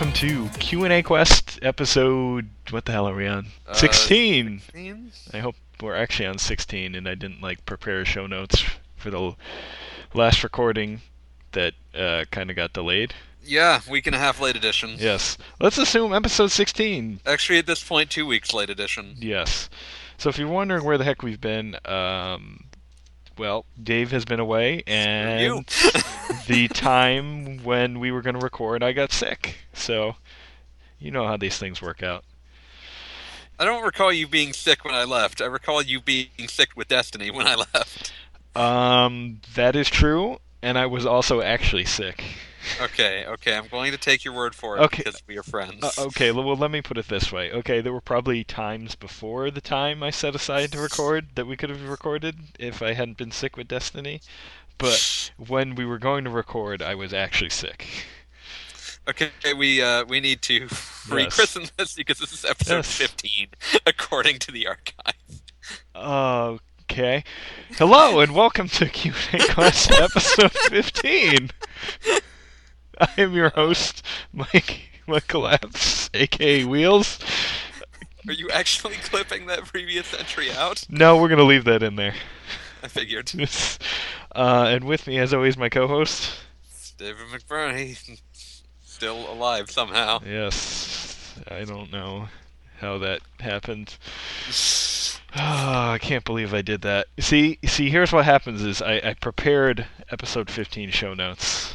welcome 0.00 0.14
to 0.14 0.48
Q&A 0.58 1.02
Quest 1.02 1.58
episode, 1.60 2.48
what 2.70 2.86
the 2.86 2.92
hell 2.92 3.06
are 3.06 3.14
we 3.14 3.26
on? 3.26 3.48
Uh, 3.66 3.74
16! 3.74 4.60
16? 4.60 5.12
I 5.34 5.40
hope 5.40 5.56
we're 5.82 5.94
actually 5.94 6.24
on 6.24 6.38
16 6.38 6.94
and 6.94 7.06
I 7.06 7.14
didn't 7.14 7.42
like 7.42 7.66
prepare 7.66 8.02
show 8.06 8.26
notes 8.26 8.64
for 8.96 9.10
the 9.10 9.34
last 10.14 10.42
recording 10.42 11.02
that 11.52 11.74
uh, 11.94 12.24
kind 12.30 12.48
of 12.48 12.56
got 12.56 12.72
delayed. 12.72 13.12
Yeah, 13.44 13.82
week 13.90 14.06
and 14.06 14.16
a 14.16 14.18
half 14.18 14.40
late 14.40 14.56
edition. 14.56 14.94
Yes. 14.96 15.36
Let's 15.60 15.76
assume 15.76 16.14
episode 16.14 16.50
16. 16.50 17.20
Actually, 17.26 17.58
at 17.58 17.66
this 17.66 17.84
point, 17.84 18.08
two 18.08 18.24
weeks 18.24 18.54
late 18.54 18.70
edition. 18.70 19.16
Yes. 19.18 19.68
So 20.16 20.30
if 20.30 20.38
you're 20.38 20.48
wondering 20.48 20.82
where 20.82 20.96
the 20.96 21.04
heck 21.04 21.22
we've 21.22 21.42
been, 21.42 21.76
um, 21.84 22.64
well, 23.40 23.64
Dave 23.82 24.10
has 24.10 24.26
been 24.26 24.38
away 24.38 24.82
and 24.86 25.66
the 26.46 26.68
time 26.68 27.64
when 27.64 27.98
we 27.98 28.10
were 28.12 28.20
going 28.20 28.34
to 28.34 28.40
record, 28.40 28.82
I 28.82 28.92
got 28.92 29.12
sick. 29.12 29.56
So 29.72 30.16
you 30.98 31.10
know 31.10 31.26
how 31.26 31.38
these 31.38 31.56
things 31.56 31.80
work 31.80 32.02
out. 32.02 32.22
I 33.58 33.64
don't 33.64 33.82
recall 33.82 34.12
you 34.12 34.28
being 34.28 34.52
sick 34.52 34.84
when 34.84 34.94
I 34.94 35.04
left. 35.04 35.40
I 35.40 35.46
recall 35.46 35.80
you 35.80 36.02
being 36.02 36.28
sick 36.48 36.76
with 36.76 36.88
Destiny 36.88 37.30
when 37.30 37.46
I 37.46 37.54
left. 37.54 38.12
Um, 38.54 39.40
that 39.54 39.74
is 39.74 39.88
true, 39.88 40.38
and 40.60 40.76
I 40.76 40.84
was 40.84 41.06
also 41.06 41.40
actually 41.40 41.86
sick. 41.86 42.22
Okay, 42.80 43.24
okay, 43.26 43.56
I'm 43.56 43.68
going 43.68 43.92
to 43.92 43.98
take 43.98 44.24
your 44.24 44.34
word 44.34 44.54
for 44.54 44.76
it 44.76 44.80
Okay. 44.80 45.02
because 45.04 45.22
we 45.26 45.38
are 45.38 45.42
friends. 45.42 45.82
Uh, 45.82 46.04
okay, 46.06 46.30
well, 46.30 46.54
let 46.56 46.70
me 46.70 46.82
put 46.82 46.98
it 46.98 47.08
this 47.08 47.32
way. 47.32 47.50
Okay, 47.52 47.80
there 47.80 47.92
were 47.92 48.00
probably 48.00 48.44
times 48.44 48.94
before 48.94 49.50
the 49.50 49.60
time 49.60 50.02
I 50.02 50.10
set 50.10 50.34
aside 50.34 50.72
to 50.72 50.80
record 50.80 51.28
that 51.36 51.46
we 51.46 51.56
could 51.56 51.70
have 51.70 51.82
recorded 51.88 52.36
if 52.58 52.82
I 52.82 52.92
hadn't 52.92 53.16
been 53.16 53.30
sick 53.32 53.56
with 53.56 53.68
Destiny. 53.68 54.20
But 54.78 55.30
when 55.36 55.74
we 55.74 55.84
were 55.84 55.98
going 55.98 56.24
to 56.24 56.30
record, 56.30 56.80
I 56.82 56.94
was 56.94 57.12
actually 57.12 57.50
sick. 57.50 57.86
Okay, 59.08 59.30
we 59.56 59.82
uh, 59.82 60.04
we 60.04 60.20
need 60.20 60.42
to 60.42 60.66
rechristen 61.08 61.70
this 61.76 61.94
because 61.94 62.18
this 62.18 62.32
is 62.32 62.44
episode 62.44 62.76
Yes. 62.76 62.94
15, 62.96 63.48
according 63.86 64.38
to 64.40 64.52
the 64.52 64.66
archive. 64.66 65.14
Okay. 66.90 67.24
Hello 67.78 68.20
and 68.20 68.34
welcome 68.34 68.68
to 68.68 68.86
Q&A 68.86 69.38
Quest 69.52 69.90
episode 69.92 70.50
15. 70.52 71.50
I 73.16 73.22
am 73.22 73.32
your 73.32 73.48
host, 73.50 74.04
Mike 74.30 74.90
Apps, 75.08 76.10
aka 76.12 76.64
Wheels. 76.64 77.18
Are 78.28 78.32
you 78.34 78.50
actually 78.50 78.94
clipping 79.02 79.46
that 79.46 79.64
previous 79.64 80.12
entry 80.12 80.50
out? 80.52 80.84
No, 80.90 81.16
we're 81.16 81.30
gonna 81.30 81.44
leave 81.44 81.64
that 81.64 81.82
in 81.82 81.96
there. 81.96 82.14
I 82.82 82.88
figured. 82.88 83.32
uh, 84.36 84.66
and 84.68 84.84
with 84.84 85.06
me, 85.06 85.16
as 85.18 85.32
always, 85.32 85.56
my 85.56 85.70
co-host. 85.70 86.40
David 86.98 87.28
McBurney, 87.32 88.20
still 88.84 89.32
alive 89.32 89.70
somehow. 89.70 90.20
Yes, 90.26 91.34
I 91.48 91.64
don't 91.64 91.90
know 91.90 92.28
how 92.80 92.98
that 92.98 93.22
happened. 93.38 93.96
Oh, 94.48 95.40
I 95.92 95.98
can't 96.02 96.24
believe 96.26 96.52
I 96.52 96.60
did 96.60 96.82
that. 96.82 97.06
See, 97.18 97.58
see, 97.64 97.88
here's 97.88 98.12
what 98.12 98.26
happens: 98.26 98.60
is 98.62 98.82
I, 98.82 98.96
I 99.02 99.14
prepared 99.14 99.86
episode 100.10 100.50
15 100.50 100.90
show 100.90 101.14
notes, 101.14 101.74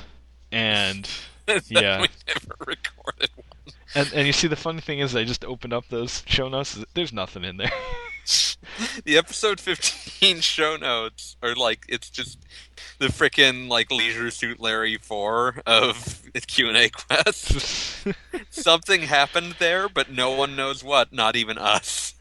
and 0.52 1.10
Yeah. 1.68 2.02
we 2.02 2.08
never 2.28 2.56
recorded 2.66 3.30
one. 3.36 3.74
and 3.94 4.12
and 4.14 4.28
you 4.28 4.34
see 4.34 4.48
the 4.48 4.56
funny 4.56 4.82
thing 4.82 5.00
is 5.00 5.16
I 5.16 5.24
just 5.24 5.46
opened 5.46 5.74
up 5.74 5.86
those 5.90 6.24
show 6.28 6.48
notes. 6.50 6.84
There's 6.94 7.14
nothing 7.14 7.44
in 7.44 7.58
there. 7.58 7.72
The 9.04 9.16
episode 9.20 9.60
15 9.60 10.42
show 10.42 10.78
notes 10.78 11.38
are 11.44 11.54
like 11.54 11.86
it's 11.88 12.10
just 12.10 12.40
the 12.98 13.08
frickin' 13.10 13.68
like 13.70 13.92
Leisure 13.92 14.32
Suit 14.32 14.60
Larry 14.60 14.98
4 14.98 15.62
of 15.68 16.24
Q&A 16.48 16.90
Quest. 16.90 18.04
Something 18.50 19.04
happened 19.04 19.58
there, 19.60 19.88
but 19.88 20.10
no 20.12 20.32
one 20.32 20.56
knows 20.56 20.84
what, 20.84 21.14
not 21.14 21.36
even 21.36 21.60
us. 21.60 22.16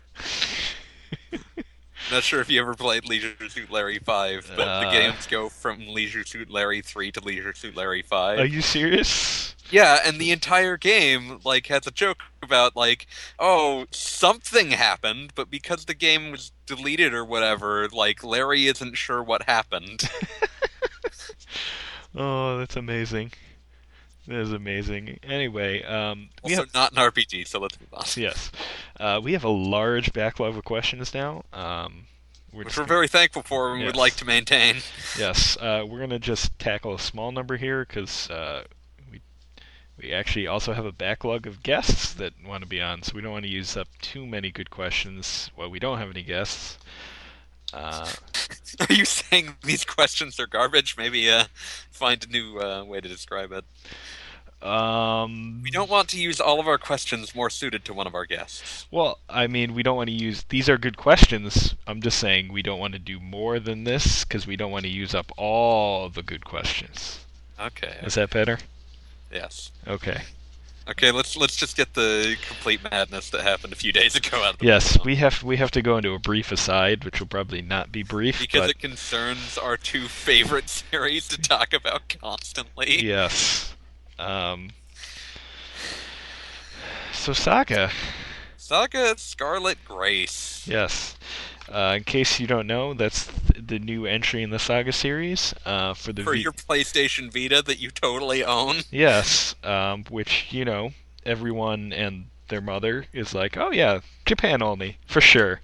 Not 2.15 2.23
sure 2.23 2.41
if 2.41 2.49
you 2.49 2.61
ever 2.61 2.75
played 2.75 3.09
Leisure 3.09 3.35
Suit 3.49 3.73
Larry 3.73 3.99
5, 3.99 4.53
but 4.57 4.69
Uh. 4.69 4.85
the 4.85 4.91
games 4.93 5.27
go 5.27 5.49
from 5.49 5.89
Leisure 5.89 6.25
Suit 6.25 6.49
Larry 6.49 6.81
3 6.81 7.11
to 7.11 7.21
Leisure 7.21 7.53
Suit 7.55 7.75
Larry 7.75 8.03
5. 8.03 8.39
Are 8.39 8.45
you 8.47 8.63
serious? 8.63 9.57
Yeah, 9.73 9.99
and 10.05 10.21
the 10.21 10.31
entire 10.31 10.77
game 10.77 11.41
like 11.43 11.67
has 11.67 11.89
a 11.89 11.91
joke 11.91 12.19
about 12.41 12.77
like, 12.77 13.09
oh, 13.41 13.87
something 13.91 14.71
happened, 14.71 15.33
but 15.35 15.51
because 15.51 15.87
the 15.87 15.95
game 15.95 16.31
was 16.31 16.53
deleted 16.67 17.13
or 17.13 17.25
whatever, 17.25 17.89
like 17.89 18.23
Larry 18.23 18.69
isn't 18.69 18.97
sure 18.97 19.21
what 19.21 19.43
happened. 19.45 20.09
Oh, 22.17 22.59
that's 22.59 22.77
amazing. 22.77 23.33
That 24.27 24.37
is 24.41 24.53
amazing. 24.53 25.19
Anyway, 25.23 25.83
um, 25.83 26.31
we 26.43 26.53
also, 26.53 26.63
have 26.65 26.75
not 26.75 26.93
an 26.93 26.99
RPG, 26.99 27.47
so 27.47 27.61
let's 27.61 27.79
move 27.79 27.93
on. 27.93 28.05
yes, 28.17 28.51
uh, 28.99 29.21
we 29.23 29.33
have 29.35 29.45
a 29.45 29.51
large 29.51 30.13
backlog 30.13 30.57
of 30.57 30.65
questions 30.65 31.13
now. 31.13 31.45
Um, 31.53 32.07
we're 32.53 32.65
Which 32.65 32.77
we're 32.77 32.85
gonna- 32.85 32.89
very 32.95 33.09
thankful 33.09 33.43
for 33.43 33.75
and 33.75 33.85
would 33.85 33.97
like 33.97 34.15
to 34.17 34.25
maintain. 34.25 34.77
Yes, 35.19 35.57
uh, 35.59 35.85
we're 35.87 36.01
gonna 36.01 36.19
just 36.19 36.59
tackle 36.59 36.95
a 36.95 36.99
small 36.99 37.33
number 37.33 37.57
here 37.59 37.85
because 37.85 38.31
uh, 38.31 38.65
we 39.11 39.21
we 39.99 40.13
actually 40.13 40.47
also 40.47 40.73
have 40.73 40.87
a 40.87 40.93
backlog 40.93 41.47
of 41.47 41.63
guests 41.63 42.15
that 42.15 42.33
want 42.47 42.63
to 42.63 42.69
be 42.69 42.81
on, 42.81 43.03
so 43.03 43.13
we 43.15 43.21
don't 43.21 43.33
want 43.33 43.45
to 43.45 43.51
use 43.51 43.77
up 43.77 43.89
too 44.01 44.25
many 44.25 44.51
good 44.51 44.71
questions. 44.71 45.51
Well, 45.57 45.69
we 45.69 45.79
don't 45.79 45.99
have 45.99 46.11
any 46.11 46.23
guests. 46.23 46.79
Uh, 47.73 48.09
Are 48.89 48.93
you 48.95 49.05
saying 49.05 49.57
these 49.63 49.85
questions 49.85 50.39
are 50.39 50.47
garbage? 50.47 50.97
Maybe 50.97 51.29
uh, 51.31 51.45
find 51.91 52.25
a 52.25 52.29
new 52.29 52.59
uh, 52.59 52.85
way 52.85 53.01
to 53.01 53.09
describe 53.09 53.53
it. 53.53 53.65
Um, 54.65 55.61
We 55.63 55.71
don't 55.71 55.91
want 55.91 56.09
to 56.11 56.21
use 56.21 56.41
all 56.41 56.59
of 56.59 56.67
our 56.67 56.79
questions 56.79 57.35
more 57.35 57.51
suited 57.51 57.85
to 57.85 57.95
one 57.95 58.07
of 58.07 58.15
our 58.15 58.25
guests. 58.25 58.87
Well, 58.91 59.19
I 59.29 59.47
mean, 59.47 59.75
we 59.75 59.83
don't 59.83 59.97
want 59.97 60.09
to 60.09 60.15
use. 60.15 60.45
These 60.49 60.69
are 60.69 60.79
good 60.79 60.97
questions. 60.97 61.75
I'm 61.87 62.01
just 62.01 62.19
saying 62.19 62.53
we 62.53 62.63
don't 62.63 62.79
want 62.79 62.95
to 62.95 62.99
do 62.99 63.21
more 63.21 63.61
than 63.61 63.85
this 63.85 64.25
because 64.25 64.47
we 64.47 64.57
don't 64.57 64.71
want 64.71 64.85
to 64.85 64.91
use 64.91 65.15
up 65.15 65.31
all 65.37 66.09
the 66.09 66.23
good 66.23 66.45
questions. 66.45 67.21
Okay. 67.61 67.99
Is 68.03 68.15
that 68.15 68.31
better? 68.31 68.59
Yes. 69.31 69.71
Okay. 69.87 70.23
Okay, 70.87 71.11
let's 71.13 71.35
let's 71.35 71.57
just 71.57 71.77
get 71.79 71.95
the 71.95 72.37
complete 72.47 72.81
madness 72.85 73.31
that 73.31 73.41
happened 73.41 73.73
a 73.73 73.77
few 73.77 73.91
days 73.91 74.15
ago 74.17 74.43
out 74.43 74.55
of 74.55 74.59
the 74.59 74.67
Yes, 74.67 74.99
we 75.03 75.17
have 75.17 75.43
we 75.43 75.57
have 75.57 75.71
to 75.71 75.81
go 75.81 75.97
into 75.97 76.13
a 76.13 76.19
brief 76.19 76.53
aside, 76.53 77.05
which 77.05 77.21
will 77.21 77.27
probably 77.27 77.63
not 77.63 77.91
be 77.91 78.03
brief, 78.03 78.39
because 78.39 78.61
but 78.61 78.71
it 78.71 78.79
concerns 78.81 79.57
our 79.57 79.79
two 79.79 80.09
favorite 80.09 80.69
series 80.91 81.27
to 81.29 81.41
talk 81.41 81.73
about 81.73 82.15
constantly. 82.21 83.03
yes. 83.03 83.74
Um, 84.19 84.71
so 87.13 87.33
Saga, 87.33 87.91
Saga 88.57 89.15
Scarlet 89.19 89.79
Grace. 89.85 90.67
yes. 90.67 91.17
Uh, 91.67 91.95
in 91.97 92.05
case 92.05 92.39
you 92.39 92.47
don't 92.47 92.67
know, 92.67 92.93
that's 92.93 93.27
th- 93.27 93.67
the 93.67 93.79
new 93.79 94.05
entry 94.05 94.43
in 94.43 94.51
the 94.51 94.59
Saga 94.59 94.93
series 94.93 95.55
uh, 95.65 95.95
for 95.95 96.13
the 96.13 96.23
For 96.23 96.35
V- 96.35 96.41
your 96.43 96.53
PlayStation 96.53 97.33
Vita 97.33 97.63
that 97.63 97.79
you 97.79 97.91
totally 97.91 98.45
own. 98.45 98.81
Yes, 98.91 99.55
um, 99.65 100.05
which 100.11 100.49
you 100.53 100.67
know 100.67 100.93
everyone 101.25 101.91
and 101.95 102.27
their 102.49 102.61
mother 102.61 103.07
is 103.15 103.35
like, 103.35 103.57
oh 103.57 103.71
yeah, 103.73 104.01
Japan 104.27 104.61
only 104.63 104.99
for 105.07 105.23
sure. 105.23 105.63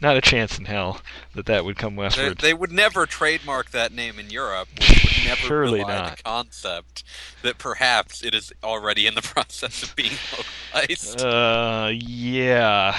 Not 0.00 0.16
a 0.16 0.20
chance 0.22 0.58
in 0.58 0.64
hell 0.64 1.02
that 1.34 1.46
that 1.46 1.64
would 1.64 1.76
come 1.76 1.94
westward. 1.96 2.38
they 2.38 2.54
would 2.54 2.72
never 2.72 3.04
trademark 3.04 3.70
that 3.70 3.92
name 3.92 4.18
in 4.18 4.30
Europe. 4.30 4.68
Which 4.78 5.04
would 5.04 5.24
never 5.26 5.40
Surely 5.40 5.80
rely 5.80 5.92
on 5.92 6.02
not. 6.04 6.16
the 6.16 6.22
concept 6.22 7.04
that 7.42 7.58
perhaps 7.58 8.24
it 8.24 8.34
is 8.34 8.52
already 8.64 9.06
in 9.06 9.14
the 9.14 9.22
process 9.34 9.82
of 9.82 9.94
being 9.96 10.12
localized. 10.32 11.20
Uh, 11.20 11.90
yeah. 11.92 12.98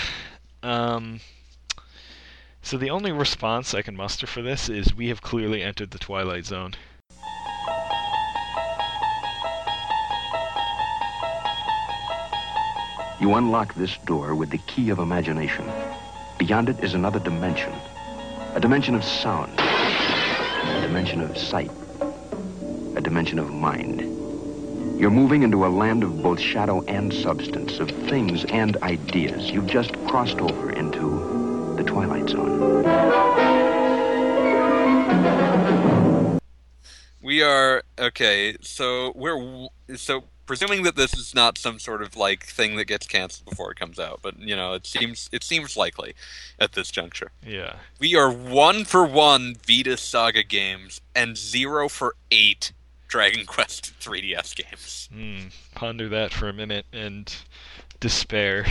Um. 0.61 1.21
So 2.61 2.77
the 2.77 2.91
only 2.91 3.11
response 3.11 3.73
I 3.73 3.81
can 3.81 3.95
muster 3.95 4.27
for 4.27 4.43
this 4.43 4.69
is 4.69 4.93
we 4.95 5.07
have 5.07 5.23
clearly 5.23 5.63
entered 5.63 5.89
the 5.89 5.97
Twilight 5.97 6.45
Zone. 6.45 6.75
You 13.19 13.35
unlock 13.35 13.75
this 13.75 13.97
door 14.05 14.33
with 14.35 14.49
the 14.49 14.57
key 14.59 14.89
of 14.89 14.99
imagination. 14.99 15.65
Beyond 16.41 16.69
it 16.69 16.83
is 16.83 16.95
another 16.95 17.19
dimension. 17.19 17.71
A 18.55 18.59
dimension 18.59 18.95
of 18.95 19.03
sound. 19.03 19.53
A 19.59 20.81
dimension 20.81 21.21
of 21.21 21.37
sight. 21.37 21.69
A 22.95 22.99
dimension 22.99 23.37
of 23.37 23.51
mind. 23.51 24.01
You're 24.99 25.11
moving 25.11 25.43
into 25.43 25.67
a 25.67 25.69
land 25.69 26.01
of 26.01 26.23
both 26.23 26.39
shadow 26.39 26.81
and 26.85 27.13
substance, 27.13 27.77
of 27.77 27.91
things 28.09 28.43
and 28.45 28.75
ideas. 28.77 29.51
You've 29.51 29.67
just 29.67 29.93
crossed 30.07 30.39
over 30.39 30.71
into 30.71 31.75
the 31.77 31.83
Twilight 31.83 32.27
Zone. 32.27 32.81
We 37.21 37.43
are 37.43 37.83
okay. 37.99 38.57
So 38.61 39.13
we're 39.15 39.67
so 39.95 40.23
presuming 40.45 40.83
that 40.83 40.95
this 40.95 41.13
is 41.15 41.33
not 41.33 41.57
some 41.57 41.79
sort 41.79 42.01
of 42.01 42.15
like 42.17 42.45
thing 42.45 42.75
that 42.77 42.85
gets 42.85 43.07
canceled 43.07 43.49
before 43.49 43.71
it 43.71 43.79
comes 43.79 43.99
out, 43.99 44.19
but 44.21 44.37
you 44.39 44.55
know 44.55 44.73
it 44.73 44.85
seems 44.85 45.29
it 45.31 45.43
seems 45.43 45.75
likely 45.77 46.13
at 46.59 46.73
this 46.73 46.91
juncture. 46.91 47.31
Yeah. 47.45 47.75
We 47.99 48.15
are 48.15 48.31
one 48.31 48.83
for 48.85 49.05
one 49.05 49.55
Vita 49.67 49.97
Saga 49.97 50.43
games 50.43 51.01
and 51.15 51.37
zero 51.37 51.87
for 51.89 52.15
eight 52.31 52.71
Dragon 53.07 53.45
Quest 53.45 53.93
3DS 53.99 54.55
games. 54.55 55.09
Hmm. 55.13 55.47
Ponder 55.75 56.07
that 56.09 56.31
for 56.33 56.47
a 56.47 56.53
minute 56.53 56.85
and 56.93 57.33
despair. 57.99 58.65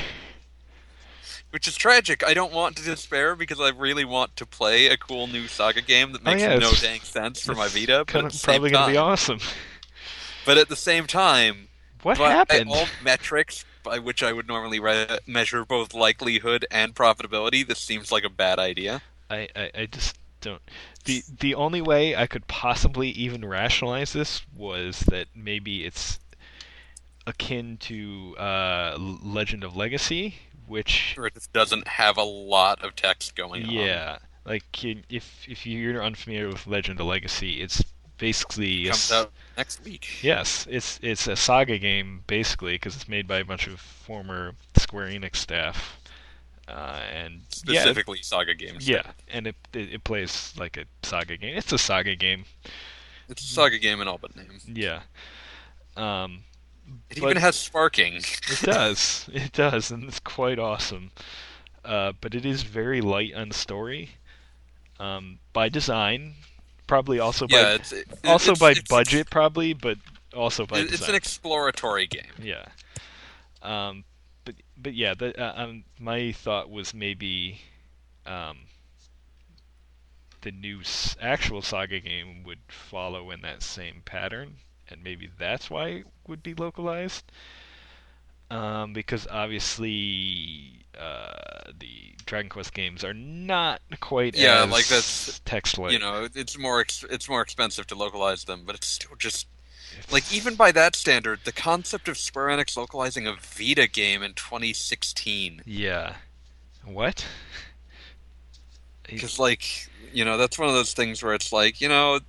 Which 1.50 1.66
is 1.66 1.74
tragic. 1.76 2.24
I 2.24 2.32
don't 2.32 2.52
want 2.52 2.76
to 2.76 2.82
despair 2.84 3.34
because 3.34 3.58
I 3.60 3.70
really 3.70 4.04
want 4.04 4.36
to 4.36 4.46
play 4.46 4.86
a 4.86 4.96
cool 4.96 5.26
new 5.26 5.48
Saga 5.48 5.82
game 5.82 6.12
that 6.12 6.20
Oh, 6.24 6.30
makes 6.30 6.42
yeah, 6.42 6.56
no 6.58 6.70
dang 6.72 7.00
sense 7.00 7.40
for 7.44 7.54
my 7.54 7.66
Vita. 7.68 7.98
But 8.06 8.12
kinda- 8.12 8.26
at 8.26 8.32
the 8.32 8.38
same 8.38 8.52
probably 8.54 8.70
gonna 8.70 8.92
be 8.92 8.96
awesome. 8.98 9.40
But 10.50 10.58
at 10.58 10.68
the 10.68 10.76
same 10.76 11.06
time, 11.06 11.68
What 12.02 12.18
happened? 12.18 12.70
all 12.70 12.86
metrics 13.02 13.64
by 13.84 13.98
which 14.00 14.22
I 14.22 14.32
would 14.32 14.48
normally 14.48 14.80
re- 14.80 15.18
measure 15.26 15.64
both 15.64 15.94
likelihood 15.94 16.66
and 16.70 16.94
profitability, 16.94 17.66
this 17.66 17.78
seems 17.78 18.10
like 18.10 18.24
a 18.24 18.28
bad 18.30 18.58
idea. 18.58 19.00
I, 19.30 19.48
I, 19.54 19.70
I 19.74 19.86
just 19.86 20.16
don't. 20.40 20.60
The 21.04 21.22
the 21.38 21.54
only 21.54 21.80
way 21.80 22.16
I 22.16 22.26
could 22.26 22.46
possibly 22.48 23.10
even 23.10 23.44
rationalize 23.44 24.12
this 24.12 24.42
was 24.56 25.00
that 25.08 25.28
maybe 25.34 25.84
it's 25.86 26.18
akin 27.26 27.76
to 27.78 28.36
uh, 28.38 28.96
Legend 28.98 29.62
of 29.64 29.76
Legacy, 29.76 30.36
which 30.66 31.14
Or 31.16 31.26
it 31.26 31.34
just 31.34 31.52
doesn't 31.52 31.86
have 31.86 32.16
a 32.16 32.22
lot 32.24 32.82
of 32.84 32.96
text 32.96 33.36
going 33.36 33.64
on. 33.64 33.70
yeah, 33.70 34.18
like 34.44 34.64
if 34.84 35.46
if 35.48 35.64
you're 35.66 36.02
unfamiliar 36.02 36.48
with 36.48 36.66
Legend 36.66 37.00
of 37.00 37.06
Legacy, 37.06 37.60
it's 37.62 37.82
basically 38.20 38.84
comes 38.86 39.10
out 39.10 39.32
next 39.56 39.84
week. 39.84 40.22
Yes, 40.22 40.66
it's 40.70 41.00
it's 41.02 41.26
a 41.26 41.34
saga 41.34 41.78
game 41.78 42.22
basically 42.28 42.74
because 42.74 42.94
it's 42.94 43.08
made 43.08 43.26
by 43.26 43.38
a 43.38 43.44
bunch 43.44 43.66
of 43.66 43.80
former 43.80 44.54
Square 44.76 45.08
Enix 45.08 45.36
staff, 45.36 45.98
uh, 46.68 47.00
and 47.12 47.40
yeah, 47.66 47.80
Specifically, 47.80 48.18
Saga 48.22 48.54
games. 48.54 48.88
yeah, 48.88 49.02
and 49.28 49.46
it, 49.48 49.56
it 49.72 49.94
it 49.94 50.04
plays 50.04 50.54
like 50.56 50.76
a 50.76 50.84
saga 51.02 51.36
game. 51.36 51.56
It's 51.56 51.72
a 51.72 51.78
saga 51.78 52.14
game. 52.14 52.44
It's 53.28 53.42
a 53.42 53.46
Saga 53.46 53.78
game 53.78 54.00
in 54.00 54.08
all 54.08 54.18
but 54.18 54.34
name. 54.36 54.58
Yeah. 54.66 55.02
Um, 55.96 56.42
It 57.10 57.18
even 57.18 57.36
has 57.36 57.56
sparking. 57.56 58.14
it 58.16 58.60
does. 58.62 59.28
It 59.32 59.52
does, 59.52 59.90
and 59.92 60.04
it's 60.04 60.18
quite 60.20 60.58
awesome. 60.58 61.12
Uh, 61.84 62.12
but 62.20 62.34
it 62.34 62.44
is 62.44 62.62
very 62.64 63.00
light 63.00 63.32
on 63.34 63.52
story. 63.52 64.10
Um, 64.98 65.38
by 65.52 65.68
design, 65.68 66.34
probably 66.90 67.20
also 67.20 67.46
by 67.46 67.74
it's 67.74 67.92
it, 67.92 68.06
also 68.24 68.50
it's, 68.50 68.60
by 68.60 68.72
it's- 68.72 68.86
budget, 68.88 69.30
probably, 69.30 69.72
but 69.72 69.96
also 70.34 70.66
by 70.66 70.80
it's 70.80 70.90
design. 70.90 71.10
an 71.10 71.14
exploratory 71.14 72.06
game. 72.08 72.32
Yeah. 72.42 72.66
Um, 73.62 74.04
but 74.44 74.56
but 74.76 74.94
yeah, 74.94 75.14
the, 75.14 75.40
uh, 75.40 75.62
um, 75.64 75.84
my 76.00 76.32
thought 76.32 76.68
was 76.68 76.92
maybe 76.92 77.60
um, 78.26 78.58
the 80.40 80.50
new 80.50 80.80
s- 80.80 81.16
actual 81.20 81.62
Saga 81.62 82.00
game 82.00 82.42
would 82.44 82.58
follow 82.68 83.30
in 83.30 83.40
that 83.42 83.62
same 83.62 84.02
pattern, 84.04 84.56
and 84.88 85.02
maybe 85.04 85.30
that's 85.38 85.70
why 85.70 85.88
it 85.88 86.06
would 86.26 86.42
be 86.42 86.54
localized. 86.54 87.30
Um, 88.50 88.92
because 88.92 89.26
obviously 89.30 90.84
uh, 91.00 91.70
the 91.78 92.14
Dragon 92.26 92.48
Quest 92.48 92.74
games 92.74 93.04
are 93.04 93.14
not 93.14 93.80
quite 94.00 94.36
Yeah, 94.36 94.62
like 94.64 94.86
that's- 94.88 95.40
text-like. 95.44 95.92
You 95.92 95.98
know, 96.00 96.28
it's 96.34 96.58
more 96.58 96.80
ex- 96.80 97.04
it's 97.08 97.28
more 97.28 97.42
expensive 97.42 97.86
to 97.88 97.94
localize 97.94 98.44
them, 98.44 98.62
but 98.66 98.74
it's 98.74 98.86
still 98.88 99.14
just 99.18 99.46
like 100.10 100.32
even 100.32 100.54
by 100.56 100.72
that 100.72 100.94
standard, 100.96 101.40
the 101.44 101.52
concept 101.52 102.08
of 102.08 102.16
Square 102.18 102.48
Enix 102.48 102.76
localizing 102.76 103.26
a 103.26 103.34
Vita 103.34 103.86
game 103.88 104.22
in 104.22 104.34
2016, 104.34 105.62
yeah. 105.66 106.16
What? 106.84 107.24
because 109.04 109.38
like 109.40 109.88
you 110.12 110.24
know 110.24 110.36
that's 110.38 110.58
one 110.58 110.68
of 110.68 110.74
those 110.74 110.92
things 110.94 111.22
where 111.22 111.34
it's 111.34 111.52
like 111.52 111.80
you 111.80 111.88
know, 111.88 112.20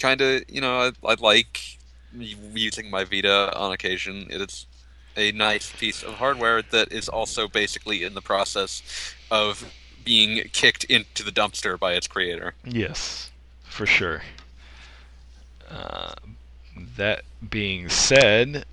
kind 0.00 0.20
of 0.20 0.42
you 0.48 0.60
know 0.60 0.92
I, 1.04 1.08
I 1.08 1.14
like 1.18 1.78
using 2.14 2.90
my 2.90 3.04
Vita 3.04 3.56
on 3.56 3.72
occasion. 3.72 4.26
It's 4.30 4.66
a 5.18 5.32
nice 5.32 5.72
piece 5.72 6.02
of 6.02 6.14
hardware 6.14 6.62
that 6.62 6.92
is 6.92 7.08
also 7.08 7.48
basically 7.48 8.04
in 8.04 8.14
the 8.14 8.22
process 8.22 9.14
of 9.30 9.74
being 10.04 10.48
kicked 10.52 10.84
into 10.84 11.22
the 11.22 11.32
dumpster 11.32 11.78
by 11.78 11.92
its 11.92 12.06
creator. 12.06 12.54
Yes, 12.64 13.30
for 13.64 13.84
sure. 13.84 14.22
Uh, 15.68 16.14
that 16.96 17.24
being 17.50 17.88
said, 17.88 18.64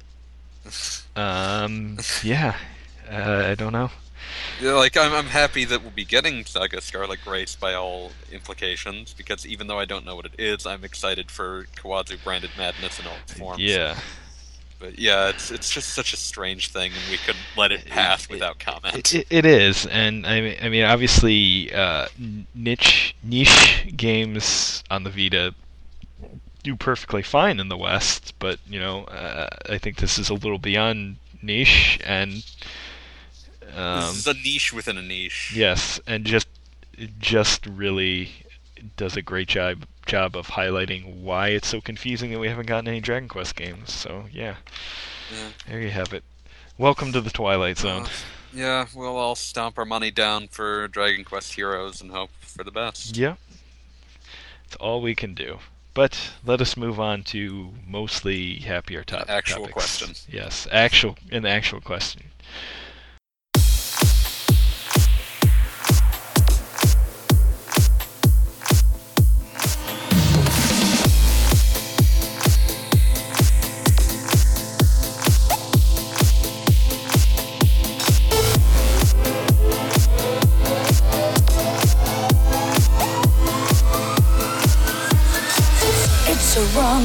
um, 1.15 1.97
yeah, 2.23 2.55
uh, 3.11 3.47
I 3.47 3.55
don't 3.55 3.73
know. 3.73 3.91
Yeah, 4.61 4.73
like 4.73 4.95
I'm, 4.95 5.13
I'm 5.13 5.25
happy 5.25 5.65
that 5.65 5.81
we'll 5.81 5.91
be 5.91 6.05
getting 6.05 6.45
Saga 6.45 6.79
Scarlet 6.79 7.19
Grace 7.23 7.55
by 7.55 7.73
all 7.73 8.11
implications, 8.31 9.13
because 9.13 9.45
even 9.45 9.67
though 9.67 9.79
I 9.79 9.85
don't 9.85 10.05
know 10.05 10.15
what 10.15 10.25
it 10.25 10.35
is, 10.39 10.65
I'm 10.65 10.83
excited 10.83 11.29
for 11.29 11.65
Kawazu 11.75 12.23
branded 12.23 12.51
madness 12.57 12.99
in 12.99 13.07
all 13.07 13.17
its 13.23 13.33
forms. 13.33 13.61
Yeah, 13.61 13.99
But 14.85 14.99
yeah, 14.99 15.29
it's 15.29 15.49
it's 15.49 15.71
just 15.71 15.89
such 15.95 16.13
a 16.13 16.17
strange 16.17 16.67
thing, 16.69 16.91
and 16.91 17.01
we 17.09 17.17
couldn't 17.17 17.41
let 17.57 17.71
it 17.71 17.85
pass 17.87 18.25
It- 18.25 18.29
without 18.29 18.59
comment. 18.59 19.15
it, 19.15 19.25
it 19.31 19.43
is, 19.45 19.87
and 19.87 20.27
I 20.27 20.41
mean, 20.41 20.57
I 20.61 20.69
mean, 20.69 20.83
obviously, 20.83 21.73
uh, 21.73 22.07
niche 22.53 23.15
niche 23.23 23.87
games 23.97 24.83
on 24.91 25.03
the 25.03 25.09
Vita 25.09 25.55
do 26.61 26.75
perfectly 26.75 27.23
fine 27.23 27.59
in 27.59 27.69
the 27.69 27.77
West, 27.77 28.35
but 28.37 28.59
you 28.69 28.79
know, 28.79 29.05
uh, 29.05 29.47
I 29.67 29.79
think 29.79 29.97
this 29.97 30.19
is 30.19 30.29
a 30.29 30.35
little 30.35 30.59
beyond 30.59 31.17
niche, 31.41 31.99
and 32.05 32.43
um, 33.75 34.01
this 34.05 34.17
is 34.17 34.27
a 34.27 34.33
niche 34.35 34.71
within 34.71 34.97
a 34.99 35.01
niche. 35.01 35.51
Yes, 35.55 35.99
and 36.05 36.25
just 36.25 36.47
it 36.95 37.17
just 37.19 37.65
really 37.65 38.29
does 38.97 39.17
a 39.17 39.21
great 39.23 39.47
job 39.47 39.85
job 40.05 40.35
of 40.35 40.47
highlighting 40.49 41.21
why 41.21 41.49
it's 41.49 41.67
so 41.67 41.81
confusing 41.81 42.31
that 42.31 42.39
we 42.39 42.47
haven't 42.47 42.67
gotten 42.67 42.87
any 42.87 42.99
Dragon 43.01 43.27
Quest 43.27 43.55
games. 43.55 43.91
So 43.91 44.25
yeah, 44.31 44.55
Yeah. 45.31 45.49
there 45.67 45.81
you 45.81 45.89
have 45.89 46.13
it. 46.13 46.23
Welcome 46.77 47.11
to 47.13 47.21
the 47.21 47.29
Twilight 47.31 47.77
Zone. 47.79 48.03
Uh, 48.03 48.09
yeah, 48.53 48.85
we'll 48.93 49.17
all 49.17 49.35
stomp 49.35 49.77
our 49.77 49.85
money 49.85 50.11
down 50.11 50.47
for 50.47 50.87
Dragon 50.87 51.23
Quest 51.25 51.53
Heroes 51.55 52.01
and 52.01 52.11
hope 52.11 52.29
for 52.41 52.63
the 52.63 52.71
best. 52.71 53.17
Yeah, 53.17 53.35
it's 54.65 54.75
all 54.77 55.01
we 55.01 55.15
can 55.15 55.33
do. 55.33 55.59
But 55.93 56.31
let 56.45 56.59
us 56.61 56.75
move 56.75 56.99
on 56.99 57.23
to 57.25 57.73
mostly 57.87 58.55
happier 58.59 59.03
top- 59.03 59.29
actual 59.29 59.67
topics. 59.67 59.73
question. 59.73 60.15
Yes, 60.29 60.67
actual 60.71 61.17
an 61.31 61.45
actual 61.45 61.79
question. 61.81 62.23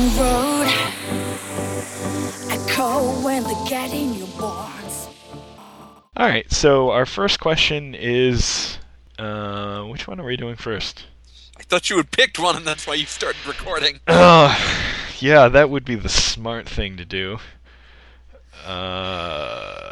It's 0.03 0.17
a 0.19 0.23
wrong 0.23 0.65
road. 0.65 0.67
Echo 2.51 3.23
when 3.23 3.43
the 3.43 3.67
getting 3.69 4.15
you 4.15 4.25
borns. 4.25 5.09
All 6.17 6.27
right, 6.27 6.51
so 6.51 6.91
our 6.91 7.05
first 7.05 7.39
question 7.39 7.95
is, 7.95 8.79
uh, 9.19 9.83
which 9.85 10.09
one 10.09 10.19
are 10.19 10.25
we 10.25 10.37
doing 10.39 10.57
first? 10.57 11.05
I 11.59 11.63
thought 11.65 11.91
you 11.91 11.99
had 11.99 12.11
picked 12.13 12.39
one, 12.39 12.57
and 12.57 12.67
that's 12.67 12.87
why 12.87 12.95
you 12.95 13.05
started 13.05 13.45
recording. 13.47 14.01
Oh, 14.09 14.57
yeah, 15.19 15.49
that 15.49 15.69
would 15.69 15.85
be 15.85 15.97
the 15.97 16.09
smart 16.09 16.67
thing 16.67 16.97
to 16.97 17.05
do. 17.05 17.39
Uh, 18.65 19.91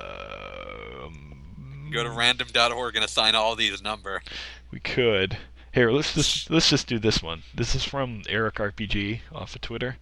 Go 1.92 2.02
to 2.02 2.10
random.org 2.10 2.96
and 2.96 3.04
assign 3.04 3.34
all 3.34 3.56
these 3.56 3.82
number. 3.82 4.22
we 4.70 4.80
could. 4.80 5.36
Here, 5.72 5.90
let's 5.90 6.14
just 6.14 6.50
let's 6.50 6.70
just 6.70 6.87
do 6.87 6.98
this 6.98 7.22
one. 7.22 7.42
This 7.54 7.75
is 7.75 7.84
from 7.84 8.22
Eric 8.28 8.56
RPG 8.56 9.20
off 9.32 9.54
of 9.54 9.60
Twitter. 9.60 9.96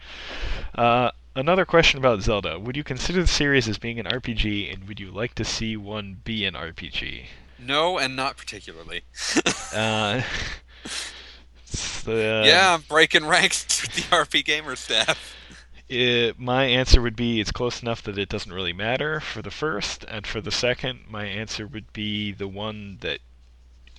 Uh, 0.74 1.10
another 1.34 1.64
question 1.64 1.98
about 1.98 2.22
Zelda: 2.22 2.58
Would 2.58 2.76
you 2.76 2.84
consider 2.84 3.20
the 3.20 3.26
series 3.26 3.68
as 3.68 3.78
being 3.78 3.98
an 3.98 4.06
RPG, 4.06 4.72
and 4.72 4.86
would 4.88 5.00
you 5.00 5.10
like 5.10 5.34
to 5.34 5.44
see 5.44 5.76
one 5.76 6.20
be 6.24 6.44
an 6.44 6.54
RPG? 6.54 7.24
No, 7.58 7.98
and 7.98 8.14
not 8.16 8.36
particularly. 8.36 9.02
Uh, 9.74 10.22
the- 12.04 12.44
yeah, 12.46 12.72
I'm 12.74 12.82
breaking 12.82 13.26
ranks 13.26 13.82
with 13.82 13.94
the 13.94 14.02
RP 14.16 14.42
Gamer 14.44 14.76
staff. 14.76 15.34
It, 15.88 16.38
my 16.38 16.64
answer 16.64 17.02
would 17.02 17.16
be 17.16 17.40
it's 17.40 17.50
close 17.50 17.82
enough 17.82 18.02
that 18.04 18.16
it 18.16 18.28
doesn't 18.28 18.52
really 18.52 18.72
matter 18.72 19.20
for 19.20 19.42
the 19.42 19.50
first, 19.50 20.04
and 20.08 20.26
for 20.26 20.40
the 20.40 20.50
second, 20.50 21.00
my 21.08 21.26
answer 21.26 21.66
would 21.66 21.92
be 21.92 22.32
the 22.32 22.48
one 22.48 22.98
that 23.02 23.18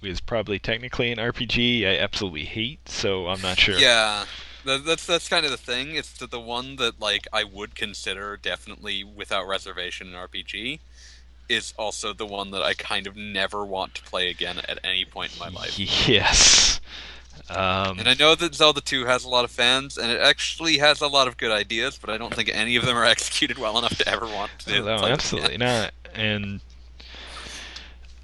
is 0.02 0.22
probably 0.22 0.60
technically 0.60 1.12
an 1.12 1.18
RPG 1.18 1.86
I 1.88 1.98
absolutely 1.98 2.46
hate, 2.46 2.88
so 2.90 3.28
I'm 3.28 3.42
not 3.42 3.60
sure. 3.60 3.78
Yeah, 3.78 4.26
that's 4.66 5.06
that's 5.06 5.28
kind 5.30 5.46
of 5.46 5.52
the 5.52 5.58
thing. 5.58 5.96
It's 5.96 6.12
the, 6.14 6.28
the 6.28 6.40
one 6.40 6.76
that 6.78 7.00
like 7.00 7.28
I 7.34 7.44
would 7.44 7.76
consider 7.76 8.38
definitely 8.38 9.04
without 9.04 9.48
reservation 9.48 10.14
an 10.14 10.28
RPG. 10.28 10.80
Is 11.50 11.74
also 11.78 12.12
the 12.12 12.26
one 12.26 12.52
that 12.52 12.62
I 12.62 12.74
kind 12.74 13.08
of 13.08 13.16
never 13.16 13.64
want 13.64 13.96
to 13.96 14.04
play 14.04 14.30
again 14.30 14.58
at 14.68 14.80
any 14.84 15.06
point 15.06 15.32
in 15.32 15.40
my 15.40 15.48
life. 15.48 15.80
Yes. 16.08 16.82
Um, 17.50 18.00
And 18.00 18.10
I 18.10 18.16
know 18.16 18.36
that 18.36 18.54
Zelda 18.56 18.82
2 18.82 19.06
has 19.06 19.24
a 19.24 19.30
lot 19.30 19.46
of 19.46 19.52
fans, 19.52 19.98
and 19.98 20.12
it 20.12 20.20
actually 20.20 20.80
has 20.80 21.00
a 21.00 21.08
lot 21.08 21.28
of 21.30 21.38
good 21.38 21.52
ideas, 21.52 21.98
but 21.98 22.10
I 22.10 22.18
don't 22.18 22.34
think 22.34 22.50
any 22.54 22.76
of 22.76 22.86
them 22.86 22.98
are 22.98 23.06
executed 23.16 23.58
well 23.58 23.78
enough 23.78 23.98
to 23.98 24.10
ever 24.10 24.26
want 24.28 24.52
to 24.60 24.72
no, 24.72 24.82
play 24.84 24.98
them 24.98 25.12
absolutely 25.14 25.58
not. 25.58 25.94
And 26.14 26.60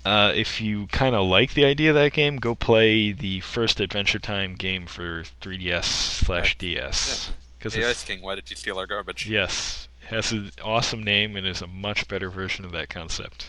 uh, 0.05 0.33
if 0.35 0.59
you 0.61 0.87
kind 0.87 1.15
of 1.15 1.27
like 1.27 1.53
the 1.53 1.65
idea 1.65 1.89
of 1.89 1.95
that 1.95 2.13
game, 2.13 2.37
go 2.37 2.55
play 2.55 3.11
the 3.11 3.39
first 3.41 3.79
Adventure 3.79 4.19
Time 4.19 4.55
game 4.55 4.85
for 4.85 5.23
3DS 5.41 5.85
slash 5.85 6.57
DS. 6.57 7.31
Because 7.57 7.75
Hey, 7.75 7.85
Ice 7.85 8.03
King, 8.03 8.21
why 8.21 8.35
did 8.35 8.49
you 8.49 8.55
steal 8.55 8.77
our 8.77 8.87
garbage? 8.87 9.29
yes, 9.29 9.87
it 10.01 10.07
has 10.07 10.31
an 10.33 10.51
awesome 10.63 11.03
name 11.03 11.35
and 11.37 11.47
is 11.47 11.61
a 11.61 11.67
much 11.67 12.07
better 12.07 12.29
version 12.29 12.65
of 12.65 12.71
that 12.73 12.89
concept. 12.89 13.47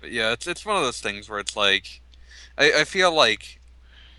But 0.00 0.10
yeah, 0.10 0.32
it's 0.32 0.46
it's 0.46 0.66
one 0.66 0.76
of 0.76 0.82
those 0.82 1.00
things 1.00 1.28
where 1.28 1.38
it's 1.38 1.56
like, 1.56 2.00
I, 2.56 2.72
I 2.80 2.84
feel 2.84 3.12
like 3.12 3.60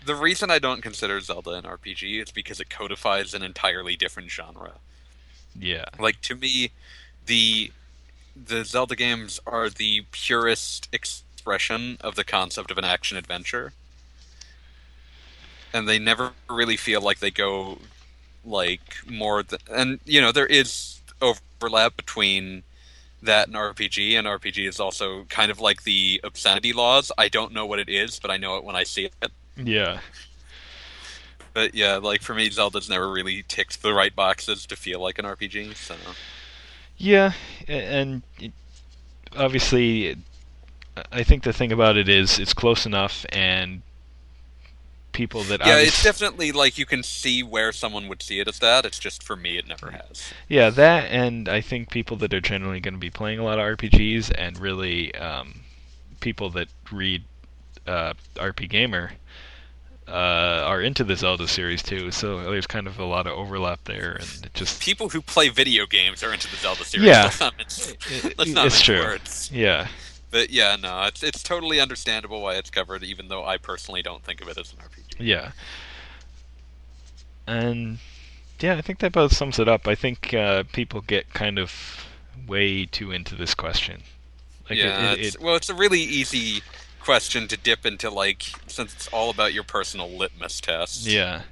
the 0.04 0.14
reason 0.14 0.50
I 0.50 0.58
don't 0.58 0.82
consider 0.82 1.20
Zelda 1.20 1.50
an 1.50 1.64
RPG 1.64 2.22
is 2.22 2.30
because 2.30 2.60
it 2.60 2.70
codifies 2.70 3.34
an 3.34 3.42
entirely 3.42 3.96
different 3.96 4.30
genre. 4.30 4.74
Yeah, 5.58 5.84
Like 5.98 6.20
to 6.22 6.34
me, 6.34 6.70
the 7.26 7.72
the 8.34 8.64
Zelda 8.64 8.96
games 8.96 9.40
are 9.46 9.68
the 9.68 10.02
purest 10.12 10.88
expression 11.40 11.96
of 12.02 12.16
the 12.16 12.24
concept 12.24 12.70
of 12.70 12.78
an 12.78 12.84
action 12.84 13.16
adventure, 13.16 13.72
and 15.72 15.88
they 15.88 15.98
never 15.98 16.32
really 16.48 16.76
feel 16.76 17.00
like 17.00 17.18
they 17.18 17.30
go 17.30 17.78
like 18.44 18.96
more. 19.06 19.42
Th- 19.42 19.62
and 19.70 20.00
you 20.06 20.20
know 20.20 20.32
there 20.32 20.46
is 20.46 21.00
overlap 21.22 21.96
between 21.96 22.64
that 23.22 23.48
and 23.48 23.56
RPG, 23.56 24.14
and 24.18 24.26
RPG 24.28 24.66
is 24.68 24.80
also 24.80 25.24
kind 25.26 25.50
of 25.50 25.60
like 25.60 25.84
the 25.84 26.20
obscenity 26.24 26.72
laws. 26.72 27.12
I 27.18 27.28
don't 27.28 27.52
know 27.52 27.66
what 27.66 27.80
it 27.80 27.90
is, 27.90 28.20
but 28.20 28.30
I 28.30 28.38
know 28.38 28.56
it 28.58 28.64
when 28.64 28.76
I 28.76 28.84
see 28.84 29.06
it. 29.06 29.32
yeah, 29.56 30.00
But 31.52 31.74
yeah, 31.74 31.96
like 31.96 32.22
for 32.22 32.34
me, 32.34 32.50
Zelda's 32.50 32.88
never 32.88 33.10
really 33.10 33.42
ticked 33.44 33.82
the 33.82 33.94
right 33.94 34.14
boxes 34.14 34.66
to 34.66 34.76
feel 34.76 35.00
like 35.00 35.18
an 35.18 35.24
RPG. 35.26 35.74
So 35.74 36.16
yeah, 36.98 37.32
and 37.68 38.22
obviously, 39.36 40.16
I 41.12 41.22
think 41.22 41.42
the 41.42 41.52
thing 41.52 41.72
about 41.72 41.96
it 41.96 42.08
is 42.08 42.38
it's 42.38 42.54
close 42.54 42.86
enough, 42.86 43.24
and 43.30 43.82
people 45.12 45.42
that 45.44 45.60
yeah, 45.64 45.78
it's 45.78 46.02
definitely 46.02 46.52
like 46.52 46.78
you 46.78 46.86
can 46.86 47.02
see 47.02 47.42
where 47.42 47.72
someone 47.72 48.08
would 48.08 48.22
see 48.22 48.40
it 48.40 48.48
as 48.48 48.58
that. 48.60 48.84
It's 48.84 48.98
just 48.98 49.22
for 49.22 49.36
me, 49.36 49.58
it 49.58 49.66
never 49.66 49.90
has. 49.90 50.32
Yeah, 50.48 50.70
that 50.70 51.10
and 51.10 51.48
I 51.48 51.60
think 51.60 51.90
people 51.90 52.16
that 52.18 52.34
are 52.34 52.40
generally 52.40 52.80
going 52.80 52.94
to 52.94 53.00
be 53.00 53.10
playing 53.10 53.38
a 53.38 53.44
lot 53.44 53.58
of 53.58 53.78
RPGs 53.78 54.32
and 54.36 54.58
really 54.58 55.14
um, 55.14 55.60
people 56.20 56.50
that 56.50 56.68
read 56.90 57.24
uh, 57.86 58.14
RP 58.36 58.68
Gamer 58.68 59.12
uh, 60.08 60.64
are 60.66 60.80
into 60.80 61.04
the 61.04 61.16
Zelda 61.16 61.46
series 61.46 61.82
too. 61.82 62.10
So 62.10 62.50
there's 62.50 62.66
kind 62.66 62.86
of 62.86 62.98
a 62.98 63.04
lot 63.04 63.26
of 63.26 63.32
overlap 63.34 63.84
there, 63.84 64.12
and 64.12 64.46
it 64.46 64.54
just 64.54 64.82
People 64.82 65.08
who 65.08 65.20
play 65.20 65.48
video 65.48 65.86
games 65.86 66.22
are 66.22 66.32
into 66.32 66.50
the 66.50 66.56
Zelda 66.56 66.84
series. 66.84 67.06
Yeah. 67.06 67.24
Let's 67.24 67.40
not 67.40 67.54
let's 68.38 68.50
not 68.50 68.66
it's 68.66 68.80
true. 68.80 68.98
words. 68.98 69.50
Yeah, 69.52 69.88
But 70.30 70.50
yeah, 70.50 70.76
no, 70.76 71.02
it's 71.04 71.22
it's 71.22 71.42
totally 71.42 71.80
understandable 71.80 72.40
why 72.42 72.54
it's 72.54 72.70
covered, 72.70 73.02
even 73.02 73.28
though 73.28 73.44
I 73.44 73.56
personally 73.56 74.02
don't 74.02 74.22
think 74.22 74.40
of 74.40 74.48
it 74.48 74.56
as 74.58 74.72
an 74.72 74.78
RPG. 74.78 75.16
yeah, 75.18 75.50
and 77.46 77.98
yeah, 78.60 78.74
I 78.76 78.80
think 78.82 78.98
that 79.00 79.08
about 79.08 79.32
sums 79.32 79.58
it 79.58 79.68
up. 79.68 79.88
I 79.88 79.94
think 79.94 80.34
uh, 80.34 80.64
people 80.72 81.00
get 81.00 81.32
kind 81.32 81.58
of 81.58 82.06
way 82.46 82.86
too 82.86 83.10
into 83.10 83.34
this 83.34 83.54
question. 83.54 84.02
Like 84.68 84.78
it- 84.78 84.84
yeah, 84.84 85.12
it- 85.12 85.20
it's, 85.20 85.34
it- 85.36 85.40
well, 85.42 85.56
it's 85.56 85.68
a 85.70 85.74
really 85.74 86.00
easy 86.00 86.62
question 87.00 87.48
to 87.48 87.56
dip 87.56 87.86
into, 87.86 88.10
like 88.10 88.42
since 88.66 88.92
it's 88.94 89.08
all 89.08 89.30
about 89.30 89.52
your 89.54 89.64
personal 89.64 90.08
litmus 90.10 90.60
test. 90.60 91.06
Yeah. 91.06 91.42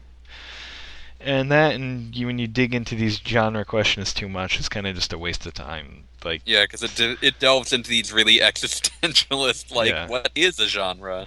And 1.21 1.51
that, 1.51 1.75
and 1.75 2.15
you, 2.15 2.27
when 2.27 2.39
you 2.39 2.47
dig 2.47 2.75
into 2.75 2.95
these 2.95 3.19
genre 3.19 3.65
questions 3.65 4.15
too 4.15 4.29
much, 4.29 4.59
it's 4.59 4.69
kind 4.69 4.87
of 4.87 4.95
just 4.95 5.13
a 5.13 5.19
waste 5.19 5.47
of 5.47 5.55
time. 5.55 6.05
Like, 6.25 6.43
Yeah, 6.45 6.65
because 6.65 6.83
it 6.83 6.95
de- 6.95 7.17
it 7.27 7.39
delves 7.39 7.73
into 7.73 7.89
these 7.91 8.13
really 8.13 8.39
existentialist, 8.41 9.73
like, 9.75 9.91
Yeah. 9.91 10.07
what 10.09 10.31
is 10.35 10.59
a 10.59 10.67
genre? 10.67 11.27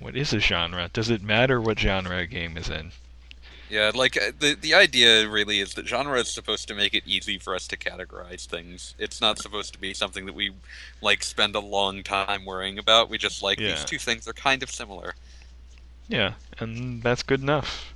what 0.00 0.16
is 0.16 0.32
a 0.32 0.38
genre? 0.38 0.88
Does 0.92 1.10
it 1.10 1.22
matter 1.22 1.60
what 1.60 1.78
genre 1.78 2.18
a 2.18 2.26
game 2.26 2.56
is 2.56 2.68
in? 2.68 2.92
Yeah, 3.70 3.90
like 3.94 4.16
uh, 4.16 4.32
the 4.38 4.54
the 4.54 4.72
idea 4.74 5.28
really 5.28 5.58
is 5.58 5.74
that 5.74 5.86
genre 5.86 6.18
is 6.20 6.32
supposed 6.32 6.68
to 6.68 6.74
make 6.74 6.94
it 6.94 7.02
easy 7.04 7.36
for 7.38 7.54
us 7.54 7.66
to 7.68 7.76
categorize 7.76 8.46
things. 8.46 8.94
It's 8.98 9.20
not 9.20 9.38
supposed 9.38 9.72
to 9.74 9.78
be 9.78 9.92
something 9.92 10.24
that 10.26 10.34
we 10.34 10.52
like 11.02 11.22
spend 11.22 11.54
a 11.54 11.60
long 11.60 12.02
time 12.02 12.44
worrying 12.46 12.78
about. 12.78 13.10
We 13.10 13.18
just 13.18 13.42
like 13.42 13.58
Yeah. 13.60 13.72
these 13.74 13.84
two 13.84 13.98
things 13.98 14.26
are 14.26 14.32
kind 14.32 14.62
of 14.62 14.70
similar. 14.70 15.14
Yeah, 16.08 16.34
and 16.58 17.02
that's 17.02 17.22
good 17.22 17.42
enough. 17.42 17.92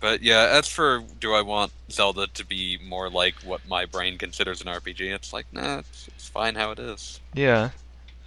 But 0.00 0.22
yeah, 0.22 0.48
as 0.50 0.66
for 0.66 1.04
do 1.20 1.34
I 1.34 1.42
want 1.42 1.72
Zelda 1.90 2.26
to 2.26 2.46
be 2.46 2.78
more 2.82 3.10
like 3.10 3.34
what 3.44 3.60
my 3.68 3.84
brain 3.84 4.16
considers 4.18 4.60
an 4.60 4.66
RPG? 4.66 5.14
It's 5.14 5.32
like 5.32 5.46
nah, 5.52 5.78
it's, 5.78 6.08
it's 6.08 6.28
fine 6.28 6.54
how 6.54 6.70
it 6.70 6.78
is. 6.78 7.20
Yeah. 7.34 7.70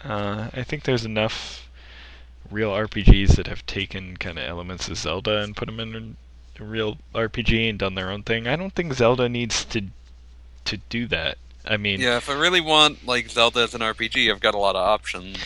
Uh, 0.04 0.50
I 0.54 0.64
think 0.64 0.84
there's 0.84 1.06
enough 1.06 1.68
real 2.52 2.72
RPGs 2.72 3.36
that 3.38 3.48
have 3.48 3.66
taken 3.66 4.18
kind 4.18 4.38
of 4.38 4.46
elements 4.46 4.88
of 4.88 4.98
Zelda 4.98 5.42
and 5.42 5.56
put 5.56 5.66
them 5.66 5.80
in 5.80 6.18
a 6.60 6.64
real 6.64 6.98
RPG 7.16 7.70
and 7.70 7.80
done 7.80 7.96
their 7.96 8.12
own 8.12 8.24
thing. 8.24 8.48
I 8.48 8.56
don't 8.56 8.74
think 8.76 8.94
Zelda 8.94 9.28
needs 9.28 9.66
to 9.66 9.86
to 10.66 10.78
do 10.78 11.08
that. 11.08 11.38
I 11.66 11.78
mean, 11.78 12.00
Yeah, 12.00 12.18
if 12.18 12.30
I 12.30 12.34
really 12.34 12.62
want 12.62 13.06
like 13.06 13.30
Zelda 13.30 13.62
as 13.62 13.74
an 13.74 13.82
RPG, 13.82 14.30
I've 14.32 14.42
got 14.42 14.54
a 14.54 14.60
lot 14.60 14.76
of 14.76 14.86
options. 14.86 15.38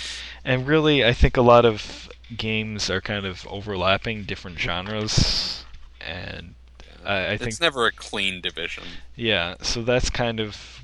And 0.44 0.68
really, 0.68 1.06
I 1.06 1.14
think 1.14 1.38
a 1.38 1.42
lot 1.42 1.66
of 1.66 2.10
games 2.36 2.90
are 2.90 3.02
kind 3.02 3.26
of 3.26 3.48
overlapping 3.48 4.24
different 4.24 4.60
genres, 4.60 5.64
and 6.08 6.56
I, 7.06 7.34
I 7.34 7.38
think 7.38 7.52
it's 7.52 7.62
never 7.62 7.86
a 7.86 7.92
clean 7.92 8.42
division. 8.42 8.84
yeah. 9.16 9.56
So 9.62 9.84
that's 9.84 10.10
kind 10.10 10.40
of 10.40 10.84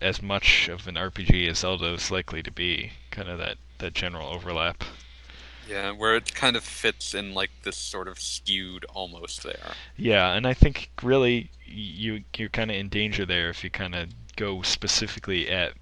as 0.00 0.22
much 0.22 0.68
of 0.68 0.86
an 0.86 0.94
RPG 0.94 1.48
as 1.48 1.58
Zelda 1.58 1.92
is 1.94 2.10
likely 2.10 2.42
to 2.42 2.50
be. 2.50 2.92
Kind 3.10 3.28
of 3.28 3.38
that 3.38 3.58
that 3.78 3.94
general 3.94 4.28
overlap. 4.28 4.84
Yeah, 5.68 5.90
where 5.90 6.16
it 6.16 6.34
kind 6.34 6.56
of 6.56 6.64
fits 6.64 7.14
in 7.14 7.34
like 7.34 7.50
this 7.62 7.76
sort 7.76 8.08
of 8.08 8.18
skewed 8.18 8.84
almost 8.86 9.42
there. 9.42 9.72
Yeah, 9.96 10.32
and 10.32 10.46
I 10.46 10.54
think 10.54 10.90
really 11.02 11.50
you 11.66 12.24
you're 12.36 12.48
kind 12.48 12.70
of 12.70 12.76
in 12.76 12.88
danger 12.88 13.26
there 13.26 13.50
if 13.50 13.62
you 13.62 13.70
kind 13.70 13.94
of 13.94 14.08
go 14.36 14.62
specifically 14.62 15.50
at 15.50 15.72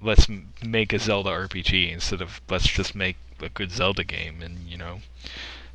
let's 0.00 0.26
make 0.64 0.92
a 0.92 0.98
Zelda 0.98 1.30
RPG 1.30 1.92
instead 1.92 2.22
of 2.22 2.40
let's 2.48 2.66
just 2.66 2.94
make 2.94 3.16
a 3.40 3.48
good 3.48 3.70
Zelda 3.70 4.04
game 4.04 4.40
and 4.42 4.58
you 4.68 4.78
know 4.78 5.00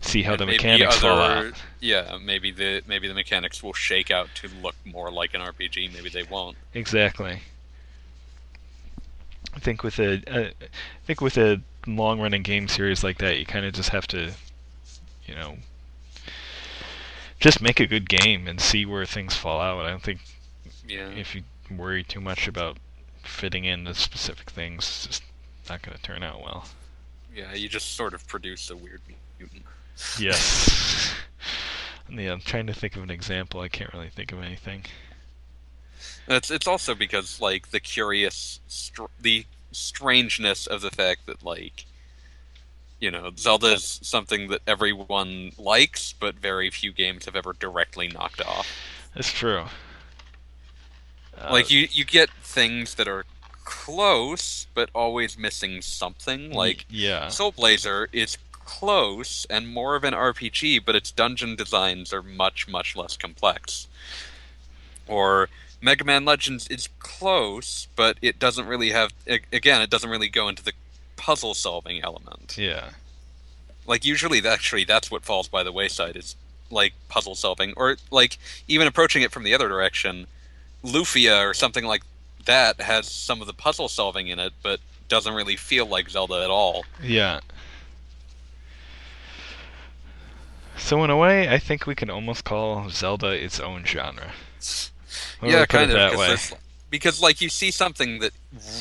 see 0.05 0.23
how 0.23 0.33
And 0.33 0.41
the 0.41 0.45
mechanics 0.45 0.97
fall 0.97 1.19
out. 1.19 1.53
Yeah, 1.79 2.17
maybe 2.21 2.51
the 2.51 2.81
maybe 2.87 3.07
the 3.07 3.13
mechanics 3.13 3.61
will 3.61 3.73
shake 3.73 4.11
out 4.11 4.29
to 4.35 4.49
look 4.61 4.75
more 4.85 5.11
like 5.11 5.33
an 5.33 5.41
RPG. 5.41 5.93
Maybe 5.93 6.09
they 6.09 6.23
won't. 6.23 6.57
Exactly. 6.73 7.39
I 9.53 9.59
think 9.59 9.83
with 9.83 9.99
a, 9.99 10.21
uh, 10.27 10.49
think 11.05 11.21
with 11.21 11.37
a 11.37 11.61
long-running 11.87 12.43
game 12.43 12.67
series 12.67 13.03
like 13.03 13.19
that, 13.19 13.37
you 13.39 13.45
kind 13.45 13.65
of 13.65 13.73
just 13.73 13.89
have 13.89 14.05
to, 14.07 14.33
you 15.25 15.35
know, 15.35 15.57
just 17.39 17.61
make 17.61 17.79
a 17.79 17.85
good 17.87 18.09
game 18.09 18.47
and 18.47 18.59
see 18.59 18.85
where 18.85 19.05
things 19.05 19.33
fall 19.35 19.61
out. 19.61 19.85
I 19.85 19.89
don't 19.91 20.03
think 20.03 20.19
Yeah. 20.87 21.07
if 21.09 21.35
you 21.35 21.43
worry 21.71 22.03
too 22.03 22.19
much 22.19 22.47
about 22.49 22.77
fitting 23.23 23.63
in 23.63 23.85
the 23.85 23.95
specific 23.95 24.49
things, 24.49 24.83
it's 24.83 25.07
just 25.07 25.23
not 25.69 25.81
going 25.81 25.95
to 25.95 26.03
turn 26.03 26.21
out 26.21 26.41
well. 26.41 26.67
Yeah, 27.33 27.53
you 27.53 27.69
just 27.69 27.95
sort 27.95 28.13
of 28.13 28.27
produce 28.27 28.69
a 28.69 28.75
weird 28.75 29.01
mutant. 29.39 29.63
Yes. 30.19 31.13
yeah, 32.09 32.31
I'm 32.31 32.41
trying 32.41 32.67
to 32.67 32.73
think 32.73 32.95
of 32.95 33.03
an 33.03 33.09
example. 33.09 33.61
I 33.61 33.67
can't 33.67 33.93
really 33.93 34.09
think 34.09 34.31
of 34.31 34.41
anything. 34.41 34.85
It's 36.27 36.49
it's 36.49 36.67
also 36.67 36.95
because 36.95 37.39
like 37.39 37.69
the 37.69 37.79
curious, 37.79 38.59
str- 38.67 39.03
the 39.19 39.45
strangeness 39.71 40.67
of 40.67 40.81
the 40.81 40.89
fact 40.89 41.25
that 41.27 41.43
like, 41.43 41.85
you 42.99 43.11
know, 43.11 43.31
Zelda 43.37 43.73
is 43.73 43.99
something 44.01 44.47
that 44.47 44.61
everyone 44.65 45.51
likes, 45.57 46.13
but 46.13 46.35
very 46.35 46.69
few 46.69 46.91
games 46.91 47.25
have 47.25 47.35
ever 47.35 47.53
directly 47.53 48.07
knocked 48.07 48.41
off. 48.41 48.67
That's 49.13 49.31
true. 49.31 49.65
Uh, 51.37 51.49
like 51.51 51.69
you 51.69 51.87
you 51.91 52.05
get 52.05 52.29
things 52.41 52.95
that 52.95 53.07
are 53.07 53.25
close, 53.65 54.67
but 54.73 54.89
always 54.95 55.37
missing 55.37 55.81
something. 55.81 56.51
Like 56.51 56.85
yeah, 56.89 57.27
Soul 57.27 57.51
Blazer 57.51 58.07
is 58.11 58.37
close 58.65 59.45
and 59.49 59.67
more 59.67 59.95
of 59.95 60.03
an 60.03 60.13
RPG, 60.13 60.83
but 60.83 60.95
its 60.95 61.11
dungeon 61.11 61.55
designs 61.55 62.11
are 62.11 62.23
much, 62.23 62.67
much 62.67 62.95
less 62.95 63.15
complex. 63.15 63.87
Or 65.07 65.49
Mega 65.81 66.03
Man 66.03 66.25
Legends 66.25 66.67
is 66.67 66.89
close, 66.99 67.87
but 67.95 68.17
it 68.21 68.39
doesn't 68.39 68.67
really 68.67 68.89
have. 68.89 69.11
Again, 69.27 69.81
it 69.81 69.89
doesn't 69.89 70.09
really 70.09 70.29
go 70.29 70.49
into 70.49 70.63
the 70.63 70.73
puzzle 71.15 71.53
solving 71.53 72.03
element. 72.03 72.57
yeah, 72.57 72.89
Like 73.85 74.03
usually, 74.03 74.45
actually, 74.45 74.83
that's 74.83 75.09
what 75.09 75.23
falls 75.23 75.47
by 75.47 75.63
the 75.63 75.71
wayside 75.71 76.15
is 76.15 76.35
like 76.71 76.93
puzzle 77.07 77.35
solving, 77.35 77.73
or 77.77 77.97
like 78.11 78.37
even 78.67 78.87
approaching 78.87 79.21
it 79.21 79.31
from 79.31 79.43
the 79.43 79.53
other 79.53 79.67
direction. 79.67 80.27
Lufia 80.83 81.47
or 81.47 81.53
something 81.53 81.85
like 81.85 82.03
that 82.45 82.79
has 82.81 83.09
some 83.09 83.41
of 83.41 83.47
the 83.47 83.53
puzzle 83.53 83.87
solving 83.87 84.27
in 84.27 84.39
it, 84.39 84.53
but 84.61 84.79
doesn't 85.07 85.33
really 85.33 85.55
feel 85.55 85.85
like 85.85 86.09
Zelda 86.09 86.43
at 86.43 86.49
all. 86.49 86.83
yeah. 87.01 87.39
So 90.77 91.03
in 91.03 91.09
a 91.09 91.17
way, 91.17 91.49
I 91.49 91.57
think 91.57 91.87
we 91.87 91.95
can 91.95 92.09
almost 92.09 92.43
call 92.43 92.89
Zelda 92.89 93.29
its 93.29 93.59
own 93.59 93.85
genre. 93.85 94.31
Yeah, 95.41 95.65
kind 95.65 95.91
of. 95.91 95.95
that 95.97 96.13
'cause 96.13 96.51
way. 96.51 96.57
Because 96.89 97.21
like 97.21 97.41
you 97.41 97.49
see 97.49 97.71
something 97.71 98.19
that 98.19 98.31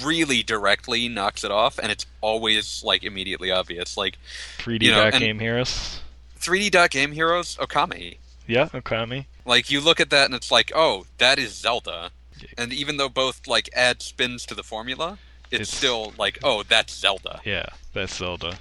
really 0.04 0.42
directly 0.42 1.08
knocks 1.08 1.42
it 1.44 1.50
off, 1.50 1.78
and 1.78 1.90
it's 1.90 2.06
always 2.20 2.82
like 2.84 3.02
immediately 3.02 3.50
obvious. 3.50 3.96
Like 3.96 4.18
3D 4.58 4.86
you 4.86 4.90
know, 4.92 5.10
dot 5.10 5.20
game 5.20 5.38
heroes. 5.38 6.00
3D 6.38 6.70
dot 6.70 6.90
game 6.90 7.12
heroes, 7.12 7.56
Okami. 7.56 8.18
Yeah, 8.46 8.66
Okami. 8.68 9.24
Like 9.46 9.70
you 9.70 9.80
look 9.80 10.00
at 10.00 10.10
that 10.10 10.26
and 10.26 10.34
it's 10.34 10.50
like, 10.50 10.70
oh, 10.74 11.06
that 11.18 11.38
is 11.38 11.54
Zelda. 11.54 12.10
And 12.58 12.72
even 12.72 12.98
though 12.98 13.08
both 13.08 13.46
like 13.46 13.70
add 13.74 14.02
spins 14.02 14.44
to 14.46 14.54
the 14.54 14.62
formula, 14.62 15.18
it's, 15.50 15.62
It's- 15.62 15.76
still 15.76 16.12
like, 16.18 16.38
oh, 16.42 16.62
that's 16.62 16.92
Zelda. 16.94 17.40
Yeah, 17.44 17.66
that's 17.94 18.14
Zelda. 18.16 18.58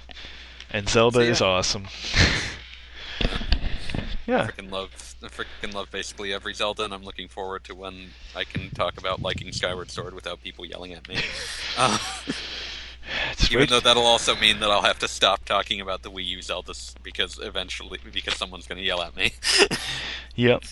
And 0.70 0.88
Zelda 0.88 1.16
So, 1.18 1.22
yeah. 1.22 1.30
is 1.30 1.40
awesome. 1.42 1.86
yeah. 4.26 4.42
I 4.42 4.46
freaking 4.46 4.70
love 4.70 5.14
I 5.22 5.28
freaking 5.28 5.74
love 5.74 5.90
basically 5.90 6.32
every 6.32 6.54
Zelda, 6.54 6.84
and 6.84 6.92
I'm 6.94 7.04
looking 7.04 7.28
forward 7.28 7.64
to 7.64 7.74
when 7.74 8.10
I 8.34 8.44
can 8.44 8.70
talk 8.70 8.98
about 8.98 9.22
liking 9.22 9.52
Skyward 9.52 9.90
Sword 9.90 10.14
without 10.14 10.42
people 10.42 10.64
yelling 10.64 10.92
at 10.92 11.08
me. 11.08 11.18
Uh, 11.76 11.98
even 13.50 13.68
though 13.68 13.80
that'll 13.80 14.04
also 14.06 14.36
mean 14.36 14.60
that 14.60 14.70
I'll 14.70 14.82
have 14.82 15.00
to 15.00 15.08
stop 15.08 15.44
talking 15.44 15.80
about 15.80 16.02
the 16.02 16.10
Wii 16.10 16.24
U 16.26 16.38
Zeldas 16.38 16.94
because 17.02 17.38
eventually, 17.42 17.98
because 18.12 18.34
someone's 18.36 18.66
going 18.68 18.78
to 18.78 18.84
yell 18.84 19.02
at 19.02 19.16
me. 19.16 19.32
Yep. 20.36 20.62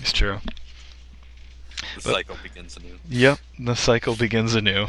It's 0.00 0.12
true. 0.12 0.38
the 0.44 2.02
But- 2.04 2.12
cycle 2.14 2.36
begins 2.42 2.76
anew. 2.76 2.98
Yep. 3.08 3.38
The 3.58 3.74
cycle 3.74 4.16
begins 4.16 4.54
anew. 4.54 4.86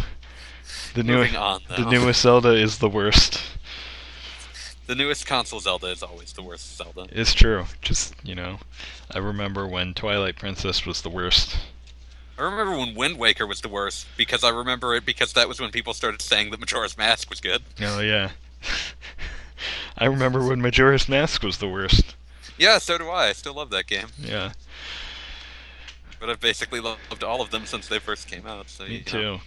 The 0.94 1.04
new 1.04 1.24
on, 1.24 1.62
the 1.70 1.86
newest 1.86 2.22
Zelda 2.22 2.54
is 2.54 2.78
the 2.80 2.90
worst. 2.90 3.42
The 4.90 4.96
newest 4.96 5.28
console 5.28 5.60
Zelda 5.60 5.86
is 5.92 6.02
always 6.02 6.34
the 6.34 6.42
worst 6.42 6.76
Zelda. 6.76 7.06
It's 7.12 7.36
true. 7.36 7.66
Just, 7.80 8.16
you 8.24 8.34
know, 8.34 8.58
I 9.12 9.20
remember 9.20 9.68
when 9.68 9.94
Twilight 9.94 10.38
Princess 10.38 10.84
was 10.84 11.04
the 11.04 11.12
worst. 11.12 11.60
I 12.40 12.42
remember 12.42 12.76
when 12.76 12.96
Wind 12.96 13.20
Waker 13.20 13.46
was 13.46 13.62
the 13.62 13.70
worst 13.70 14.08
because 14.18 14.44
I 14.44 14.50
remember 14.50 14.96
it 14.96 15.06
because 15.06 15.34
that 15.34 15.48
was 15.48 15.60
when 15.60 15.70
people 15.70 15.94
started 15.94 16.24
saying 16.24 16.50
that 16.50 16.60
Majora's 16.60 16.98
Mask 16.98 17.30
was 17.30 17.40
good. 17.40 17.62
Oh, 17.80 18.00
yeah. 18.00 18.32
I 20.00 20.06
remember 20.06 20.48
when 20.48 20.60
Majora's 20.60 21.08
Mask 21.08 21.44
was 21.44 21.60
the 21.60 21.70
worst. 21.70 22.16
Yeah, 22.58 22.80
so 22.80 22.98
do 22.98 23.10
I. 23.10 23.28
I 23.28 23.34
still 23.34 23.54
love 23.54 23.70
that 23.70 23.86
game, 23.86 24.08
Yeah, 24.18 24.54
but 26.20 26.32
I've 26.32 26.42
basically 26.42 26.80
loved 26.80 27.24
all 27.24 27.44
of 27.44 27.52
them 27.52 27.68
since 27.68 27.88
they 27.88 28.00
first 28.00 28.28
came 28.28 28.48
out. 28.48 28.72
So 28.72 28.86
me 28.86 28.94
you 28.94 29.20
know. 29.20 29.38
too. 29.38 29.40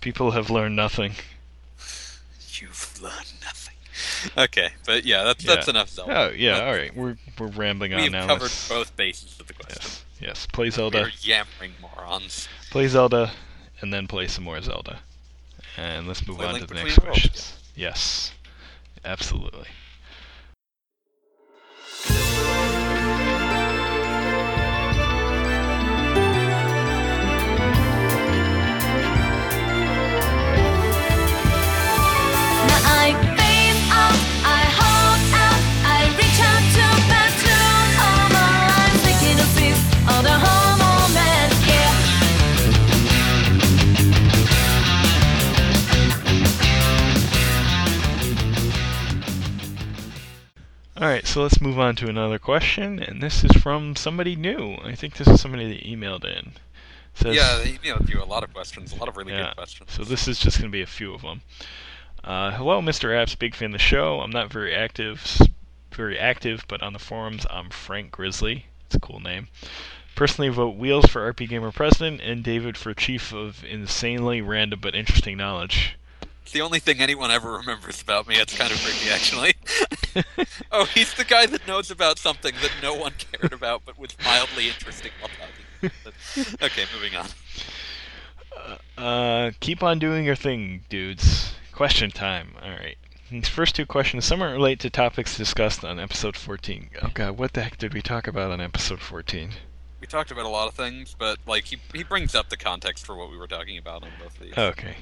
People 0.00 0.30
have 0.30 0.48
learned 0.48 0.76
nothing. 0.76 1.14
You've 2.52 3.02
learned 3.02 3.32
nothing. 3.42 3.74
Okay, 4.36 4.70
but 4.86 5.04
yeah, 5.04 5.22
that's 5.24 5.44
that's 5.44 5.66
Yeah. 5.66 5.70
enough 5.72 5.88
Zelda. 5.90 6.18
Oh, 6.18 6.30
yeah, 6.30 6.54
That- 6.54 6.64
alright. 6.64 6.96
We're, 6.96 7.16
we're 7.38 7.46
rambling 7.48 7.94
on 7.94 8.02
We've 8.02 8.12
now. 8.12 8.26
covered 8.26 8.42
Let's- 8.44 8.68
both 8.68 8.96
bases 8.96 9.38
of 9.40 9.46
the 9.46 9.54
question. 9.54 9.78
Yes, 9.82 10.04
yes. 10.20 10.46
Play 10.52 10.70
Zelda. 10.70 11.02
We're 11.02 11.10
yammering 11.20 11.72
morons. 11.80 12.48
Play 12.70 12.88
Zelda, 12.88 13.32
and 13.80 13.92
then 13.92 14.06
play 14.06 14.26
some 14.28 14.44
more 14.44 14.60
Zelda. 14.62 15.00
And 15.76 16.06
let's 16.06 16.26
move 16.26 16.38
Play 16.38 16.46
on 16.46 16.52
Link 16.54 16.68
to 16.68 16.74
the 16.74 16.80
next 16.82 16.98
Worlds. 16.98 17.20
questions. 17.20 17.56
Yes, 17.74 18.32
absolutely. 19.04 19.66
All 50.96 51.08
right, 51.08 51.26
so 51.26 51.42
let's 51.42 51.60
move 51.60 51.76
on 51.76 51.96
to 51.96 52.08
another 52.08 52.38
question, 52.38 53.00
and 53.00 53.20
this 53.20 53.42
is 53.42 53.50
from 53.60 53.96
somebody 53.96 54.36
new. 54.36 54.76
I 54.84 54.94
think 54.94 55.16
this 55.16 55.26
is 55.26 55.40
somebody 55.40 55.66
that 55.66 55.84
emailed 55.84 56.24
in. 56.24 56.52
Says, 57.14 57.34
Yeah, 57.34 57.56
they 57.56 57.72
emailed 57.72 58.08
you 58.08 58.22
a 58.22 58.24
lot 58.24 58.44
of 58.44 58.54
questions, 58.54 58.92
a 58.92 58.96
lot 58.96 59.08
of 59.08 59.16
really 59.16 59.32
Yeah, 59.32 59.48
good 59.48 59.56
questions. 59.56 59.92
So 59.92 60.04
this 60.04 60.28
is 60.28 60.38
just 60.38 60.58
going 60.58 60.70
to 60.70 60.72
be 60.72 60.82
a 60.82 60.86
few 60.86 61.12
of 61.12 61.22
them. 61.22 61.42
Uh, 62.22 62.52
hello, 62.52 62.80
Mr. 62.80 63.08
Apps, 63.08 63.36
big 63.36 63.56
fan 63.56 63.70
of 63.70 63.72
the 63.72 63.78
show. 63.78 64.20
I'm 64.20 64.30
not 64.30 64.52
very 64.52 64.72
active, 64.72 65.40
very 65.92 66.16
active, 66.16 66.64
but 66.68 66.80
on 66.80 66.92
the 66.92 67.00
forums, 67.00 67.44
I'm 67.50 67.70
Frank 67.70 68.12
Grizzly. 68.12 68.66
It's 68.86 68.94
a 68.94 69.00
cool 69.00 69.18
name. 69.18 69.48
Personally, 70.14 70.48
vote 70.48 70.76
Wheels 70.76 71.06
for 71.06 71.32
RP 71.32 71.48
Gamer 71.48 71.72
President 71.72 72.20
and 72.20 72.44
David 72.44 72.76
for 72.76 72.94
Chief 72.94 73.32
of 73.32 73.64
Insanely 73.64 74.40
Random 74.40 74.78
but 74.80 74.94
Interesting 74.94 75.36
Knowledge. 75.36 75.96
It's 76.44 76.52
the 76.52 76.60
only 76.60 76.78
thing 76.78 77.00
anyone 77.00 77.30
ever 77.30 77.52
remembers 77.52 78.02
about 78.02 78.28
me. 78.28 78.36
It's 78.36 78.54
kind 78.54 78.70
of 78.70 78.78
freaky, 78.78 79.08
actually. 79.10 79.54
oh, 80.70 80.84
he's 80.84 81.14
the 81.14 81.24
guy 81.24 81.46
that 81.46 81.66
knows 81.66 81.90
about 81.90 82.18
something 82.18 82.54
that 82.60 82.70
no 82.82 82.94
one 82.94 83.14
cared 83.32 83.54
about, 83.54 83.80
but 83.86 83.98
was 83.98 84.10
mildly 84.22 84.68
interesting 84.68 85.10
while 85.20 85.30
talking. 85.30 85.90
Okay, 86.62 86.84
moving 86.94 87.14
on. 87.16 87.26
Uh, 88.96 89.52
keep 89.60 89.82
on 89.82 89.98
doing 89.98 90.24
your 90.24 90.34
thing, 90.34 90.82
dudes. 90.88 91.54
Question 91.72 92.10
time. 92.10 92.54
All 92.62 92.70
right. 92.70 92.96
These 93.30 93.48
first 93.48 93.74
two 93.74 93.86
questions 93.86 94.26
somewhat 94.26 94.52
relate 94.52 94.80
to 94.80 94.90
topics 94.90 95.36
discussed 95.38 95.82
on 95.82 95.98
episode 95.98 96.36
14. 96.36 96.90
Oh 97.02 97.10
god, 97.14 97.38
what 97.38 97.54
the 97.54 97.62
heck 97.62 97.78
did 97.78 97.94
we 97.94 98.02
talk 98.02 98.26
about 98.26 98.50
on 98.50 98.60
episode 98.60 99.00
14? 99.00 99.50
We 100.00 100.06
talked 100.06 100.30
about 100.30 100.44
a 100.44 100.50
lot 100.50 100.68
of 100.68 100.74
things, 100.74 101.16
but 101.18 101.38
like 101.46 101.64
he 101.64 101.78
he 101.92 102.04
brings 102.04 102.34
up 102.34 102.50
the 102.50 102.56
context 102.56 103.06
for 103.06 103.16
what 103.16 103.30
we 103.30 103.38
were 103.38 103.46
talking 103.46 103.78
about 103.78 104.02
on 104.02 104.10
both 104.20 104.36
of 104.36 104.44
these. 104.44 104.56
Okay. 104.56 104.96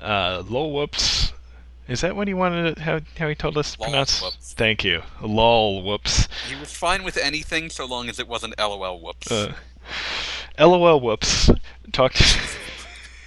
Uh, 0.00 0.42
lol 0.48 0.72
whoops. 0.72 1.32
Is 1.86 2.00
that 2.00 2.16
what 2.16 2.28
he 2.28 2.34
wanted? 2.34 2.76
To, 2.76 2.82
how 2.82 3.00
how 3.18 3.28
he 3.28 3.34
told 3.34 3.58
us 3.58 3.74
to 3.74 3.80
Lol 3.80 3.90
pronounce? 3.90 4.22
whoops. 4.22 4.54
Thank 4.54 4.84
you. 4.84 5.02
Lol 5.20 5.82
whoops. 5.82 6.28
He 6.48 6.56
was 6.56 6.72
fine 6.72 7.04
with 7.04 7.16
anything 7.16 7.68
so 7.68 7.84
long 7.84 8.08
as 8.08 8.18
it 8.18 8.26
wasn't 8.26 8.58
LOL. 8.58 9.00
Whoops. 9.00 9.30
Uh, 9.30 9.52
LOL 10.58 11.00
whoops. 11.00 11.50
Talked. 11.92 12.22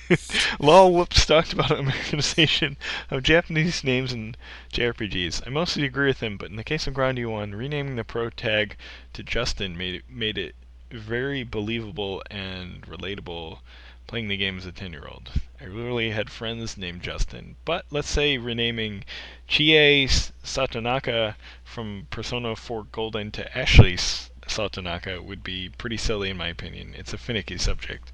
Lol 0.60 0.94
whoops 0.94 1.26
talked 1.26 1.54
about 1.54 1.72
Americanization 1.72 2.78
of 3.12 3.24
Japanese 3.24 3.84
names 3.84 4.12
in 4.12 4.36
JRPGs. 4.74 5.46
I 5.46 5.50
mostly 5.50 5.86
agree 5.86 6.08
with 6.08 6.24
him, 6.24 6.38
but 6.38 6.50
in 6.50 6.56
the 6.56 6.64
case 6.64 6.88
of 6.88 6.94
Grandia 6.94 7.30
1, 7.30 7.54
renaming 7.54 7.96
the 7.96 8.04
pro 8.04 8.30
tag 8.30 8.78
to 9.14 9.22
Justin 9.22 9.78
made 9.78 9.96
it, 9.96 10.04
made 10.10 10.38
it 10.38 10.56
very 10.90 11.44
believable 11.44 12.24
and 12.32 12.82
relatable 12.84 13.60
playing 14.08 14.28
the 14.30 14.38
game 14.38 14.58
as 14.58 14.66
a 14.66 14.72
10 14.72 14.92
year 14.94 15.08
old. 15.08 15.32
I 15.62 15.66
literally 15.66 16.12
had 16.12 16.30
friends 16.30 16.78
named 16.78 17.02
Justin, 17.02 17.56
but 17.66 17.86
let's 17.92 18.10
say 18.10 18.38
renaming 18.38 19.04
Chie 19.48 20.04
S- 20.06 20.32
Satonaka 20.44 21.36
from 21.64 22.08
Persona 22.10 22.56
4 22.56 22.86
Golden 22.92 23.32
to 23.32 23.58
Ashley 23.58 23.94
S- 23.94 24.30
Satonaka 24.48 25.22
would 25.24 25.44
be 25.44 25.70
pretty 25.78 25.98
silly 25.98 26.30
in 26.30 26.38
my 26.38 26.48
opinion. 26.48 26.94
It's 26.98 27.14
a 27.14 27.18
finicky 27.18 27.58
subject. 27.58 28.12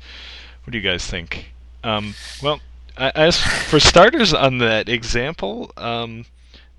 What 0.63 0.71
do 0.71 0.77
you 0.77 0.83
guys 0.83 1.05
think? 1.05 1.51
Um, 1.83 2.15
well, 2.41 2.61
as 2.97 3.39
for 3.39 3.79
starters 3.79 4.33
on 4.33 4.59
that 4.59 4.87
example, 4.87 5.71
um, 5.77 6.25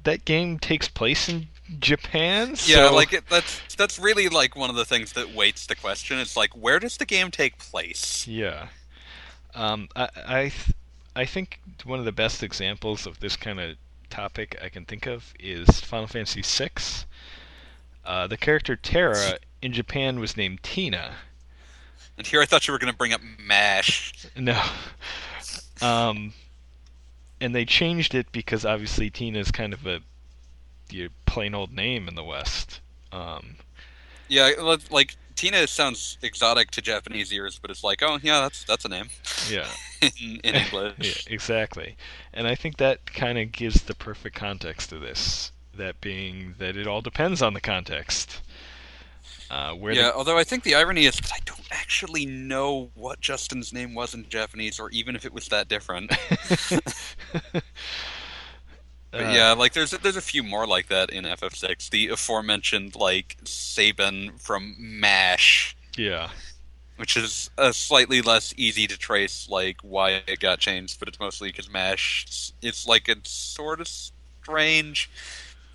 that 0.04 0.24
game 0.24 0.58
takes 0.58 0.88
place 0.88 1.28
in 1.28 1.48
Japan. 1.78 2.56
yeah, 2.66 2.88
like 2.88 3.12
it, 3.12 3.24
that's 3.28 3.60
that's 3.76 3.98
really 3.98 4.28
like 4.28 4.56
one 4.56 4.70
of 4.70 4.76
the 4.76 4.84
things 4.84 5.12
that 5.12 5.34
weights 5.34 5.66
the 5.66 5.74
question. 5.74 6.18
It's 6.18 6.36
like 6.36 6.50
where 6.56 6.78
does 6.78 6.96
the 6.96 7.06
game 7.06 7.30
take 7.30 7.58
place? 7.58 8.26
Yeah. 8.26 8.68
Um, 9.54 9.88
I 9.94 10.08
I 10.26 10.42
th- 10.48 10.72
I 11.16 11.24
think 11.24 11.60
one 11.84 11.98
of 11.98 12.04
the 12.04 12.12
best 12.12 12.42
examples 12.42 13.06
of 13.06 13.20
this 13.20 13.36
kind 13.36 13.60
of 13.60 13.76
topic 14.10 14.58
I 14.62 14.68
can 14.68 14.84
think 14.84 15.06
of 15.06 15.32
is 15.38 15.80
Final 15.80 16.06
Fantasy 16.06 16.42
VI. 16.42 16.70
Uh, 18.04 18.26
the 18.26 18.36
character 18.36 18.76
Terra 18.76 19.38
in 19.62 19.72
Japan 19.72 20.20
was 20.20 20.36
named 20.36 20.62
Tina. 20.62 21.14
And 22.16 22.26
here 22.26 22.40
I 22.40 22.46
thought 22.46 22.66
you 22.66 22.72
were 22.72 22.78
going 22.78 22.92
to 22.92 22.96
bring 22.96 23.12
up 23.12 23.20
Mash. 23.38 24.12
No. 24.36 24.62
Um, 25.82 26.32
and 27.40 27.54
they 27.54 27.64
changed 27.64 28.14
it 28.14 28.30
because 28.30 28.64
obviously 28.64 29.10
Tina 29.10 29.38
is 29.38 29.50
kind 29.50 29.72
of 29.72 29.86
a 29.86 30.00
plain 31.26 31.54
old 31.54 31.72
name 31.72 32.06
in 32.08 32.14
the 32.14 32.22
West. 32.22 32.80
Um, 33.10 33.56
Yeah, 34.28 34.50
like 34.90 35.16
Tina 35.36 35.66
sounds 35.66 36.18
exotic 36.22 36.70
to 36.72 36.82
Japanese 36.82 37.32
ears, 37.32 37.58
but 37.60 37.70
it's 37.70 37.82
like, 37.84 38.02
oh 38.02 38.18
yeah, 38.22 38.40
that's 38.40 38.64
that's 38.64 38.84
a 38.84 38.88
name 38.88 39.08
yeah. 39.50 39.66
in, 40.02 40.40
in 40.44 40.54
English. 40.54 40.94
yeah, 40.98 41.32
exactly. 41.32 41.96
And 42.32 42.46
I 42.46 42.54
think 42.54 42.76
that 42.76 43.12
kind 43.12 43.38
of 43.38 43.52
gives 43.52 43.82
the 43.82 43.94
perfect 43.94 44.36
context 44.36 44.90
to 44.90 44.98
this. 44.98 45.52
That 45.76 46.00
being 46.00 46.54
that 46.58 46.76
it 46.76 46.86
all 46.86 47.00
depends 47.00 47.42
on 47.42 47.54
the 47.54 47.60
context. 47.60 48.40
Uh, 49.50 49.72
where 49.72 49.92
Yeah, 49.92 50.12
although 50.14 50.38
I 50.38 50.44
think 50.44 50.62
the 50.62 50.74
irony 50.74 51.06
is 51.06 51.16
that 51.16 51.32
I 51.32 51.38
don't 51.44 51.66
actually 51.70 52.26
know 52.26 52.90
what 52.94 53.20
Justin's 53.20 53.72
name 53.72 53.94
was 53.94 54.14
in 54.14 54.28
Japanese, 54.28 54.80
or 54.80 54.90
even 54.90 55.16
if 55.16 55.24
it 55.24 55.32
was 55.32 55.48
that 55.48 55.68
different. 55.68 56.12
the 59.16 59.24
But 59.24 59.26
Uh, 59.26 59.30
yeah, 59.32 59.52
like 59.52 59.72
there's 59.72 59.90
there's 59.92 60.16
a 60.16 60.20
few 60.20 60.42
more 60.42 60.66
like 60.66 60.88
that 60.88 61.10
in 61.10 61.24
FF6. 61.24 61.88
The 61.90 62.08
aforementioned 62.08 62.96
like 62.96 63.36
Sabin 63.44 64.32
from 64.38 64.74
Mash, 64.78 65.76
Yeah. 65.96 66.30
which 66.96 67.16
is 67.16 67.50
a 67.58 67.72
slightly 67.72 68.22
less 68.22 68.54
easy 68.56 68.86
to 68.86 68.96
trace 68.98 69.48
like 69.48 69.78
why 69.82 70.22
it 70.26 70.40
got 70.40 70.58
changed, 70.60 70.98
but 70.98 71.08
it's 71.08 71.20
mostly 71.20 71.48
because 71.50 71.68
Mash 71.70 72.52
it's 72.62 72.86
like 72.86 73.08
a 73.08 73.16
sort 73.24 73.80
of 73.80 73.88
strange 73.88 75.10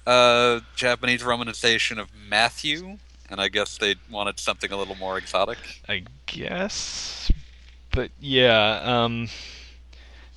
uh, 0.08 0.62
Japanese 0.76 1.22
romanization 1.22 2.00
of 2.00 2.10
Matthew, 2.16 2.98
and 3.30 3.40
I 3.42 3.48
guess 3.50 3.78
they 3.78 3.96
wanted 4.10 4.40
something 4.40 4.72
a 4.72 4.78
little 4.78 4.96
more 4.96 5.18
exotic. 5.18 5.60
I 5.88 6.04
guess. 6.26 7.32
But 7.92 8.12
yeah, 8.20 8.80
um, 8.84 9.30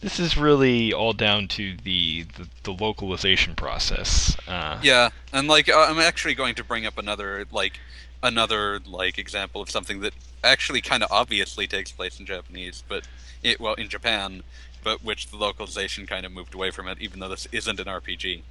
this 0.02 0.18
is 0.18 0.36
really 0.36 0.92
all 0.92 1.12
down 1.14 1.48
to 1.48 1.76
the 1.82 2.24
the, 2.36 2.48
the 2.64 2.72
localization 2.72 3.54
process. 3.54 4.36
Uh, 4.46 4.78
Yeah, 4.82 5.10
and 5.32 5.48
like 5.48 5.68
uh, 5.68 5.86
I'm 5.88 5.98
actually 5.98 6.34
going 6.34 6.54
to 6.56 6.64
bring 6.64 6.84
up 6.84 6.98
another 6.98 7.46
like 7.50 7.80
another 8.22 8.80
like 8.84 9.16
example 9.16 9.62
of 9.62 9.70
something 9.70 10.00
that 10.00 10.12
actually 10.44 10.80
kind 10.80 11.02
of 11.02 11.10
obviously 11.10 11.66
takes 11.66 11.90
place 11.92 12.18
in 12.20 12.26
Japanese, 12.26 12.82
but 12.86 13.08
it 13.42 13.60
well 13.60 13.74
in 13.74 13.88
Japan, 13.88 14.42
but 14.84 15.02
which 15.02 15.28
the 15.30 15.36
localization 15.36 16.06
kind 16.06 16.26
of 16.26 16.32
moved 16.32 16.54
away 16.54 16.70
from 16.70 16.88
it, 16.88 16.98
even 17.00 17.20
though 17.20 17.28
this 17.28 17.46
isn't 17.52 17.80
an 17.80 17.86
RPG, 17.86 18.42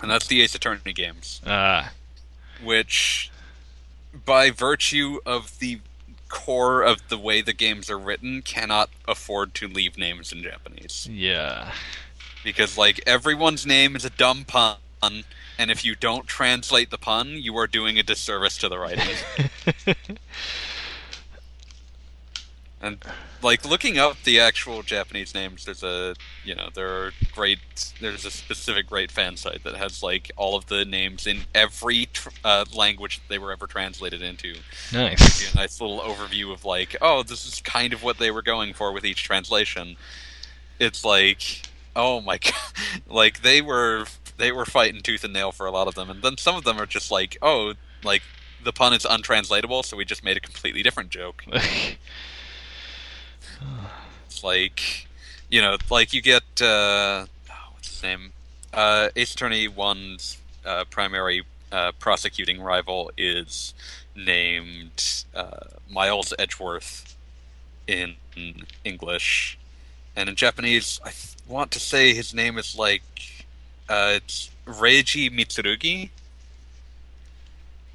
and 0.00 0.10
that's 0.10 0.26
the 0.26 0.40
Ace 0.42 0.54
Attorney 0.54 0.92
games, 0.94 1.40
Uh, 1.46 1.88
which 2.62 3.30
by 4.24 4.50
virtue 4.50 5.20
of 5.24 5.58
the 5.60 5.80
core 6.30 6.82
of 6.82 7.08
the 7.08 7.18
way 7.18 7.42
the 7.42 7.52
games 7.52 7.90
are 7.90 7.98
written 7.98 8.40
cannot 8.40 8.88
afford 9.06 9.52
to 9.54 9.68
leave 9.68 9.98
names 9.98 10.32
in 10.32 10.42
Japanese 10.42 11.06
yeah. 11.10 11.72
because 12.42 12.78
like 12.78 13.02
everyone's 13.06 13.66
name 13.66 13.94
is 13.94 14.04
a 14.04 14.10
dumb 14.10 14.44
pun 14.44 14.76
and 15.02 15.70
if 15.70 15.84
you 15.84 15.94
don't 15.94 16.26
translate 16.26 16.90
the 16.90 16.98
pun 16.98 17.30
you 17.30 17.56
are 17.58 17.66
doing 17.66 17.98
a 17.98 18.02
disservice 18.02 18.56
to 18.56 18.68
the 18.68 18.78
writing 18.78 19.16
and 22.80 23.04
like 23.42 23.64
looking 23.64 23.98
up 23.98 24.16
the 24.24 24.38
actual 24.38 24.82
japanese 24.82 25.34
names 25.34 25.64
there's 25.64 25.82
a 25.82 26.14
you 26.44 26.54
know 26.54 26.68
there 26.74 26.88
are 26.88 27.12
great 27.32 27.58
there's 28.00 28.24
a 28.24 28.30
specific 28.30 28.86
great 28.86 29.10
fan 29.10 29.36
site 29.36 29.62
that 29.64 29.76
has 29.76 30.02
like 30.02 30.30
all 30.36 30.56
of 30.56 30.66
the 30.66 30.84
names 30.84 31.26
in 31.26 31.40
every 31.54 32.06
tr- 32.06 32.28
uh, 32.44 32.64
language 32.74 33.18
that 33.18 33.28
they 33.28 33.38
were 33.38 33.52
ever 33.52 33.66
translated 33.66 34.22
into 34.22 34.54
nice. 34.92 35.52
a 35.52 35.56
nice 35.56 35.80
little 35.80 36.00
overview 36.00 36.52
of 36.52 36.64
like, 36.64 36.96
oh, 37.00 37.22
this 37.22 37.46
is 37.46 37.60
kind 37.60 37.92
of 37.92 38.02
what 38.02 38.18
they 38.18 38.30
were 38.30 38.42
going 38.42 38.74
for 38.74 38.92
with 38.92 39.04
each 39.04 39.24
translation. 39.24 39.96
It's 40.78 41.04
like, 41.04 41.62
oh 41.94 42.20
my 42.20 42.38
god, 42.42 42.54
like 43.08 43.42
they 43.42 43.60
were 43.60 44.06
they 44.36 44.52
were 44.52 44.64
fighting 44.64 45.02
tooth 45.02 45.24
and 45.24 45.32
nail 45.32 45.52
for 45.52 45.66
a 45.66 45.70
lot 45.70 45.88
of 45.88 45.94
them, 45.94 46.10
and 46.10 46.22
then 46.22 46.36
some 46.36 46.56
of 46.56 46.64
them 46.64 46.78
are 46.78 46.86
just 46.86 47.10
like, 47.10 47.36
oh, 47.42 47.74
like 48.02 48.22
the 48.62 48.72
pun 48.72 48.92
is 48.92 49.04
untranslatable, 49.04 49.82
so 49.82 49.96
we 49.96 50.04
just 50.04 50.24
made 50.24 50.36
a 50.36 50.40
completely 50.40 50.82
different 50.82 51.10
joke. 51.10 51.44
Like, 54.42 55.06
you 55.50 55.60
know, 55.60 55.76
like 55.90 56.14
you 56.14 56.22
get 56.22 56.42
uh, 56.62 57.26
oh, 57.26 57.54
what's 57.72 57.88
his 57.88 58.02
name? 58.02 58.32
Uh, 58.72 59.08
Ace 59.14 59.34
Attorney 59.34 59.68
One's 59.68 60.38
uh, 60.64 60.84
primary 60.88 61.42
uh, 61.72 61.92
prosecuting 61.98 62.62
rival 62.62 63.10
is 63.18 63.74
named 64.16 65.24
uh, 65.34 65.66
Miles 65.90 66.32
Edgeworth 66.38 67.16
in 67.86 68.16
English, 68.84 69.58
and 70.16 70.28
in 70.28 70.36
Japanese, 70.36 71.00
I 71.04 71.10
th- 71.10 71.36
want 71.46 71.70
to 71.72 71.80
say 71.80 72.14
his 72.14 72.32
name 72.32 72.56
is 72.56 72.78
like 72.78 73.02
uh, 73.88 74.12
it's 74.14 74.50
Reiji 74.66 75.30
Mitsurugi, 75.30 76.10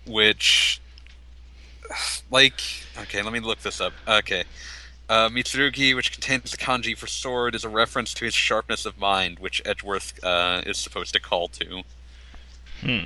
which 0.06 0.82
like 2.30 2.62
okay, 3.00 3.22
let 3.22 3.34
me 3.34 3.40
look 3.40 3.62
this 3.62 3.82
up. 3.82 3.94
Okay. 4.08 4.44
Uh, 5.08 5.30
Mitsurugi, 5.30 5.96
which 5.96 6.12
contains 6.12 6.50
the 6.52 6.58
kanji 6.58 6.98
for 6.98 7.06
sword, 7.08 7.54
is 7.54 7.64
a 7.64 7.70
reference 7.70 8.14
to 8.16 8.26
his 8.26 8.34
sharpness 8.34 8.86
of 8.86 8.98
mind, 9.00 9.38
which 9.40 9.62
Edgeworth 9.64 10.24
uh, 10.24 10.64
is 10.66 10.78
supposed 10.78 11.14
to 11.14 11.20
call 11.20 11.48
to. 11.50 11.84
Hmm. 12.82 13.06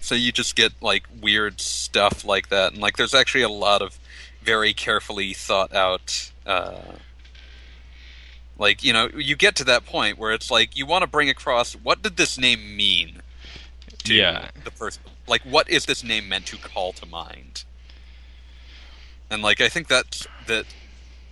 So 0.00 0.14
you 0.14 0.30
just 0.30 0.54
get 0.54 0.72
like 0.80 1.04
weird 1.20 1.60
stuff 1.60 2.24
like 2.24 2.48
that, 2.50 2.72
and 2.72 2.80
like 2.80 2.96
there's 2.96 3.14
actually 3.14 3.42
a 3.42 3.48
lot 3.48 3.82
of 3.82 3.98
very 4.42 4.72
carefully 4.72 5.34
thought 5.34 5.74
out. 5.74 6.30
Uh, 6.46 6.76
like 8.58 8.84
you 8.84 8.92
know, 8.92 9.08
you 9.16 9.34
get 9.34 9.56
to 9.56 9.64
that 9.64 9.84
point 9.84 10.18
where 10.18 10.32
it's 10.32 10.50
like 10.50 10.76
you 10.76 10.86
want 10.86 11.02
to 11.02 11.08
bring 11.08 11.28
across 11.28 11.72
what 11.72 12.02
did 12.02 12.16
this 12.16 12.38
name 12.38 12.76
mean 12.76 13.22
to 14.04 14.14
Yeah. 14.14 14.50
the 14.62 14.70
person. 14.70 15.02
Like, 15.26 15.42
what 15.42 15.68
is 15.68 15.86
this 15.86 16.04
name 16.04 16.28
meant 16.28 16.46
to 16.46 16.56
call 16.56 16.92
to 16.94 17.06
mind? 17.06 17.64
And 19.30 19.42
like, 19.42 19.60
I 19.60 19.68
think 19.68 19.88
that 19.88 20.26
that 20.46 20.66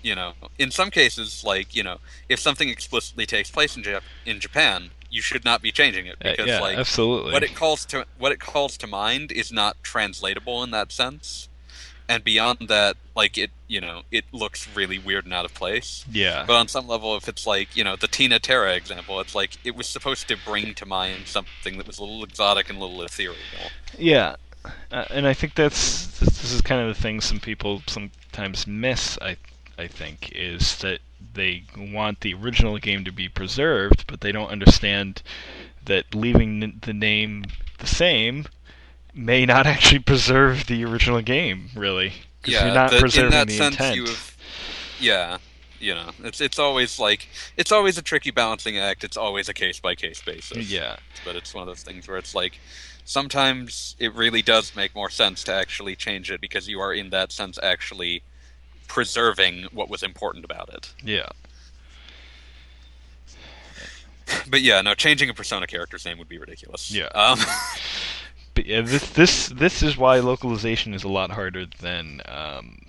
you 0.02 0.14
know, 0.14 0.34
in 0.58 0.70
some 0.70 0.90
cases, 0.90 1.42
like 1.44 1.74
you 1.74 1.82
know, 1.82 1.98
if 2.28 2.38
something 2.40 2.68
explicitly 2.68 3.26
takes 3.26 3.50
place 3.50 3.76
in 3.76 3.82
Jap- 3.82 4.02
in 4.26 4.40
Japan, 4.40 4.90
you 5.10 5.22
should 5.22 5.44
not 5.44 5.62
be 5.62 5.72
changing 5.72 6.06
it 6.06 6.16
Uh, 6.22 6.30
because 6.32 6.46
yeah, 6.46 6.60
like 6.60 6.76
absolutely. 6.76 7.32
what 7.32 7.42
it 7.42 7.54
calls 7.54 7.84
to 7.86 8.04
what 8.18 8.32
it 8.32 8.40
calls 8.40 8.76
to 8.78 8.86
mind 8.86 9.32
is 9.32 9.52
not 9.52 9.76
translatable 9.82 10.62
in 10.62 10.70
that 10.72 10.92
sense 10.92 11.48
and 12.08 12.22
beyond 12.22 12.68
that 12.68 12.96
like 13.16 13.38
it 13.38 13.50
you 13.66 13.80
know 13.80 14.02
it 14.10 14.24
looks 14.32 14.68
really 14.76 14.98
weird 14.98 15.24
and 15.24 15.32
out 15.32 15.44
of 15.46 15.54
place 15.54 16.04
yeah. 16.10 16.44
but 16.46 16.54
on 16.54 16.68
some 16.68 16.86
level 16.86 17.16
if 17.16 17.28
it's 17.28 17.46
like 17.46 17.74
you 17.74 17.82
know 17.82 17.96
the 17.96 18.08
tina 18.08 18.38
terra 18.38 18.74
example 18.74 19.20
it's 19.20 19.34
like 19.34 19.56
it 19.64 19.74
was 19.74 19.86
supposed 19.86 20.28
to 20.28 20.36
bring 20.44 20.74
to 20.74 20.84
mind 20.84 21.26
something 21.26 21.78
that 21.78 21.86
was 21.86 21.98
a 21.98 22.02
little 22.02 22.22
exotic 22.24 22.68
and 22.68 22.78
a 22.78 22.84
little 22.84 23.02
ethereal 23.02 23.36
Yeah, 23.96 24.36
uh, 24.92 25.04
and 25.10 25.26
I 25.26 25.34
think 25.34 25.54
that's 25.54 26.06
this, 26.18 26.40
this 26.40 26.52
is 26.52 26.60
kind 26.60 26.80
of 26.80 26.94
the 26.94 27.00
thing 27.00 27.20
some 27.20 27.40
people 27.40 27.82
sometimes 27.86 28.66
miss. 28.66 29.18
I 29.20 29.36
I 29.78 29.86
think 29.86 30.32
is 30.34 30.76
that 30.78 31.00
they 31.34 31.64
want 31.76 32.20
the 32.20 32.34
original 32.34 32.78
game 32.78 33.04
to 33.04 33.10
be 33.12 33.28
preserved, 33.28 34.06
but 34.06 34.20
they 34.20 34.30
don't 34.32 34.50
understand 34.50 35.22
that 35.84 36.14
leaving 36.14 36.62
n- 36.62 36.78
the 36.82 36.92
name 36.92 37.44
the 37.78 37.86
same 37.86 38.46
may 39.14 39.44
not 39.46 39.66
actually 39.74 39.98
preserve 40.00 40.66
the 40.66 40.84
original 40.84 41.20
game. 41.22 41.70
Really, 41.74 42.12
yeah 42.46 42.66
you're 42.66 42.74
not 42.74 42.90
that- 42.92 43.00
preserving 43.00 43.32
in 43.32 43.38
that 43.38 43.46
the 43.48 43.56
sense 43.56 43.74
intent. 43.76 43.96
you 43.96 44.06
have 44.06 44.36
yeah 45.00 45.38
you 45.80 45.92
know 45.94 46.10
it's 46.22 46.40
it's 46.40 46.58
always 46.58 46.98
like 47.00 47.28
it's 47.56 47.72
always 47.72 47.98
a 47.98 48.02
tricky 48.02 48.30
balancing 48.30 48.78
act 48.78 49.02
it's 49.02 49.16
always 49.16 49.48
a 49.48 49.52
case 49.54 49.80
by 49.80 49.94
case 49.94 50.22
basis 50.22 50.70
Yeah, 50.70 50.96
but 51.24 51.34
it's 51.36 51.52
one 51.52 51.62
of 51.62 51.66
those 51.66 51.82
things 51.82 52.06
where 52.06 52.16
it's 52.16 52.34
like 52.34 52.58
sometimes 53.04 53.96
it 53.98 54.14
really 54.14 54.42
does 54.42 54.74
make 54.74 54.94
more 54.94 55.10
sense 55.10 55.44
to 55.44 55.52
actually 55.52 55.96
change 55.96 56.30
it 56.30 56.40
because 56.40 56.68
you 56.68 56.80
are 56.80 56.92
in 56.92 57.10
that 57.10 57.32
sense 57.32 57.58
actually 57.62 58.22
preserving 58.88 59.64
what 59.72 59.88
was 59.88 60.02
important 60.02 60.44
about 60.44 60.68
it. 60.72 60.92
yeah, 61.02 61.28
But 64.48 64.62
yeah, 64.62 64.80
no, 64.80 64.94
changing 64.94 65.28
a 65.28 65.34
persona 65.34 65.66
character's 65.66 66.04
name 66.04 66.18
would 66.18 66.28
be 66.28 66.38
ridiculous. 66.38 66.90
Yeah. 66.90 67.08
Um, 67.14 67.38
but 68.54 68.66
yeah, 68.66 68.80
this 68.80 69.10
this 69.10 69.48
this 69.48 69.82
is 69.82 69.96
why 69.96 70.18
localization 70.20 70.94
is 70.94 71.04
a 71.04 71.08
lot 71.08 71.30
harder 71.30 71.66
than 71.80 72.20
um, 72.26 72.86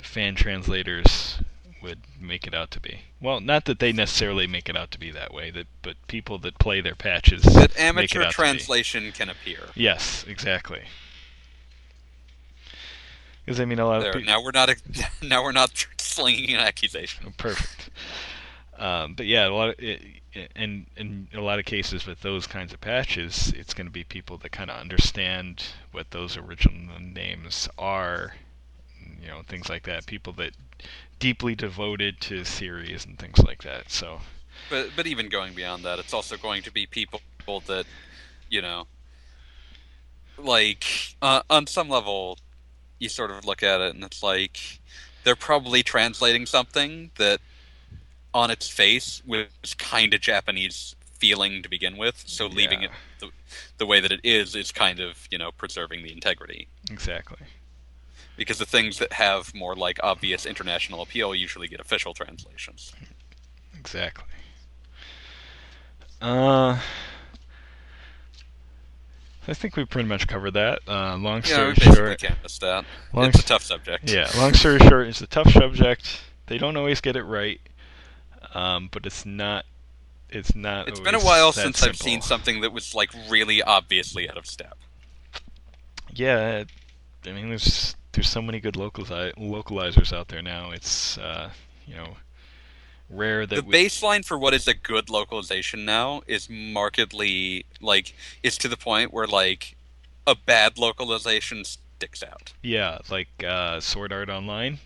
fan 0.00 0.34
translators 0.34 1.38
would 1.82 2.00
make 2.20 2.46
it 2.46 2.54
out 2.54 2.70
to 2.72 2.80
be. 2.80 3.02
Well, 3.20 3.40
not 3.40 3.64
that 3.66 3.78
they 3.78 3.92
necessarily 3.92 4.46
make 4.46 4.68
it 4.68 4.76
out 4.76 4.90
to 4.92 4.98
be 4.98 5.10
that 5.10 5.32
way, 5.34 5.50
that 5.50 5.66
but 5.82 5.96
people 6.06 6.38
that 6.38 6.58
play 6.58 6.80
their 6.80 6.94
patches 6.94 7.42
that 7.42 7.78
amateur 7.78 8.22
out 8.22 8.36
to 8.36 8.42
be. 8.44 8.44
translation 8.44 9.12
can 9.12 9.28
appear. 9.28 9.70
Yes, 9.74 10.24
exactly. 10.28 10.82
Because 13.44 13.60
I 13.60 13.64
mean, 13.64 13.78
a 13.78 13.86
lot 13.86 14.00
There, 14.00 14.10
of 14.10 14.16
people. 14.16 14.32
now 14.32 14.42
we're 14.42 14.52
not 14.52 14.70
now 15.22 15.42
we're 15.42 15.52
not 15.52 15.86
slinging 15.98 16.54
an 16.54 16.60
accusation. 16.60 17.34
Perfect. 17.36 17.90
Um, 18.78 19.14
but 19.14 19.26
yeah, 19.26 19.46
a 19.46 19.50
lot 19.50 19.70
of, 19.70 19.74
it, 19.78 20.00
in 20.56 20.86
in 20.96 21.28
a 21.34 21.40
lot 21.40 21.58
of 21.58 21.64
cases 21.64 22.06
with 22.06 22.20
those 22.20 22.46
kinds 22.46 22.72
of 22.72 22.80
patches, 22.80 23.52
it's 23.56 23.74
going 23.74 23.86
to 23.86 23.92
be 23.92 24.04
people 24.04 24.38
that 24.38 24.52
kind 24.52 24.70
of 24.70 24.80
understand 24.80 25.62
what 25.92 26.10
those 26.10 26.36
original 26.36 26.98
names 27.00 27.68
are, 27.78 28.34
you 29.20 29.28
know, 29.28 29.42
things 29.46 29.68
like 29.68 29.82
that. 29.84 30.06
People 30.06 30.32
that 30.34 30.52
deeply 31.22 31.54
devoted 31.54 32.20
to 32.20 32.44
series 32.44 33.06
and 33.06 33.16
things 33.18 33.38
like 33.38 33.62
that. 33.62 33.90
So 33.90 34.20
But 34.68 34.96
but 34.96 35.06
even 35.06 35.28
going 35.28 35.54
beyond 35.54 35.84
that, 35.84 35.98
it's 36.00 36.12
also 36.12 36.36
going 36.36 36.62
to 36.64 36.72
be 36.72 36.86
people 36.86 37.20
that, 37.66 37.86
you 38.50 38.60
know, 38.62 38.88
like 40.36 40.84
uh, 41.22 41.42
on 41.48 41.66
some 41.66 41.88
level, 41.88 42.38
you 42.98 43.08
sort 43.08 43.30
of 43.30 43.44
look 43.44 43.62
at 43.62 43.80
it 43.80 43.94
and 43.94 44.02
it's 44.04 44.22
like 44.22 44.80
they're 45.24 45.36
probably 45.36 45.82
translating 45.82 46.46
something 46.46 47.12
that, 47.18 47.40
on 48.34 48.50
its 48.50 48.68
face, 48.68 49.22
was 49.26 49.46
kind 49.78 50.14
of 50.14 50.20
Japanese 50.20 50.96
feeling 51.18 51.62
to 51.62 51.68
begin 51.68 51.96
with. 51.96 52.24
So 52.26 52.46
leaving 52.48 52.82
Yeah. 52.82 52.86
it 52.86 52.92
the, 53.20 53.30
the 53.78 53.86
way 53.86 54.00
that 54.00 54.10
it 54.10 54.20
is 54.24 54.56
is 54.56 54.72
kind 54.72 54.98
of 55.00 55.28
you 55.30 55.38
know 55.38 55.52
preserving 55.52 56.02
the 56.02 56.12
integrity. 56.12 56.68
exactly. 56.90 57.38
Because 58.36 58.58
the 58.58 58.66
things 58.66 58.98
that 58.98 59.12
have 59.14 59.54
more 59.54 59.74
like 59.76 59.98
obvious 60.02 60.46
international 60.46 61.02
appeal 61.02 61.34
usually 61.34 61.68
get 61.68 61.80
official 61.80 62.14
translations. 62.14 62.92
Exactly. 63.78 64.24
Uh, 66.20 66.78
I 69.48 69.54
think 69.54 69.76
we 69.76 69.84
pretty 69.84 70.08
much 70.08 70.28
covered 70.28 70.52
that. 70.52 70.80
Uh, 70.86 71.16
long 71.16 71.38
Yeah, 71.44 71.72
story 71.72 71.74
we 71.78 71.94
short, 71.94 72.20
canvassed 72.20 72.60
that. 72.60 72.84
long 73.12 73.26
it's 73.26 73.40
a 73.40 73.44
tough 73.44 73.64
subject. 73.64 74.08
yeah, 74.10 74.30
long 74.36 74.54
story 74.54 74.78
short, 74.78 75.08
it's 75.08 75.20
a 75.20 75.26
tough 75.26 75.50
subject. 75.52 76.20
They 76.46 76.58
don't 76.58 76.76
always 76.76 77.00
get 77.00 77.16
it 77.16 77.24
right, 77.24 77.60
um, 78.54 78.88
but 78.92 79.04
it's 79.04 79.26
not. 79.26 79.64
It's 80.30 80.54
not. 80.54 80.88
It's 80.88 81.00
been 81.00 81.14
a 81.14 81.20
while 81.20 81.52
since 81.52 81.82
I've 81.82 81.96
seen 81.96 82.22
something 82.22 82.60
that 82.62 82.72
was 82.72 82.94
like 82.94 83.10
really 83.28 83.62
obviously 83.62 84.30
out 84.30 84.38
of 84.38 84.46
step. 84.46 84.78
Yeah, 86.14 86.64
I 87.26 87.32
mean, 87.32 87.48
there's 87.48 87.96
there's 88.12 88.28
so 88.28 88.42
many 88.42 88.60
good 88.60 88.74
localizers 88.74 90.12
out 90.12 90.28
there 90.28 90.42
now. 90.42 90.70
It's 90.70 91.18
uh, 91.18 91.50
you 91.86 91.94
know 91.96 92.16
rare 93.10 93.46
that 93.46 93.54
the 93.56 93.62
we, 93.62 93.74
baseline 93.74 94.24
for 94.24 94.38
what 94.38 94.54
is 94.54 94.66
a 94.66 94.74
good 94.74 95.10
localization 95.10 95.84
now 95.84 96.22
is 96.26 96.48
markedly 96.48 97.66
like 97.80 98.14
it's 98.42 98.56
to 98.58 98.68
the 98.68 98.76
point 98.76 99.12
where 99.12 99.26
like 99.26 99.76
a 100.26 100.34
bad 100.34 100.78
localization 100.78 101.64
sticks 101.64 102.22
out. 102.22 102.52
yeah, 102.62 102.98
like 103.10 103.28
uh, 103.46 103.80
Sword 103.80 104.12
Art 104.12 104.30
Online. 104.30 104.78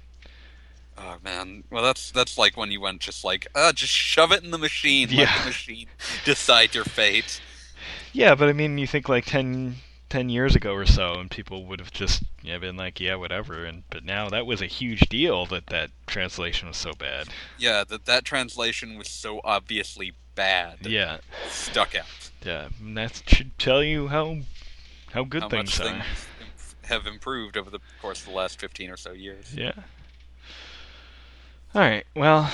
Oh 0.98 1.16
man, 1.22 1.62
well 1.70 1.82
that's 1.82 2.10
that's 2.10 2.38
like 2.38 2.56
when 2.56 2.70
you 2.70 2.80
went 2.80 3.00
just 3.00 3.22
like 3.22 3.46
uh 3.54 3.72
just 3.72 3.92
shove 3.92 4.32
it 4.32 4.42
in 4.42 4.50
the 4.50 4.58
machine, 4.58 5.08
let 5.08 5.16
Yeah. 5.18 5.38
the 5.40 5.46
machine 5.46 5.86
decide 6.24 6.74
your 6.74 6.84
fate. 6.84 7.40
Yeah, 8.12 8.34
but 8.34 8.48
I 8.48 8.54
mean, 8.54 8.78
you 8.78 8.86
think 8.86 9.08
like 9.08 9.26
10, 9.26 9.76
10 10.08 10.28
years 10.28 10.54
ago 10.54 10.72
or 10.72 10.86
so, 10.86 11.14
and 11.14 11.30
people 11.30 11.66
would 11.66 11.80
have 11.80 11.92
just 11.92 12.22
yeah 12.42 12.58
been 12.58 12.76
like, 12.76 13.00
yeah, 13.00 13.16
whatever. 13.16 13.64
And 13.64 13.82
but 13.90 14.04
now 14.04 14.28
that 14.28 14.46
was 14.46 14.62
a 14.62 14.66
huge 14.66 15.00
deal 15.08 15.46
that 15.46 15.66
that 15.66 15.90
translation 16.06 16.68
was 16.68 16.76
so 16.76 16.92
bad. 16.92 17.28
Yeah, 17.58 17.84
that 17.84 18.06
that 18.06 18.24
translation 18.24 18.96
was 18.96 19.08
so 19.08 19.40
obviously 19.44 20.12
bad. 20.34 20.86
Yeah, 20.86 21.18
stuck 21.48 21.94
out. 21.94 22.06
yeah, 22.44 22.68
and 22.80 22.96
that 22.96 23.22
should 23.26 23.58
tell 23.58 23.82
you 23.82 24.08
how 24.08 24.38
how 25.12 25.24
good 25.24 25.42
How 25.42 25.48
things 25.48 25.76
things 25.76 26.04
have 26.84 27.06
improved 27.06 27.56
over 27.56 27.70
the 27.70 27.80
course 28.00 28.20
of 28.20 28.26
the 28.26 28.34
last 28.34 28.60
fifteen 28.60 28.90
or 28.90 28.96
so 28.96 29.12
years. 29.12 29.54
Yeah. 29.54 29.72
All 31.74 31.82
right. 31.82 32.06
Well, 32.14 32.50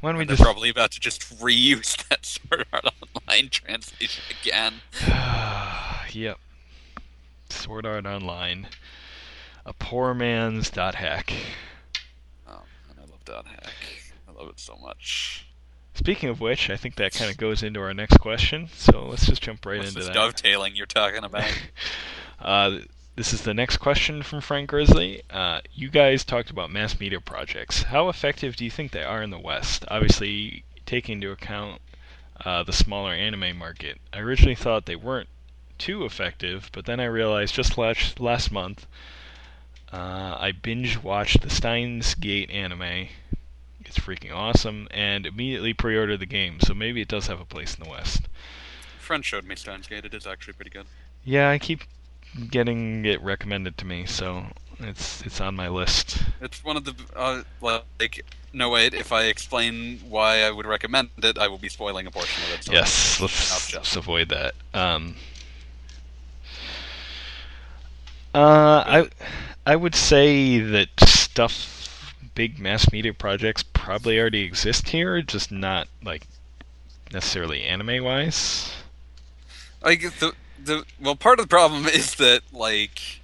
why 0.00 0.10
don't 0.10 0.18
we 0.18 0.26
they're 0.26 0.36
just 0.36 0.44
probably 0.44 0.68
about 0.68 0.90
to 0.92 1.00
just 1.00 1.22
reuse 1.40 1.96
that 2.08 2.26
Sword 2.26 2.66
Art 2.72 2.84
Online 2.84 3.48
translation 3.48 4.22
again. 4.42 4.74
yep. 6.12 6.38
Sword 7.54 7.86
Art 7.86 8.06
Online. 8.06 8.68
A 9.66 9.72
poor 9.72 10.12
man's 10.14 10.70
dot 10.70 10.96
hack. 10.96 11.32
Oh, 12.46 12.62
and 12.90 12.98
I 12.98 13.02
love 13.10 13.24
dot 13.24 13.46
hack. 13.46 13.72
I 14.28 14.32
love 14.32 14.50
it 14.50 14.60
so 14.60 14.76
much. 14.76 15.46
Speaking 15.94 16.28
of 16.28 16.40
which, 16.40 16.68
I 16.70 16.76
think 16.76 16.96
that 16.96 17.12
kind 17.14 17.30
of 17.30 17.36
goes 17.36 17.62
into 17.62 17.80
our 17.80 17.94
next 17.94 18.18
question. 18.18 18.68
So 18.74 19.06
let's 19.06 19.26
just 19.26 19.42
jump 19.42 19.64
right 19.64 19.78
What's 19.78 19.90
into 19.90 20.00
this 20.00 20.08
that. 20.08 20.14
dovetailing 20.14 20.74
you're 20.76 20.86
talking 20.86 21.24
about? 21.24 21.44
Uh, 22.40 22.80
this 23.16 23.32
is 23.32 23.42
the 23.42 23.54
next 23.54 23.76
question 23.78 24.20
from 24.22 24.40
Frank 24.40 24.68
Grizzly. 24.68 25.22
Uh, 25.30 25.60
you 25.72 25.88
guys 25.88 26.24
talked 26.24 26.50
about 26.50 26.70
mass 26.70 26.98
media 26.98 27.20
projects. 27.20 27.84
How 27.84 28.08
effective 28.08 28.56
do 28.56 28.64
you 28.64 28.70
think 28.70 28.90
they 28.90 29.04
are 29.04 29.22
in 29.22 29.30
the 29.30 29.38
West? 29.38 29.84
Obviously, 29.88 30.64
taking 30.84 31.14
into 31.14 31.30
account 31.30 31.80
uh, 32.44 32.64
the 32.64 32.72
smaller 32.72 33.12
anime 33.12 33.56
market. 33.56 33.98
I 34.12 34.18
originally 34.18 34.56
thought 34.56 34.84
they 34.86 34.96
weren't 34.96 35.28
too 35.84 36.04
effective, 36.06 36.70
but 36.72 36.86
then 36.86 36.98
I 36.98 37.04
realized 37.04 37.54
just 37.54 37.76
last 37.76 38.18
last 38.18 38.50
month 38.50 38.86
uh, 39.92 40.36
I 40.40 40.52
binge 40.52 41.02
watched 41.02 41.42
the 41.42 41.50
Steins 41.50 42.14
Gate 42.14 42.50
anime. 42.50 43.08
It's 43.84 43.98
freaking 43.98 44.34
awesome, 44.34 44.88
and 44.90 45.26
immediately 45.26 45.74
pre-ordered 45.74 46.18
the 46.20 46.26
game. 46.26 46.58
So 46.60 46.72
maybe 46.74 47.00
it 47.02 47.08
does 47.08 47.26
have 47.26 47.38
a 47.40 47.44
place 47.44 47.74
in 47.76 47.84
the 47.84 47.90
West. 47.90 48.22
friend 48.98 49.22
showed 49.24 49.44
me 49.44 49.54
Steins 49.56 49.86
Gate. 49.86 50.04
It 50.06 50.14
is 50.14 50.26
actually 50.26 50.54
pretty 50.54 50.70
good. 50.70 50.86
Yeah, 51.22 51.50
I 51.50 51.58
keep 51.58 51.80
getting 52.50 53.04
it 53.04 53.20
recommended 53.22 53.76
to 53.78 53.84
me, 53.84 54.06
so 54.06 54.46
it's 54.80 55.20
it's 55.26 55.40
on 55.40 55.54
my 55.54 55.68
list. 55.68 56.22
It's 56.40 56.64
one 56.64 56.76
of 56.78 56.84
the 56.84 56.94
uh, 57.14 57.42
like. 57.60 58.24
No 58.56 58.70
wait, 58.70 58.94
if 58.94 59.10
I 59.12 59.24
explain 59.24 59.98
why 60.08 60.42
I 60.44 60.50
would 60.52 60.64
recommend 60.64 61.10
it, 61.22 61.38
I 61.38 61.48
will 61.48 61.58
be 61.58 61.68
spoiling 61.68 62.06
a 62.06 62.10
portion 62.12 62.40
of 62.44 62.50
it. 62.58 62.64
so- 62.64 62.72
Yes, 62.72 63.20
let's, 63.20 63.74
let's 63.74 63.96
avoid 63.96 64.28
that. 64.28 64.54
Um, 64.72 65.16
uh, 68.34 68.84
I 68.86 69.08
I 69.64 69.76
would 69.76 69.94
say 69.94 70.58
that 70.58 70.88
stuff, 71.00 72.14
big 72.34 72.58
mass 72.58 72.90
media 72.92 73.14
projects 73.14 73.62
probably 73.62 74.18
already 74.18 74.42
exist 74.42 74.88
here, 74.88 75.22
just 75.22 75.50
not 75.52 75.88
like 76.02 76.26
necessarily 77.12 77.62
anime 77.62 78.02
wise. 78.02 78.72
Like 79.82 80.02
the 80.18 80.32
the 80.62 80.84
well, 81.00 81.16
part 81.16 81.38
of 81.38 81.44
the 81.44 81.48
problem 81.48 81.86
is 81.86 82.16
that 82.16 82.42
like 82.52 83.20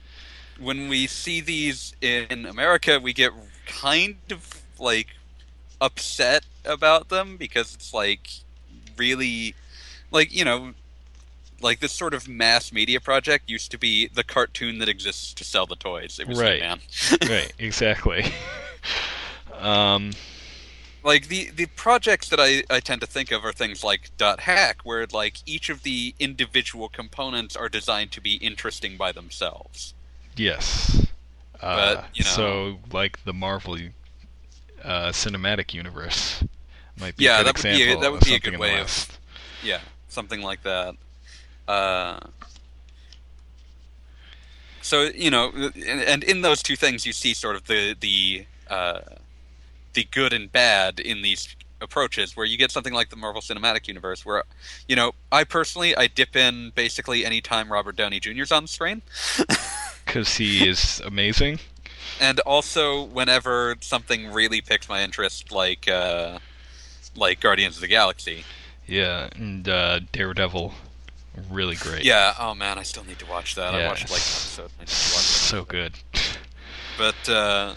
when 0.59 0.89
we 0.89 1.07
see 1.07 1.41
these 1.41 1.95
in 2.01 2.47
America, 2.47 3.01
we 3.01 3.13
get 3.13 3.33
kind 3.67 4.17
of 4.31 4.63
like 4.79 5.09
upset 5.81 6.45
about 6.65 7.09
them 7.09 7.37
because 7.37 7.75
it's 7.75 7.93
like 7.93 8.29
really 8.97 9.55
like 10.11 10.33
you 10.35 10.45
know 10.45 10.75
like 11.61 11.81
this 11.81 11.93
sort 11.93 12.15
of 12.15 12.29
mass 12.29 12.73
media 12.73 13.01
project 13.01 13.51
used 13.51 13.71
to 13.71 13.79
be 13.79 14.09
the 14.09 14.25
cartoon 14.25 14.79
that 14.79 14.89
exists 14.89 15.33
to 15.35 15.45
sell 15.45 15.67
the 15.67 15.77
toys. 15.77 16.19
It 16.19 16.27
was 16.29 16.39
Right. 16.39 16.61
man. 16.61 16.81
right, 17.29 17.53
exactly. 17.59 18.25
um, 19.59 20.13
like 21.03 21.29
the 21.29 21.51
the 21.51 21.67
projects 21.67 22.29
that 22.29 22.41
I, 22.41 22.63
I 22.71 22.81
tend 22.81 23.01
to 23.01 23.07
think 23.07 23.31
of 23.33 23.45
are 23.45 23.53
things 23.53 23.83
like 23.83 24.11
dot 24.17 24.41
hack 24.41 24.81
where 24.85 25.07
like 25.13 25.37
each 25.47 25.69
of 25.71 25.83
the 25.83 26.15
individual 26.19 26.89
components 26.89 27.57
are 27.57 27.69
designed 27.69 28.13
to 28.13 28.21
be 28.21 28.35
interesting 28.37 28.97
by 28.97 29.13
themselves 29.13 29.95
Yes. 30.37 31.07
Uh, 31.61 31.95
But, 31.97 32.05
you 32.15 32.25
know- 32.25 32.31
so 32.31 32.79
like 32.93 33.25
the 33.25 33.33
Marvel 33.33 33.77
uh, 34.83 35.09
cinematic 35.13 35.75
universe 35.75 36.43
might 36.99 37.17
be 37.17 37.25
Yeah, 37.25 37.41
a 37.41 37.45
good 37.45 37.47
that 37.57 37.57
would 37.65 37.77
be 37.77 37.93
a- 37.93 37.99
that 38.01 38.13
would 38.13 38.25
be 38.25 38.35
a 38.35 38.39
good 38.41 38.59
way 38.59 38.81
of- 38.81 39.19
yeah 39.63 39.81
something 40.09 40.43
like 40.43 40.63
that 40.65 40.95
uh, 41.71 42.19
so 44.83 45.03
you 45.03 45.31
know 45.31 45.53
and, 45.55 46.03
and 46.13 46.25
in 46.25 46.43
those 46.43 46.63
two 46.63 46.77
things 46.77 47.07
you 47.07 47.13
see 47.13 47.35
sort 47.35 47.57
of 47.57 47.67
the 47.67 47.95
the 48.01 48.47
uh, 48.69 49.01
the 49.95 50.05
good 50.11 50.33
and 50.33 50.51
bad 50.51 50.99
in 51.01 51.23
these 51.23 51.55
approaches 51.83 52.37
where 52.37 52.45
you 52.45 52.59
get 52.59 52.71
something 52.71 52.93
like 52.93 53.09
the 53.09 53.17
Marvel 53.17 53.41
Cinematic 53.41 53.89
Universe 53.89 54.25
where 54.27 54.43
you 54.89 54.97
know 54.97 55.13
I 55.31 55.45
personally 55.45 55.97
I 55.97 56.07
dip 56.09 56.37
in 56.37 56.73
basically 56.75 57.25
anytime 57.25 57.73
Robert 57.73 57.97
Downey 57.97 58.21
Jr.'s 58.21 58.53
on 58.53 58.65
the 58.65 58.69
screen 58.69 59.03
because 60.05 60.37
he 60.37 60.69
is 60.69 61.01
amazing. 61.05 61.61
and 62.21 62.41
also 62.41 63.05
whenever 63.05 63.77
something 63.81 64.33
really 64.33 64.61
picks 64.61 64.89
my 64.89 65.03
interest 65.03 65.53
like 65.53 65.89
uh 65.89 66.39
like 67.17 67.41
Guardians 67.41 67.77
of 67.77 67.81
the 67.81 67.89
Galaxy. 67.89 68.45
Yeah, 68.87 69.29
and 69.35 69.69
uh, 69.69 70.01
Daredevil, 70.13 70.75
really 71.51 71.77
great. 71.77 72.05
Yeah, 72.05 72.35
oh 72.39 72.55
man, 72.55 72.79
I 72.79 72.83
still 72.83 73.05
need 73.05 73.19
to 73.21 73.27
watch 73.27 73.55
that. 73.55 73.75
I 73.75 73.87
watched 73.87 74.11
like 74.11 74.21
episode. 74.21 74.71
I 74.79 74.83
need 74.83 74.89
to 74.89 75.15
watch 75.15 75.25
so 75.25 75.65
good. 75.65 75.95
But 76.99 77.29
uh 77.29 77.75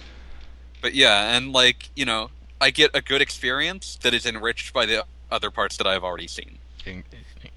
but 0.81 0.93
yeah, 0.93 1.35
and 1.35 1.53
like, 1.53 1.89
you 1.95 2.05
know, 2.05 2.29
I 2.59 2.69
get 2.69 2.91
a 2.93 3.01
good 3.01 3.21
experience 3.21 3.97
that 4.01 4.13
is 4.13 4.25
enriched 4.25 4.73
by 4.73 4.85
the 4.85 5.05
other 5.31 5.49
parts 5.49 5.77
that 5.77 5.87
I've 5.87 6.03
already 6.03 6.27
seen. 6.27 6.59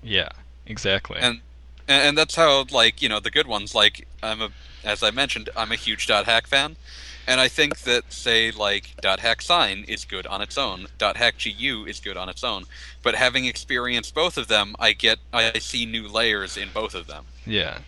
Yeah, 0.02 0.28
exactly. 0.66 1.18
And 1.20 1.40
and, 1.88 2.08
and 2.08 2.18
that's 2.18 2.34
how 2.34 2.64
like, 2.70 3.02
you 3.02 3.08
know, 3.08 3.20
the 3.20 3.30
good 3.30 3.46
ones 3.46 3.74
like 3.74 4.06
I'm 4.22 4.40
a 4.40 4.50
as 4.84 5.02
I 5.02 5.10
mentioned, 5.10 5.50
I'm 5.56 5.72
a 5.72 5.76
huge 5.76 6.06
dot 6.06 6.26
hack 6.26 6.46
fan. 6.46 6.76
And 7.28 7.40
I 7.40 7.48
think 7.48 7.80
that 7.80 8.12
say 8.12 8.52
like 8.52 8.94
dot 9.00 9.18
hack 9.20 9.42
sign 9.42 9.84
is 9.88 10.04
good 10.04 10.26
on 10.26 10.40
its 10.40 10.56
own. 10.56 10.86
Dot 10.96 11.16
hack 11.16 11.34
GU 11.42 11.84
is 11.86 11.98
good 11.98 12.16
on 12.16 12.28
its 12.28 12.44
own. 12.44 12.64
But 13.02 13.16
having 13.16 13.46
experienced 13.46 14.14
both 14.14 14.38
of 14.38 14.46
them, 14.46 14.76
I 14.78 14.92
get 14.92 15.18
I 15.32 15.58
see 15.58 15.86
new 15.86 16.06
layers 16.06 16.56
in 16.56 16.68
both 16.72 16.94
of 16.94 17.06
them. 17.06 17.24
yeah. 17.44 17.78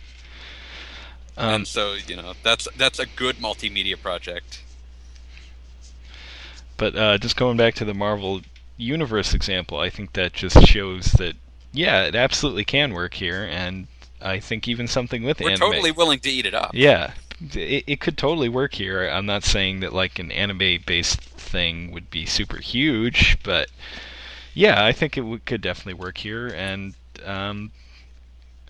Um, 1.37 1.53
and 1.53 1.67
so, 1.67 1.93
you 1.93 2.17
know, 2.17 2.33
that's 2.43 2.67
that's 2.75 2.99
a 2.99 3.05
good 3.05 3.37
multimedia 3.37 3.99
project. 3.99 4.61
But 6.75 6.95
uh, 6.95 7.17
just 7.17 7.37
going 7.37 7.55
back 7.55 7.75
to 7.75 7.85
the 7.85 7.93
Marvel 7.93 8.41
Universe 8.75 9.33
example, 9.33 9.79
I 9.79 9.89
think 9.89 10.13
that 10.13 10.33
just 10.33 10.61
shows 10.67 11.13
that 11.13 11.35
yeah, 11.71 12.03
it 12.03 12.15
absolutely 12.15 12.65
can 12.65 12.93
work 12.93 13.13
here, 13.13 13.45
and 13.45 13.87
I 14.21 14.39
think 14.39 14.67
even 14.67 14.87
something 14.87 15.23
with 15.23 15.39
it. 15.41 15.45
We're 15.45 15.51
anime. 15.51 15.71
totally 15.71 15.91
willing 15.91 16.19
to 16.19 16.29
eat 16.29 16.45
it 16.45 16.53
up. 16.53 16.71
Yeah, 16.73 17.13
it, 17.53 17.83
it 17.87 17.99
could 17.99 18.17
totally 18.17 18.49
work 18.49 18.73
here. 18.73 19.07
I'm 19.07 19.25
not 19.25 19.43
saying 19.43 19.79
that 19.81 19.93
like 19.93 20.19
an 20.19 20.31
anime-based 20.31 21.21
thing 21.21 21.91
would 21.91 22.09
be 22.09 22.25
super 22.25 22.57
huge, 22.57 23.37
but 23.43 23.69
yeah, 24.53 24.83
I 24.83 24.91
think 24.91 25.17
it 25.17 25.21
would, 25.21 25.45
could 25.45 25.61
definitely 25.61 25.93
work 25.93 26.17
here. 26.17 26.47
And 26.47 26.95
um, 27.25 27.71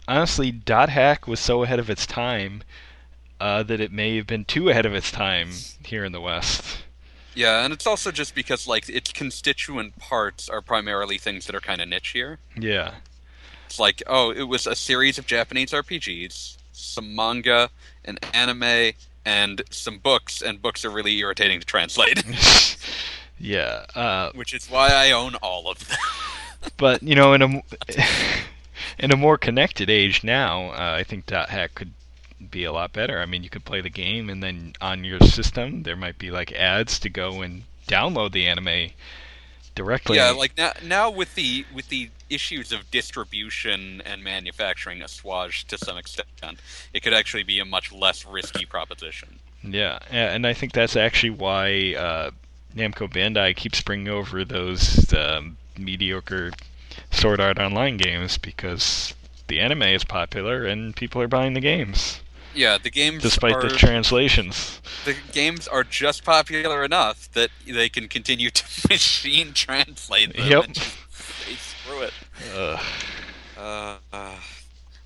honestly, 0.07 0.51
Dot 0.51 0.89
Hack 0.89 1.27
was 1.27 1.39
so 1.39 1.63
ahead 1.63 1.79
of 1.79 1.89
its 1.89 2.05
time 2.05 2.63
uh, 3.39 3.63
that 3.63 3.79
it 3.79 3.91
may 3.91 4.17
have 4.17 4.27
been 4.27 4.45
too 4.45 4.69
ahead 4.69 4.85
of 4.85 4.93
its 4.93 5.11
time 5.11 5.49
here 5.83 6.03
in 6.03 6.11
the 6.11 6.21
West. 6.21 6.83
Yeah, 7.35 7.63
and 7.63 7.73
it's 7.73 7.87
also 7.87 8.11
just 8.11 8.35
because 8.35 8.67
like 8.67 8.89
its 8.89 9.11
constituent 9.11 9.97
parts 9.97 10.49
are 10.49 10.61
primarily 10.61 11.17
things 11.17 11.45
that 11.45 11.55
are 11.55 11.61
kind 11.61 11.81
of 11.81 11.87
niche 11.87 12.09
here. 12.09 12.39
Yeah. 12.57 12.95
It's 13.65 13.79
like, 13.79 14.01
oh, 14.07 14.31
it 14.31 14.43
was 14.43 14.65
a 14.65 14.75
series 14.75 15.17
of 15.19 15.27
Japanese 15.27 15.71
RPGs, 15.71 16.57
some 16.71 17.15
manga, 17.15 17.69
an 18.03 18.17
anime, 18.33 18.93
and 19.23 19.61
some 19.69 19.99
books, 19.99 20.41
and 20.41 20.61
books 20.61 20.83
are 20.83 20.89
really 20.89 21.15
irritating 21.19 21.59
to 21.59 21.65
translate, 21.65 22.23
yeah. 23.39 23.85
Uh, 23.93 24.31
which 24.33 24.53
is 24.53 24.67
why 24.67 24.87
I 24.87 25.11
own 25.11 25.35
all 25.35 25.69
of 25.69 25.87
them. 25.87 25.97
but 26.77 27.03
you 27.03 27.13
know, 27.13 27.33
in 27.33 27.41
a 27.43 27.63
in 28.99 29.11
a 29.11 29.17
more 29.17 29.37
connected 29.37 29.89
age 29.89 30.23
now, 30.23 30.71
uh, 30.71 30.95
I 30.97 31.03
think 31.03 31.27
Dot 31.27 31.49
Hack 31.49 31.75
could 31.75 31.93
be 32.51 32.63
a 32.63 32.71
lot 32.71 32.93
better. 32.93 33.19
I 33.19 33.25
mean, 33.25 33.43
you 33.43 33.49
could 33.49 33.65
play 33.65 33.81
the 33.81 33.89
game, 33.89 34.29
and 34.29 34.41
then 34.41 34.73
on 34.81 35.03
your 35.03 35.19
system, 35.19 35.83
there 35.83 35.95
might 35.95 36.17
be 36.17 36.31
like 36.31 36.51
ads 36.51 36.99
to 36.99 37.09
go 37.09 37.41
and 37.41 37.63
download 37.87 38.31
the 38.31 38.47
anime 38.47 38.91
directly. 39.75 40.17
Yeah, 40.17 40.31
like 40.31 40.57
now, 40.57 40.73
now 40.83 41.09
with 41.09 41.35
the 41.35 41.65
with 41.73 41.89
the 41.89 42.09
issues 42.29 42.71
of 42.71 42.89
distribution 42.91 44.01
and 44.05 44.23
manufacturing 44.23 45.01
assuaged 45.01 45.69
to 45.69 45.77
some 45.77 45.97
extent, 45.97 46.59
it 46.93 47.01
could 47.01 47.13
actually 47.13 47.43
be 47.43 47.59
a 47.59 47.65
much 47.65 47.91
less 47.91 48.25
risky 48.25 48.65
proposition. 48.65 49.39
Yeah, 49.63 49.99
yeah, 50.11 50.33
and 50.33 50.47
I 50.47 50.53
think 50.53 50.73
that's 50.73 50.95
actually 50.95 51.31
why 51.31 51.95
uh, 51.95 52.31
Namco 52.75 53.11
Bandai 53.11 53.55
keeps 53.55 53.81
bringing 53.81 54.07
over 54.07 54.45
those 54.45 55.13
um, 55.13 55.57
mediocre 55.77 56.51
Sword 57.11 57.39
Art 57.39 57.59
Online 57.59 57.97
games 57.97 58.37
because 58.37 59.13
the 59.47 59.59
anime 59.59 59.83
is 59.83 60.03
popular 60.03 60.65
and 60.65 60.95
people 60.95 61.21
are 61.21 61.27
buying 61.27 61.53
the 61.53 61.61
games, 61.61 62.21
Yeah, 62.53 62.77
the 62.77 62.89
games 62.89 63.23
despite 63.23 63.55
are, 63.55 63.61
the 63.61 63.69
translations. 63.69 64.81
the 65.05 65.15
games 65.31 65.67
are 65.67 65.83
just 65.83 66.23
popular 66.23 66.83
enough 66.83 67.31
that 67.33 67.51
they 67.67 67.89
can 67.89 68.07
continue 68.07 68.49
to 68.49 68.63
machine 68.89 69.53
translate 69.53 70.35
them. 70.35 70.47
Yep. 70.47 70.65
and 70.65 70.73
just 70.73 70.97
say 71.19 71.53
screw 71.53 72.01
it. 72.01 72.13
Ugh. 72.55 72.79
Uh, 73.57 73.97
uh, 74.13 74.35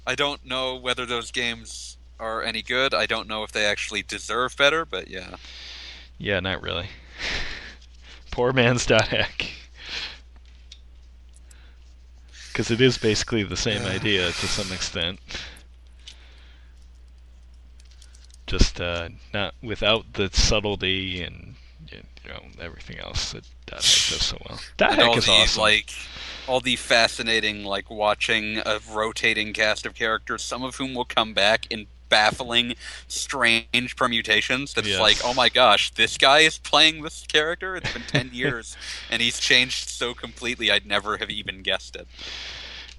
I 0.06 0.16
don't 0.16 0.46
know 0.46 0.76
whether 0.76 1.06
those 1.06 1.32
games 1.32 1.98
are 2.20 2.44
any 2.44 2.62
good. 2.62 2.94
I 2.94 3.06
don't 3.06 3.28
know 3.28 3.44
if 3.44 3.52
they 3.52 3.66
actually 3.66 4.04
deserve 4.04 4.56
better, 4.56 4.86
but 4.86 5.08
yeah. 5.10 5.36
Yeah, 6.18 6.40
not 6.40 6.62
really. 6.62 6.88
Poor 8.32 8.54
man's 8.54 8.86
dot 8.86 9.08
hack. 9.10 9.52
Because 12.48 12.70
it 12.70 12.82
is 12.82 12.98
basically 12.98 13.44
the 13.44 13.58
same 13.58 13.82
idea 13.84 14.28
to 14.28 14.48
some 14.48 14.72
extent. 14.72 15.20
Just 18.54 18.80
uh, 18.80 19.10
not 19.34 19.56
without 19.64 20.14
the 20.14 20.30
subtlety 20.32 21.22
and 21.24 21.56
you 21.92 22.02
know 22.30 22.44
everything 22.62 23.00
else 23.00 23.32
that 23.32 23.44
dot 23.66 23.78
hack 23.84 24.10
does 24.10 24.22
so 24.24 24.38
well. 24.48 24.60
Dot 24.78 24.94
hack 24.94 25.18
is 25.18 25.26
the 25.26 25.32
awesome. 25.32 25.62
like 25.62 25.90
all 26.48 26.60
the 26.60 26.76
fascinating 26.76 27.64
like 27.64 27.90
watching 27.90 28.58
a 28.60 28.80
rotating 28.92 29.54
cast 29.54 29.86
of 29.86 29.96
characters, 29.96 30.44
some 30.44 30.64
of 30.64 30.76
whom 30.76 30.94
will 30.94 31.06
come 31.06 31.34
back 31.34 31.66
in 31.72 31.88
baffling, 32.10 32.76
strange 33.08 33.96
permutations. 33.96 34.74
That's 34.76 34.88
Yes. 34.88 35.00
like, 35.00 35.18
oh 35.24 35.34
my 35.34 35.50
gosh, 35.50 35.90
this 35.92 36.18
guy 36.18 36.40
is 36.40 36.60
playing 36.60 37.02
this 37.02 37.26
character. 37.28 37.76
It's 37.76 37.92
been 37.92 38.04
ten 38.04 38.30
years, 38.34 38.78
and 39.10 39.20
he's 39.22 39.40
changed 39.40 39.90
so 39.90 40.14
completely. 40.14 40.70
I'd 40.70 40.86
never 40.86 41.18
have 41.18 41.32
even 41.32 41.64
guessed 41.64 41.96
it. 41.96 42.08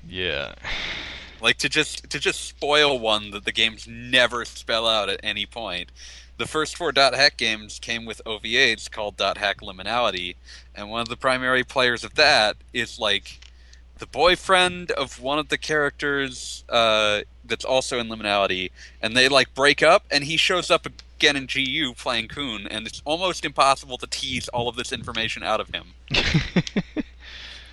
yeah. 0.06 0.54
Like 1.44 1.58
to 1.58 1.68
just 1.68 2.08
to 2.08 2.18
just 2.18 2.40
spoil 2.40 2.98
one 2.98 3.30
that 3.32 3.44
the 3.44 3.52
games 3.52 3.86
never 3.86 4.46
spell 4.46 4.88
out 4.88 5.10
at 5.10 5.20
any 5.22 5.44
point. 5.44 5.92
The 6.38 6.46
first 6.46 6.74
four 6.74 6.90
Dot 6.90 7.14
Hack 7.14 7.36
games 7.36 7.78
came 7.78 8.06
with 8.06 8.22
OVAs 8.24 8.90
called 8.90 9.18
Dot 9.18 9.36
Hack 9.36 9.60
Liminality, 9.60 10.36
and 10.74 10.88
one 10.88 11.02
of 11.02 11.10
the 11.10 11.18
primary 11.18 11.62
players 11.62 12.02
of 12.02 12.14
that 12.14 12.56
is 12.72 12.98
like 12.98 13.40
the 13.98 14.06
boyfriend 14.06 14.90
of 14.92 15.20
one 15.20 15.38
of 15.38 15.50
the 15.50 15.58
characters 15.58 16.64
uh, 16.70 17.20
that's 17.44 17.66
also 17.66 17.98
in 17.98 18.08
Liminality, 18.08 18.70
and 19.02 19.14
they 19.14 19.28
like 19.28 19.52
break 19.54 19.82
up, 19.82 20.06
and 20.10 20.24
he 20.24 20.38
shows 20.38 20.70
up 20.70 20.86
again 20.86 21.36
in 21.36 21.46
GU 21.46 21.92
playing 21.92 22.28
Kuhn, 22.28 22.66
and 22.70 22.86
it's 22.86 23.02
almost 23.04 23.44
impossible 23.44 23.98
to 23.98 24.06
tease 24.06 24.48
all 24.48 24.66
of 24.66 24.76
this 24.76 24.92
information 24.92 25.42
out 25.42 25.60
of 25.60 25.68
him. 25.68 25.88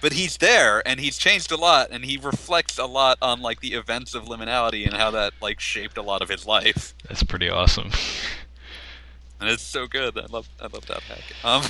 But 0.01 0.13
he's 0.13 0.37
there, 0.37 0.85
and 0.87 0.99
he's 0.99 1.17
changed 1.17 1.51
a 1.51 1.57
lot, 1.57 1.89
and 1.91 2.03
he 2.03 2.17
reflects 2.17 2.79
a 2.79 2.85
lot 2.85 3.19
on 3.21 3.41
like 3.41 3.61
the 3.61 3.73
events 3.73 4.15
of 4.15 4.25
Liminality 4.25 4.83
and 4.85 4.95
how 4.95 5.11
that 5.11 5.33
like 5.41 5.59
shaped 5.59 5.95
a 5.95 6.01
lot 6.01 6.23
of 6.23 6.29
his 6.29 6.47
life. 6.47 6.95
That's 7.07 7.23
pretty 7.23 7.49
awesome. 7.49 7.91
And 9.39 9.49
it's 9.49 9.63
so 9.63 9.87
good. 9.87 10.17
I 10.17 10.25
love 10.25 10.49
I 10.59 10.63
love 10.63 10.85
that 10.87 11.01
hack. 11.03 11.23
Um, 11.43 11.63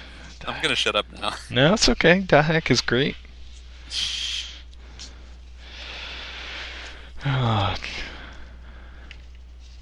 I'm 0.46 0.62
gonna 0.62 0.76
shut 0.76 0.94
up 0.94 1.06
now. 1.18 1.34
No, 1.50 1.74
it's 1.74 1.88
okay. 1.88 2.20
Dot 2.20 2.44
hack 2.44 2.70
is 2.70 2.80
great. 2.80 3.16
Ah. 7.24 7.78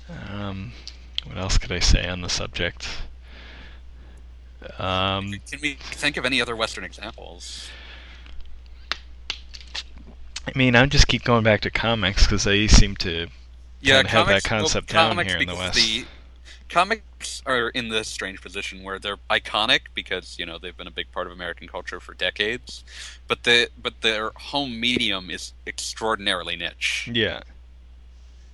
um, 0.30 0.72
what 1.24 1.36
else 1.36 1.58
could 1.58 1.72
I 1.72 1.80
say 1.80 2.06
on 2.08 2.20
the 2.20 2.28
subject? 2.28 2.88
Um, 4.78 5.34
Can 5.48 5.60
we 5.60 5.74
think 5.74 6.16
of 6.16 6.24
any 6.24 6.40
other 6.40 6.56
Western 6.56 6.84
examples? 6.84 7.68
I 10.46 10.52
mean, 10.54 10.76
I 10.76 10.86
just 10.86 11.08
keep 11.08 11.24
going 11.24 11.42
back 11.42 11.62
to 11.62 11.70
comics 11.70 12.24
because 12.24 12.44
they 12.44 12.66
seem 12.68 12.96
to 12.96 13.28
Yeah, 13.80 13.96
Kinda 13.96 14.10
have 14.10 14.26
that 14.28 14.44
comics, 14.44 14.50
well, 14.50 14.60
concept 14.60 14.88
down 14.90 15.10
comics 15.10 15.32
here 15.32 15.40
in 15.40 15.48
the 15.48 15.54
West. 15.54 15.74
The, 15.74 16.04
comics 16.68 17.42
are 17.46 17.68
in 17.70 17.88
this 17.88 18.08
strange 18.08 18.40
position 18.40 18.82
where 18.82 18.98
they're 18.98 19.18
iconic 19.30 19.80
because 19.94 20.38
you 20.38 20.46
know 20.46 20.58
they've 20.58 20.76
been 20.76 20.86
a 20.86 20.92
big 20.92 21.10
part 21.12 21.26
of 21.26 21.32
American 21.32 21.68
culture 21.68 22.00
for 22.00 22.14
decades, 22.14 22.84
but 23.28 23.44
the 23.44 23.68
but 23.80 24.00
their 24.02 24.30
home 24.36 24.78
medium 24.78 25.30
is 25.30 25.52
extraordinarily 25.66 26.56
niche. 26.56 27.08
yeah, 27.12 27.40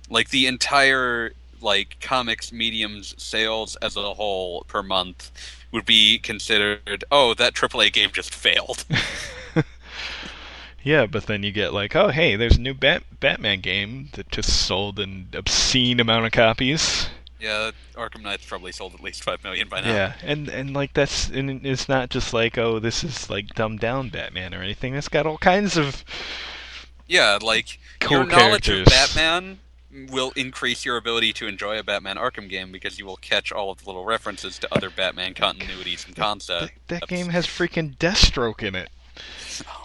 like 0.09 0.29
the 0.29 0.47
entire 0.47 1.33
like 1.61 1.97
comics 2.01 2.51
mediums 2.51 3.15
sales 3.17 3.75
as 3.77 3.95
a 3.95 4.13
whole 4.13 4.63
per 4.67 4.83
month 4.83 5.31
would 5.71 5.85
be 5.85 6.19
considered 6.19 7.03
oh 7.11 7.33
that 7.33 7.53
AAA 7.53 7.91
game 7.91 8.09
just 8.11 8.33
failed. 8.33 8.85
yeah. 10.83 11.05
But 11.05 11.25
then 11.25 11.43
you 11.43 11.51
get 11.51 11.73
like, 11.73 11.95
oh 11.95 12.09
hey, 12.09 12.35
there's 12.35 12.57
a 12.57 12.61
new 12.61 12.73
Bat- 12.73 13.19
Batman 13.19 13.61
game 13.61 14.09
that 14.13 14.29
just 14.29 14.65
sold 14.67 14.99
an 14.99 15.29
obscene 15.33 15.99
amount 15.99 16.25
of 16.25 16.31
copies. 16.31 17.07
yeah, 17.39 17.71
Arkham 17.95 18.21
Knight's 18.21 18.45
probably 18.45 18.71
sold 18.71 18.93
at 18.93 19.01
least 19.01 19.23
5 19.23 19.43
million 19.43 19.67
by 19.67 19.81
now. 19.81 19.93
Yeah, 19.93 20.13
and 20.23 20.47
and 20.49 20.73
like 20.73 20.93
that's 20.93 21.29
and 21.29 21.65
it's 21.65 21.89
not 21.89 22.09
just 22.09 22.33
like 22.33 22.57
oh 22.57 22.79
this 22.79 23.03
is 23.03 23.29
like 23.29 23.49
dumbed 23.55 23.79
down 23.79 24.09
Batman 24.09 24.53
or 24.53 24.61
anything. 24.61 24.95
It's 24.95 25.09
got 25.09 25.25
all 25.25 25.37
kinds 25.37 25.77
of 25.77 26.03
Yeah, 27.07 27.39
like 27.41 27.79
Cool 27.99 28.17
your 28.19 28.25
knowledge 28.27 28.69
of. 28.69 28.85
Batman 28.85 29.59
will 30.09 30.31
increase 30.35 30.85
your 30.85 30.97
ability 30.97 31.31
to 31.33 31.47
enjoy 31.47 31.77
a 31.77 31.83
Batman 31.83 32.15
Arkham 32.17 32.49
game 32.49 32.71
because 32.71 32.97
you 32.97 33.05
will 33.05 33.17
catch 33.17 33.51
all 33.51 33.69
of 33.69 33.79
the 33.79 33.85
little 33.85 34.05
references 34.05 34.57
to 34.59 34.67
other 34.73 34.89
Batman 34.89 35.33
continuities 35.35 36.05
and 36.07 36.15
that, 36.15 36.21
concepts. 36.21 36.71
that 36.87 37.07
game 37.07 37.27
has 37.29 37.45
freaking 37.45 37.95
Deathstroke 37.97 38.63
in 38.63 38.73
it. 38.73 38.89
Oh, 39.67 39.82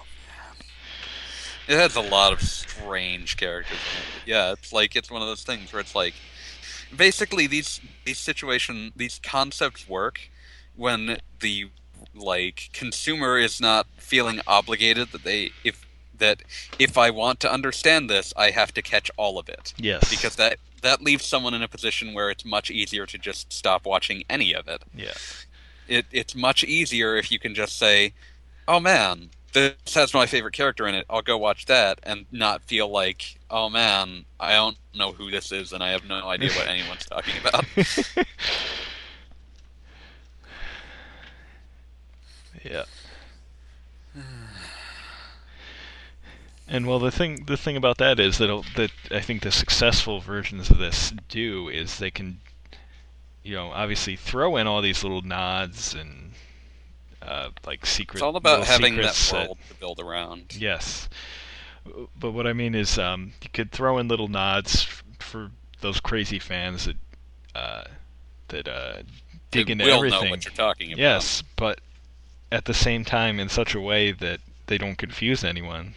It 1.68 1.76
has 1.76 1.96
a 1.96 2.00
lot 2.00 2.32
of 2.32 2.40
strange 2.40 3.36
characters. 3.36 3.76
In 3.76 4.02
it. 4.02 4.34
Yeah, 4.34 4.52
it's 4.52 4.72
like 4.72 4.96
it's 4.96 5.10
one 5.10 5.20
of 5.20 5.28
those 5.28 5.42
things 5.42 5.72
where 5.72 5.80
it's 5.80 5.94
like 5.94 6.14
basically 6.96 7.46
these 7.46 7.80
these 8.04 8.18
situation 8.18 8.92
these 8.96 9.20
concepts 9.22 9.86
work 9.86 10.30
when 10.76 11.18
the 11.40 11.66
like 12.14 12.70
consumer 12.72 13.38
is 13.38 13.60
not 13.60 13.86
feeling 13.98 14.40
obligated 14.46 15.12
that 15.12 15.24
they 15.24 15.52
if 15.62 15.86
that 16.16 16.42
if 16.78 16.96
I 16.96 17.10
want 17.10 17.38
to 17.40 17.52
understand 17.52 18.08
this, 18.08 18.32
I 18.36 18.50
have 18.50 18.72
to 18.74 18.82
catch 18.82 19.10
all 19.16 19.38
of 19.38 19.48
it 19.48 19.74
Yes, 19.76 20.08
because 20.10 20.36
that 20.36 20.58
that 20.80 21.02
leaves 21.02 21.26
someone 21.26 21.54
in 21.54 21.62
a 21.62 21.68
position 21.68 22.14
where 22.14 22.30
it's 22.30 22.44
much 22.44 22.70
easier 22.70 23.04
to 23.04 23.18
just 23.18 23.52
stop 23.52 23.84
watching 23.84 24.24
any 24.30 24.54
of 24.54 24.68
it 24.68 24.82
yeah, 24.96 25.12
it, 25.88 26.06
it's 26.12 26.34
much 26.34 26.64
easier 26.64 27.16
if 27.16 27.32
you 27.32 27.38
can 27.38 27.54
just 27.54 27.76
say, 27.78 28.12
"Oh 28.66 28.80
man, 28.80 29.30
this 29.52 29.94
has 29.94 30.14
my 30.14 30.26
favorite 30.26 30.54
character 30.54 30.86
in 30.86 30.94
it. 30.94 31.06
I'll 31.08 31.22
go 31.22 31.38
watch 31.38 31.66
that," 31.66 31.98
and 32.02 32.26
not 32.30 32.62
feel 32.62 32.88
like, 32.88 33.38
"Oh 33.50 33.68
man, 33.68 34.24
I 34.38 34.52
don't 34.52 34.76
know 34.94 35.12
who 35.12 35.30
this 35.30 35.52
is, 35.52 35.72
and 35.72 35.82
I 35.82 35.90
have 35.90 36.04
no 36.04 36.26
idea 36.28 36.50
what 36.50 36.68
anyone's 36.68 37.06
talking 37.06 37.34
about." 37.40 37.64
yeah. 42.64 42.84
And 46.70 46.86
well, 46.86 46.98
the 46.98 47.10
thing 47.10 47.46
the 47.46 47.56
thing 47.56 47.78
about 47.78 47.96
that 47.96 48.20
is 48.20 48.36
that 48.36 48.62
that 48.76 48.90
I 49.10 49.20
think 49.20 49.40
the 49.40 49.50
successful 49.50 50.20
versions 50.20 50.68
of 50.68 50.76
this 50.76 51.14
do 51.26 51.70
is 51.70 51.96
they 51.96 52.10
can, 52.10 52.40
you 53.42 53.54
know, 53.54 53.70
obviously 53.70 54.16
throw 54.16 54.56
in 54.56 54.66
all 54.66 54.82
these 54.82 55.02
little 55.02 55.22
nods 55.22 55.94
and 55.94 56.34
uh, 57.28 57.50
like 57.66 57.84
secret. 57.86 58.16
It's 58.16 58.22
all 58.22 58.36
about 58.36 58.64
having 58.66 58.96
that 58.96 59.30
world 59.32 59.58
to 59.68 59.74
build 59.74 60.00
around. 60.00 60.56
Yes, 60.58 61.08
but 62.18 62.32
what 62.32 62.46
I 62.46 62.52
mean 62.52 62.74
is, 62.74 62.98
um, 62.98 63.32
you 63.42 63.50
could 63.52 63.70
throw 63.70 63.98
in 63.98 64.08
little 64.08 64.28
nods 64.28 64.84
f- 64.84 65.04
for 65.18 65.50
those 65.80 66.00
crazy 66.00 66.38
fans 66.38 66.86
that 66.86 66.96
uh, 67.54 67.84
that 68.48 68.66
uh, 68.68 69.02
dig 69.50 69.66
They 69.66 69.72
into 69.72 69.84
will 69.84 69.94
everything. 69.94 70.24
know 70.24 70.30
what 70.30 70.44
you're 70.44 70.54
talking 70.54 70.88
about. 70.92 70.98
Yes, 71.00 71.42
but 71.56 71.80
at 72.50 72.64
the 72.64 72.74
same 72.74 73.04
time 73.04 73.38
in 73.38 73.48
such 73.48 73.74
a 73.74 73.80
way 73.80 74.10
that 74.12 74.40
they 74.66 74.78
don't 74.78 74.96
confuse 74.96 75.44
anyone. 75.44 75.94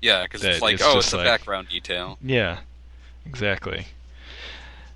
Yeah, 0.00 0.22
because 0.22 0.42
it's 0.42 0.62
like, 0.62 0.74
it's 0.74 0.82
oh, 0.82 0.98
it's 0.98 1.12
a 1.12 1.18
like- 1.18 1.26
background 1.26 1.68
detail. 1.68 2.16
Yeah, 2.22 2.60
exactly. 3.26 3.86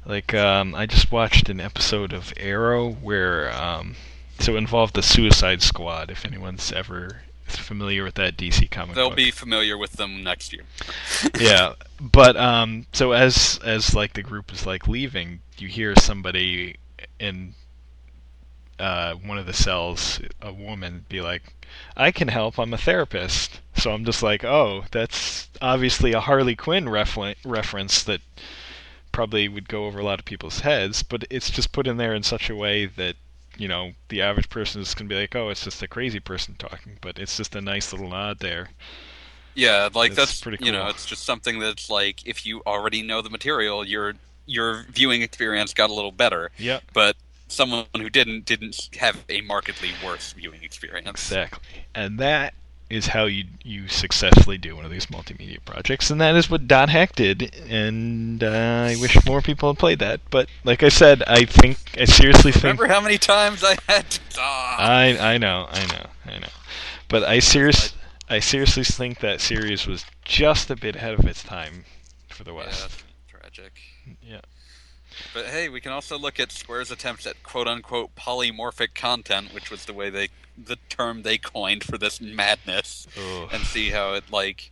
Like 0.06 0.34
um, 0.34 0.74
I 0.74 0.86
just 0.86 1.10
watched 1.12 1.48
an 1.48 1.60
episode 1.60 2.12
of 2.12 2.32
Arrow 2.38 2.90
where 2.90 3.50
um, 3.54 3.96
so 4.38 4.54
it 4.54 4.58
involved 4.58 4.94
the 4.94 5.02
Suicide 5.02 5.62
Squad. 5.62 6.10
If 6.10 6.24
anyone's 6.24 6.72
ever 6.72 7.22
familiar 7.46 8.04
with 8.04 8.14
that 8.14 8.36
DC 8.36 8.70
comic 8.70 8.94
They'll 8.96 9.10
book. 9.10 9.16
be 9.16 9.30
familiar 9.30 9.76
with 9.78 9.92
them 9.92 10.22
next 10.22 10.52
year. 10.52 10.62
yeah, 11.40 11.74
but 12.00 12.36
um, 12.36 12.86
so 12.92 13.12
as 13.12 13.58
as 13.64 13.94
like 13.94 14.14
the 14.14 14.22
group 14.22 14.52
is 14.52 14.66
like 14.66 14.88
leaving, 14.88 15.40
you 15.58 15.68
hear 15.68 15.94
somebody 15.96 16.76
in 17.18 17.54
uh, 18.78 19.14
one 19.14 19.38
of 19.38 19.46
the 19.46 19.52
cells, 19.52 20.20
a 20.42 20.52
woman, 20.52 21.04
be 21.08 21.20
like, 21.20 21.42
"I 21.96 22.10
can 22.10 22.28
help. 22.28 22.58
I'm 22.58 22.74
a 22.74 22.78
therapist." 22.78 23.60
So 23.76 23.92
I'm 23.92 24.04
just 24.04 24.22
like, 24.22 24.44
"Oh, 24.44 24.84
that's 24.90 25.48
obviously 25.62 26.12
a 26.12 26.20
Harley 26.20 26.56
Quinn 26.56 26.88
refer- 26.88 27.34
reference 27.44 28.02
that 28.04 28.20
probably 29.12 29.48
would 29.48 29.68
go 29.68 29.86
over 29.86 30.00
a 30.00 30.04
lot 30.04 30.18
of 30.18 30.24
people's 30.24 30.60
heads, 30.60 31.02
but 31.02 31.24
it's 31.30 31.50
just 31.50 31.72
put 31.72 31.86
in 31.86 31.96
there 31.98 32.14
in 32.14 32.22
such 32.22 32.50
a 32.50 32.56
way 32.56 32.86
that." 32.86 33.16
You 33.56 33.68
know, 33.68 33.92
the 34.08 34.22
average 34.22 34.48
person 34.48 34.80
is 34.80 34.94
going 34.94 35.08
to 35.08 35.14
be 35.14 35.20
like, 35.20 35.34
"Oh, 35.34 35.48
it's 35.48 35.64
just 35.64 35.82
a 35.82 35.88
crazy 35.88 36.20
person 36.20 36.56
talking," 36.58 36.98
but 37.00 37.18
it's 37.18 37.36
just 37.36 37.54
a 37.54 37.60
nice 37.60 37.92
little 37.92 38.08
nod 38.08 38.40
there. 38.40 38.70
Yeah, 39.54 39.88
like 39.94 40.14
That's 40.14 40.32
that's, 40.32 40.40
pretty 40.40 40.64
you 40.64 40.72
know, 40.72 40.88
it's 40.88 41.06
just 41.06 41.24
something 41.24 41.60
that's 41.60 41.88
like 41.88 42.26
if 42.26 42.44
you 42.44 42.62
already 42.66 43.02
know 43.02 43.22
the 43.22 43.30
material, 43.30 43.84
your 43.84 44.14
your 44.46 44.84
viewing 44.90 45.22
experience 45.22 45.72
got 45.72 45.90
a 45.90 45.94
little 45.94 46.12
better. 46.12 46.50
Yeah. 46.58 46.80
But 46.92 47.16
someone 47.48 47.86
who 47.96 48.10
didn't 48.10 48.44
didn't 48.46 48.90
have 48.98 49.24
a 49.28 49.40
markedly 49.42 49.92
worse 50.04 50.32
viewing 50.32 50.62
experience. 50.62 51.08
Exactly. 51.08 51.86
And 51.94 52.18
that 52.18 52.54
is 52.94 53.08
how 53.08 53.24
you 53.24 53.44
you 53.62 53.88
successfully 53.88 54.58
do 54.58 54.76
one 54.76 54.84
of 54.84 54.90
these 54.90 55.06
multimedia 55.06 55.58
projects, 55.64 56.10
and 56.10 56.20
that 56.20 56.34
is 56.36 56.48
what 56.48 56.68
Dot 56.68 56.88
Hack 56.88 57.14
did. 57.14 57.54
And 57.68 58.42
uh, 58.42 58.86
I 58.88 58.96
wish 59.00 59.24
more 59.26 59.40
people 59.42 59.70
had 59.70 59.78
played 59.78 59.98
that. 59.98 60.20
But 60.30 60.48
like 60.64 60.82
I 60.82 60.88
said, 60.88 61.22
I 61.26 61.44
think 61.44 61.78
I 61.98 62.04
seriously 62.04 62.52
think 62.52 62.64
Remember 62.64 62.88
how 62.88 63.00
many 63.00 63.18
times 63.18 63.62
I 63.64 63.76
had 63.88 64.10
to 64.10 64.20
ah, 64.38 64.76
I 64.78 65.34
I 65.34 65.38
know 65.38 65.68
I 65.70 65.86
know 65.86 66.06
I 66.26 66.38
know, 66.38 66.48
but 67.08 67.22
I 67.24 67.38
serious 67.40 67.94
I 68.28 68.40
seriously 68.40 68.84
think 68.84 69.20
that 69.20 69.40
series 69.40 69.86
was 69.86 70.04
just 70.24 70.70
a 70.70 70.76
bit 70.76 70.96
ahead 70.96 71.14
of 71.14 71.26
its 71.26 71.42
time 71.42 71.84
for 72.28 72.44
the 72.44 72.54
West. 72.54 72.80
that's 72.82 73.04
tragic. 73.28 73.72
Yeah. 74.22 74.40
But 75.34 75.46
hey, 75.46 75.68
we 75.68 75.80
can 75.80 75.92
also 75.92 76.16
look 76.16 76.38
at 76.38 76.52
Square's 76.52 76.92
attempts 76.92 77.26
at 77.26 77.42
quote 77.42 77.66
unquote 77.66 78.14
polymorphic 78.14 78.94
content, 78.94 79.52
which 79.52 79.70
was 79.70 79.84
the 79.84 79.92
way 79.92 80.08
they 80.08 80.28
the 80.56 80.76
term 80.88 81.22
they 81.22 81.36
coined 81.36 81.82
for 81.82 81.98
this 81.98 82.20
madness, 82.20 83.08
Ugh. 83.18 83.50
and 83.52 83.64
see 83.64 83.90
how 83.90 84.14
it 84.14 84.30
like 84.30 84.70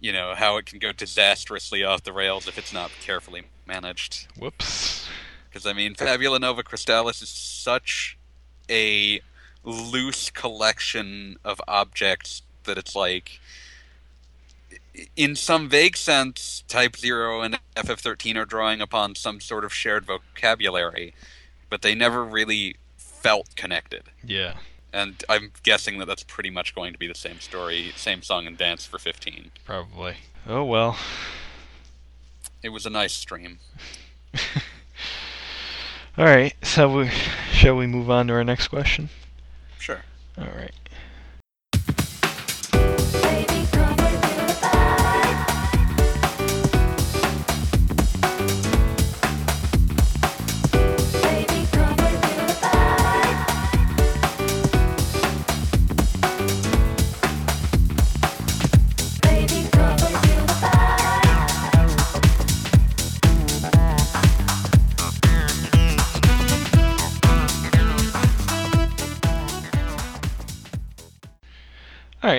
you 0.00 0.12
know, 0.12 0.34
how 0.34 0.58
it 0.58 0.66
can 0.66 0.78
go 0.78 0.92
disastrously 0.92 1.82
off 1.82 2.02
the 2.02 2.12
rails 2.12 2.46
if 2.46 2.58
it's 2.58 2.74
not 2.74 2.90
carefully 3.00 3.44
managed. 3.66 4.26
Whoops. 4.38 5.08
Because 5.48 5.64
I 5.64 5.72
mean, 5.72 5.94
Fabula 5.94 6.38
Nova 6.38 6.62
Crystallis 6.62 7.22
is 7.22 7.30
such 7.30 8.18
a 8.68 9.20
loose 9.62 10.28
collection 10.28 11.36
of 11.42 11.60
objects 11.66 12.42
that 12.64 12.76
it's 12.76 12.94
like, 12.94 13.40
in 15.16 15.36
some 15.36 15.68
vague 15.68 15.96
sense, 15.96 16.64
Type 16.68 16.96
Zero 16.96 17.40
and 17.40 17.58
FF13 17.76 18.36
are 18.36 18.44
drawing 18.44 18.80
upon 18.80 19.14
some 19.14 19.40
sort 19.40 19.64
of 19.64 19.72
shared 19.72 20.04
vocabulary, 20.06 21.14
but 21.68 21.82
they 21.82 21.94
never 21.94 22.24
really 22.24 22.76
felt 22.96 23.56
connected. 23.56 24.04
Yeah. 24.24 24.54
And 24.92 25.24
I'm 25.28 25.50
guessing 25.62 25.98
that 25.98 26.06
that's 26.06 26.22
pretty 26.22 26.50
much 26.50 26.74
going 26.74 26.92
to 26.92 26.98
be 26.98 27.08
the 27.08 27.14
same 27.14 27.40
story, 27.40 27.92
same 27.96 28.22
song 28.22 28.46
and 28.46 28.56
dance 28.56 28.86
for 28.86 28.98
15. 28.98 29.50
Probably. 29.64 30.16
Oh 30.46 30.64
well. 30.64 30.96
It 32.62 32.68
was 32.68 32.86
a 32.86 32.90
nice 32.90 33.12
stream. 33.12 33.58
All 36.16 36.24
right. 36.24 36.54
So 36.62 36.98
we, 36.98 37.10
shall 37.52 37.76
we 37.76 37.86
move 37.86 38.08
on 38.08 38.28
to 38.28 38.34
our 38.34 38.44
next 38.44 38.68
question? 38.68 39.08
Sure. 39.78 40.02
All 40.38 40.44
right. 40.44 40.72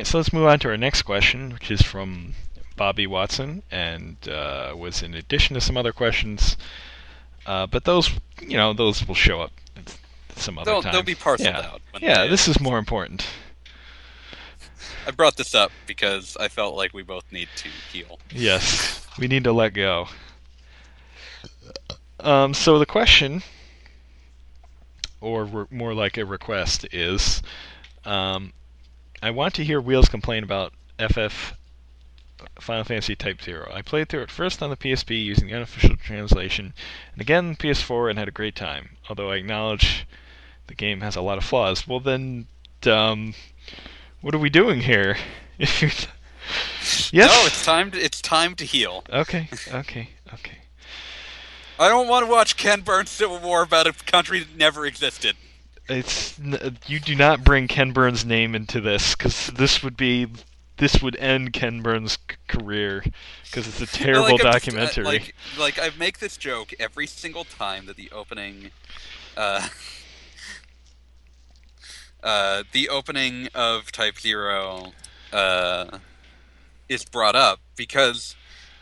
Right, 0.05 0.11
so 0.11 0.17
let's 0.19 0.31
move 0.33 0.45
on 0.45 0.59
to 0.59 0.69
our 0.69 0.77
next 0.77 1.01
question, 1.01 1.51
which 1.51 1.71
is 1.71 1.81
from 1.81 2.33
Bobby 2.75 3.07
Watson, 3.07 3.63
and 3.71 4.17
uh, 4.29 4.75
was 4.77 5.01
in 5.01 5.15
addition 5.15 5.55
to 5.55 5.61
some 5.61 5.77
other 5.77 5.91
questions. 5.91 6.57
Uh, 7.45 7.65
but 7.65 7.85
those, 7.85 8.11
you 8.39 8.57
know, 8.57 8.73
those 8.73 9.07
will 9.07 9.15
show 9.15 9.41
up 9.41 9.51
at 9.75 9.97
some 10.35 10.57
other 10.59 10.69
They'll, 10.71 10.81
time. 10.83 10.93
they'll 10.93 11.03
be 11.03 11.15
parceled 11.15 11.49
yeah. 11.49 11.59
out. 11.59 11.81
Yeah, 12.01 12.27
this 12.27 12.47
is 12.47 12.59
more 12.59 12.77
important. 12.77 13.25
I 15.07 15.11
brought 15.11 15.37
this 15.37 15.55
up 15.55 15.71
because 15.87 16.37
I 16.39 16.49
felt 16.49 16.75
like 16.75 16.93
we 16.93 17.03
both 17.03 17.31
need 17.31 17.47
to 17.57 17.69
heal. 17.91 18.19
Yes, 18.31 19.07
we 19.17 19.27
need 19.27 19.43
to 19.45 19.53
let 19.53 19.73
go. 19.73 20.07
Um, 22.19 22.53
so 22.53 22.77
the 22.79 22.85
question, 22.85 23.41
or 25.21 25.45
re- 25.45 25.65
more 25.69 25.93
like 25.93 26.17
a 26.17 26.25
request, 26.25 26.87
is 26.91 27.43
um, 28.03 28.51
I 29.21 29.31
want 29.31 29.55
to 29.55 29.63
hear 29.63 29.81
Wheels 29.81 30.09
complain 30.09 30.43
about 30.43 30.73
FF 30.99 31.53
Final 32.59 32.83
Fantasy 32.83 33.15
Type 33.15 33.41
Zero. 33.41 33.71
I 33.73 33.81
played 33.81 34.09
through 34.09 34.23
it 34.23 34.31
first 34.31 34.61
on 34.61 34.69
the 34.69 34.77
PSP 34.77 35.23
using 35.23 35.47
the 35.47 35.55
unofficial 35.55 35.95
translation, 35.97 36.73
and 37.13 37.21
again 37.21 37.55
PS4 37.55 38.09
and 38.09 38.19
had 38.19 38.27
a 38.27 38.31
great 38.31 38.55
time. 38.55 38.97
Although 39.09 39.31
I 39.31 39.37
acknowledge 39.37 40.05
the 40.67 40.75
game 40.75 41.01
has 41.01 41.15
a 41.15 41.21
lot 41.21 41.37
of 41.37 41.43
flaws. 41.43 41.87
Well 41.87 41.99
then, 41.99 42.47
um, 42.85 43.33
what 44.21 44.35
are 44.35 44.39
we 44.39 44.49
doing 44.49 44.81
here? 44.81 45.17
If 45.57 45.81
you 45.81 45.87
yes. 47.11 47.11
No, 47.13 47.45
it's 47.45 47.63
time. 47.63 47.91
To, 47.91 47.97
it's 47.97 48.21
time 48.21 48.55
to 48.55 48.65
heal. 48.65 49.05
Okay, 49.09 49.47
okay, 49.73 50.09
okay. 50.33 50.57
I 51.79 51.87
don't 51.87 52.09
want 52.09 52.25
to 52.25 52.31
watch 52.31 52.57
Ken 52.57 52.81
Burns 52.81 53.09
Civil 53.09 53.39
War 53.39 53.63
about 53.63 53.87
a 53.87 53.93
country 53.93 54.39
that 54.39 54.55
never 54.55 54.85
existed. 54.85 55.37
It's 55.87 56.39
you 56.87 56.99
do 56.99 57.15
not 57.15 57.43
bring 57.43 57.67
Ken 57.67 57.91
Burns' 57.91 58.25
name 58.25 58.55
into 58.55 58.81
this 58.81 59.15
because 59.15 59.47
this 59.47 59.83
would 59.83 59.95
be 59.95 60.27
this 60.77 61.01
would 61.01 61.15
end 61.17 61.53
Ken 61.53 61.81
Burns' 61.81 62.17
career 62.47 63.03
because 63.45 63.67
it's 63.67 63.81
a 63.81 63.87
terrible 63.97 64.23
Like, 64.23 64.31
I'm 64.31 64.37
just, 64.37 64.45
uh, 64.45 64.51
documentary. 64.51 65.03
like, 65.05 65.35
like 65.57 65.79
I 65.79 65.91
make 65.97 66.19
this 66.19 66.37
joke 66.37 66.73
every 66.79 67.07
single 67.07 67.43
time 67.43 67.85
that 67.85 67.95
the 67.95 68.11
opening, 68.11 68.71
uh, 69.37 69.69
uh, 72.23 72.63
the 72.71 72.89
opening 72.89 73.47
of 73.55 73.91
Type 73.91 74.19
Zero, 74.19 74.93
uh, 75.31 75.99
is 76.89 77.05
brought 77.05 77.35
up 77.35 77.59
because, 77.75 78.35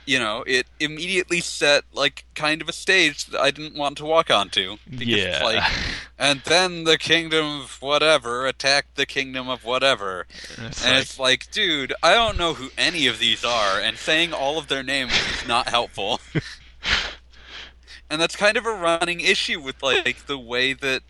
you 0.06 0.20
know, 0.20 0.43
it 0.45 0.68
immediately 0.80 1.39
set 1.41 1.84
like 1.93 2.26
kind 2.36 2.62
of 2.62 2.70
a 2.70 2.74
stage 2.74 3.26
that 3.28 3.39
I 3.39 3.51
didn't 3.51 3.76
want 3.78 3.97
to 3.99 4.06
walk 4.06 4.30
onto. 4.30 4.78
Because 4.89 5.08
yeah, 5.08 5.36
It's 5.36 5.43
like, 5.43 5.64
and 6.20 6.41
then 6.45 6.84
the 6.84 6.97
kingdom 6.97 7.62
of 7.62 7.82
whatever 7.82 8.45
attacked 8.45 8.95
the 8.95 9.06
kingdom 9.06 9.47
of 9.49 9.64
whatever. 9.64 10.26
It's 10.58 10.84
And 10.84 10.93
like- 10.93 11.01
it's 11.01 11.20
like, 11.20 11.51
dude, 11.51 11.93
I 12.04 12.14
don't 12.14 12.38
know 12.38 12.54
who 12.54 12.70
any 12.78 13.08
of 13.08 13.20
these 13.20 13.43
are, 13.45 13.80
and 13.80 13.97
saying 13.97 14.34
all 14.34 14.58
of 14.58 14.68
their 14.68 14.84
names 14.84 15.14
is 15.14 15.47
not 15.47 15.70
helpful. 15.70 16.20
and 18.10 18.22
that's 18.22 18.36
kind 18.36 18.58
of 18.58 18.66
a 18.66 18.74
running 18.74 19.20
issue 19.22 19.60
with 19.62 19.82
like 19.82 20.26
the 20.28 20.38
way 20.38 20.74
that 20.74 21.01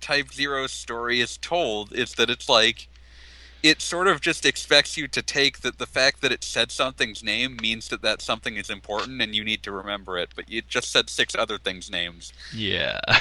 Type 0.00 0.32
Zero's 0.32 0.72
story 0.72 1.20
is 1.20 1.36
told. 1.36 1.92
Is 1.92 2.14
that 2.14 2.30
it's 2.30 2.48
like 2.48 2.88
it 3.62 3.80
sort 3.82 4.06
of 4.08 4.20
just 4.20 4.46
expects 4.46 4.96
you 4.96 5.06
to 5.08 5.22
take 5.22 5.60
that 5.60 5.78
the 5.78 5.86
fact 5.86 6.20
that 6.22 6.32
it 6.32 6.42
said 6.44 6.70
something's 6.72 7.22
name 7.22 7.56
means 7.60 7.88
that 7.88 8.02
that 8.02 8.22
something 8.22 8.56
is 8.56 8.70
important 8.70 9.20
and 9.20 9.34
you 9.34 9.44
need 9.44 9.62
to 9.64 9.72
remember 9.72 10.16
it, 10.18 10.30
but 10.34 10.44
it 10.48 10.68
just 10.68 10.90
said 10.90 11.10
six 11.10 11.34
other 11.34 11.58
things' 11.58 11.90
names. 11.90 12.32
yeah, 12.54 13.00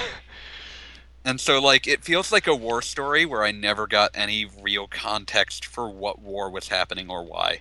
And 1.26 1.40
so, 1.40 1.60
like, 1.62 1.86
it 1.86 2.04
feels 2.04 2.32
like 2.32 2.48
a 2.48 2.56
war 2.56 2.82
story 2.82 3.26
where 3.26 3.44
I 3.44 3.52
never 3.52 3.88
got 3.88 4.12
any 4.16 4.46
real 4.62 4.88
context 4.88 5.66
for 5.66 5.90
what 5.90 6.20
war 6.20 6.50
was 6.50 6.70
happening 6.70 7.10
or 7.10 7.24
why. 7.26 7.60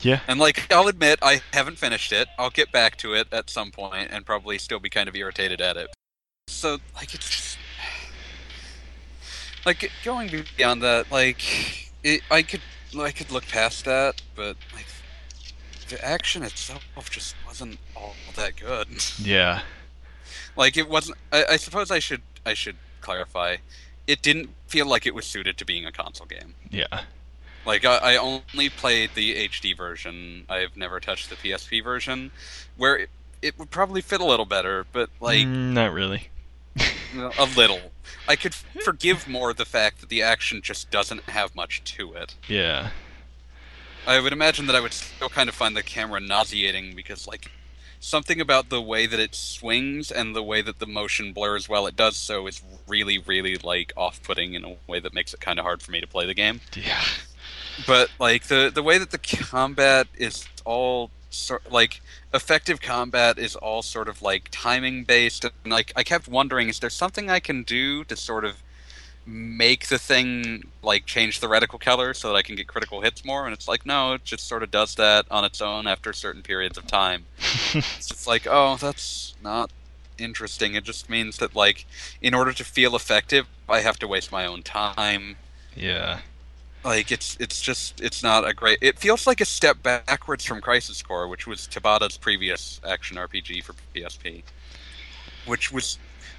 yeah. 0.00 0.20
And, 0.26 0.40
like, 0.40 0.72
I'll 0.72 0.88
admit, 0.88 1.18
I 1.22 1.42
haven't 1.52 1.76
finished 1.78 2.12
it. 2.12 2.28
I'll 2.38 2.50
get 2.50 2.72
back 2.72 2.96
to 2.98 3.12
it 3.14 3.28
at 3.30 3.50
some 3.50 3.70
point 3.70 4.08
and 4.10 4.24
probably 4.24 4.58
still 4.58 4.80
be 4.80 4.88
kind 4.88 5.08
of 5.08 5.14
irritated 5.14 5.60
at 5.60 5.76
it. 5.76 5.90
so 6.48 6.78
like 6.96 7.14
it's 7.14 7.28
just 7.28 7.58
like 9.66 9.90
going 10.04 10.44
beyond 10.56 10.82
that. 10.82 11.10
Like 11.10 11.90
it, 12.02 12.22
I 12.30 12.42
could 12.42 12.60
I 12.98 13.10
could 13.10 13.30
look 13.30 13.46
past 13.46 13.84
that, 13.84 14.22
but 14.34 14.56
like 14.74 14.86
the 15.88 16.04
action 16.04 16.42
itself 16.42 16.84
just 17.10 17.34
wasn't 17.46 17.78
all 17.96 18.14
that 18.36 18.56
good. 18.56 18.88
Yeah. 19.18 19.62
Like 20.56 20.76
it 20.76 20.88
wasn't. 20.88 21.18
I, 21.32 21.44
I 21.50 21.56
suppose 21.56 21.90
I 21.90 21.98
should 22.00 22.22
I 22.44 22.54
should 22.54 22.76
clarify. 23.00 23.56
It 24.06 24.22
didn't 24.22 24.50
feel 24.66 24.86
like 24.86 25.06
it 25.06 25.14
was 25.14 25.26
suited 25.26 25.56
to 25.58 25.64
being 25.64 25.84
a 25.86 25.92
console 25.92 26.26
game. 26.26 26.54
Yeah. 26.70 27.02
Like 27.64 27.84
I, 27.84 28.14
I 28.14 28.16
only 28.16 28.68
played 28.70 29.10
the 29.14 29.48
HD 29.48 29.76
version. 29.76 30.46
I've 30.48 30.76
never 30.76 30.98
touched 31.00 31.30
the 31.30 31.36
PSP 31.36 31.84
version, 31.84 32.30
where 32.76 32.96
it, 32.96 33.10
it 33.42 33.58
would 33.58 33.70
probably 33.70 34.00
fit 34.00 34.20
a 34.20 34.24
little 34.24 34.46
better. 34.46 34.86
But 34.92 35.10
like 35.20 35.46
Mm, 35.46 35.72
not 35.74 35.92
really. 35.92 36.30
A 37.16 37.48
little, 37.56 37.92
I 38.26 38.36
could 38.36 38.54
forgive 38.54 39.28
more 39.28 39.52
the 39.52 39.64
fact 39.64 40.00
that 40.00 40.08
the 40.08 40.22
action 40.22 40.60
just 40.62 40.90
doesn't 40.90 41.22
have 41.30 41.54
much 41.54 41.82
to 41.84 42.12
it. 42.14 42.34
Yeah. 42.48 42.90
I 44.06 44.20
would 44.20 44.32
imagine 44.32 44.66
that 44.66 44.76
I 44.76 44.80
would 44.80 44.92
still 44.92 45.28
kind 45.28 45.48
of 45.48 45.54
find 45.54 45.76
the 45.76 45.82
camera 45.82 46.20
nauseating 46.20 46.94
because, 46.94 47.26
like, 47.26 47.50
something 48.00 48.40
about 48.40 48.70
the 48.70 48.80
way 48.80 49.06
that 49.06 49.20
it 49.20 49.34
swings 49.34 50.10
and 50.10 50.34
the 50.34 50.42
way 50.42 50.62
that 50.62 50.78
the 50.78 50.86
motion 50.86 51.32
blurs 51.32 51.68
while 51.68 51.86
it 51.86 51.96
does 51.96 52.16
so 52.16 52.46
is 52.46 52.62
really, 52.86 53.18
really, 53.18 53.56
like, 53.56 53.92
off 53.96 54.22
putting 54.22 54.54
in 54.54 54.64
a 54.64 54.76
way 54.86 55.00
that 55.00 55.12
makes 55.12 55.34
it 55.34 55.40
kind 55.40 55.58
of 55.58 55.64
hard 55.64 55.82
for 55.82 55.90
me 55.90 56.00
to 56.00 56.06
play 56.06 56.24
the 56.24 56.34
game. 56.34 56.60
Yeah. 56.74 57.02
But, 57.86 58.10
like, 58.18 58.44
the, 58.44 58.70
the 58.74 58.82
way 58.82 58.98
that 58.98 59.10
the 59.10 59.18
combat 59.18 60.06
is 60.16 60.48
all 60.64 61.10
sort 61.38 61.70
like 61.70 62.00
effective 62.34 62.80
combat 62.80 63.38
is 63.38 63.56
all 63.56 63.82
sort 63.82 64.08
of 64.08 64.22
like 64.22 64.48
timing 64.50 65.04
based 65.04 65.44
and 65.44 65.52
like 65.66 65.92
I 65.96 66.02
kept 66.02 66.28
wondering 66.28 66.68
is 66.68 66.78
there 66.80 66.90
something 66.90 67.30
I 67.30 67.40
can 67.40 67.62
do 67.62 68.04
to 68.04 68.16
sort 68.16 68.44
of 68.44 68.62
make 69.26 69.88
the 69.88 69.98
thing 69.98 70.64
like 70.82 71.04
change 71.04 71.40
the 71.40 71.46
reticle 71.46 71.78
color 71.80 72.14
so 72.14 72.28
that 72.28 72.34
I 72.34 72.42
can 72.42 72.56
get 72.56 72.66
critical 72.66 73.00
hits 73.00 73.24
more? 73.24 73.44
And 73.46 73.54
it's 73.54 73.68
like 73.68 73.86
no 73.86 74.14
it 74.14 74.24
just 74.24 74.46
sort 74.46 74.62
of 74.62 74.70
does 74.70 74.94
that 74.96 75.26
on 75.30 75.44
its 75.44 75.60
own 75.60 75.86
after 75.86 76.12
certain 76.12 76.42
periods 76.42 76.78
of 76.78 76.86
time. 76.86 77.26
It's 77.74 78.08
just 78.08 78.26
like 78.26 78.46
oh 78.48 78.76
that's 78.80 79.34
not 79.42 79.70
interesting. 80.18 80.74
It 80.74 80.84
just 80.84 81.08
means 81.08 81.38
that 81.38 81.54
like 81.54 81.86
in 82.20 82.34
order 82.34 82.52
to 82.52 82.64
feel 82.64 82.96
effective 82.96 83.46
I 83.68 83.80
have 83.80 83.98
to 84.00 84.08
waste 84.08 84.32
my 84.32 84.46
own 84.46 84.62
time. 84.62 85.36
Yeah. 85.76 86.20
Like 86.84 87.10
it's 87.10 87.36
it's 87.40 87.60
just 87.60 88.00
it's 88.00 88.22
not 88.22 88.46
a 88.46 88.54
great 88.54 88.78
it 88.80 88.98
feels 88.98 89.26
like 89.26 89.40
a 89.40 89.44
step 89.44 89.82
backwards 89.82 90.44
from 90.44 90.60
crisis 90.60 91.02
core 91.02 91.26
which 91.26 91.46
was 91.46 91.66
tabata's 91.66 92.16
previous 92.16 92.80
action 92.86 93.16
rpg 93.16 93.62
for 93.62 93.74
psp 93.94 94.42
which 95.46 95.72
was 95.72 95.98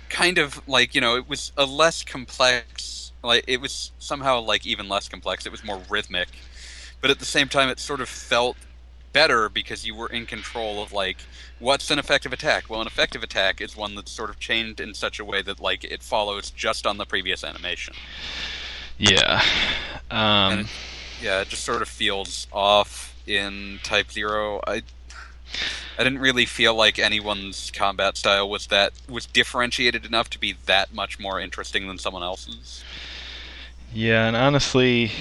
kind 0.09 0.37
of 0.37 0.67
like 0.67 0.95
you 0.95 1.01
know 1.01 1.15
it 1.15 1.27
was 1.27 1.51
a 1.57 1.65
less 1.65 2.03
complex 2.03 3.11
like 3.23 3.43
it 3.47 3.59
was 3.61 3.91
somehow 3.99 4.39
like 4.39 4.65
even 4.65 4.87
less 4.87 5.09
complex. 5.09 5.45
It 5.45 5.51
was 5.51 5.63
more 5.63 5.81
rhythmic 5.89 6.29
but 7.01 7.09
at 7.09 7.19
the 7.19 7.25
same 7.25 7.47
time 7.47 7.69
it 7.69 7.79
sort 7.79 8.01
of 8.01 8.09
felt 8.09 8.57
better 9.11 9.49
because 9.49 9.85
you 9.85 9.95
were 9.95 10.07
in 10.07 10.25
control 10.25 10.81
of 10.83 10.93
like 10.93 11.17
what's 11.59 11.91
an 11.91 11.99
effective 11.99 12.31
attack? 12.31 12.69
Well 12.69 12.81
an 12.81 12.87
effective 12.87 13.23
attack 13.23 13.61
is 13.61 13.75
one 13.75 13.95
that's 13.95 14.11
sort 14.11 14.29
of 14.29 14.39
chained 14.39 14.79
in 14.79 14.93
such 14.93 15.19
a 15.19 15.25
way 15.25 15.41
that 15.41 15.59
like 15.59 15.83
it 15.83 16.03
follows 16.03 16.49
just 16.51 16.85
on 16.85 16.97
the 16.97 17.05
previous 17.05 17.43
animation 17.43 17.95
Yeah. 18.99 19.41
Um, 20.11 20.59
it- 20.59 20.67
yeah, 21.21 21.41
it 21.41 21.49
just 21.49 21.63
sort 21.63 21.81
of 21.81 21.87
feels 21.89 22.47
off 22.53 23.15
in 23.27 23.79
Type 23.83 24.11
Zero. 24.11 24.61
I 24.65 24.83
I 25.97 26.03
didn't 26.03 26.19
really 26.19 26.45
feel 26.45 26.73
like 26.75 26.97
anyone's 26.99 27.71
combat 27.71 28.15
style 28.15 28.49
was 28.49 28.67
that 28.67 28.93
was 29.09 29.25
differentiated 29.25 30.05
enough 30.05 30.29
to 30.29 30.39
be 30.39 30.55
that 30.65 30.93
much 30.93 31.19
more 31.19 31.39
interesting 31.39 31.87
than 31.87 31.97
someone 31.97 32.23
else's. 32.23 32.83
yeah, 33.93 34.27
and 34.27 34.35
honestly, 34.37 35.11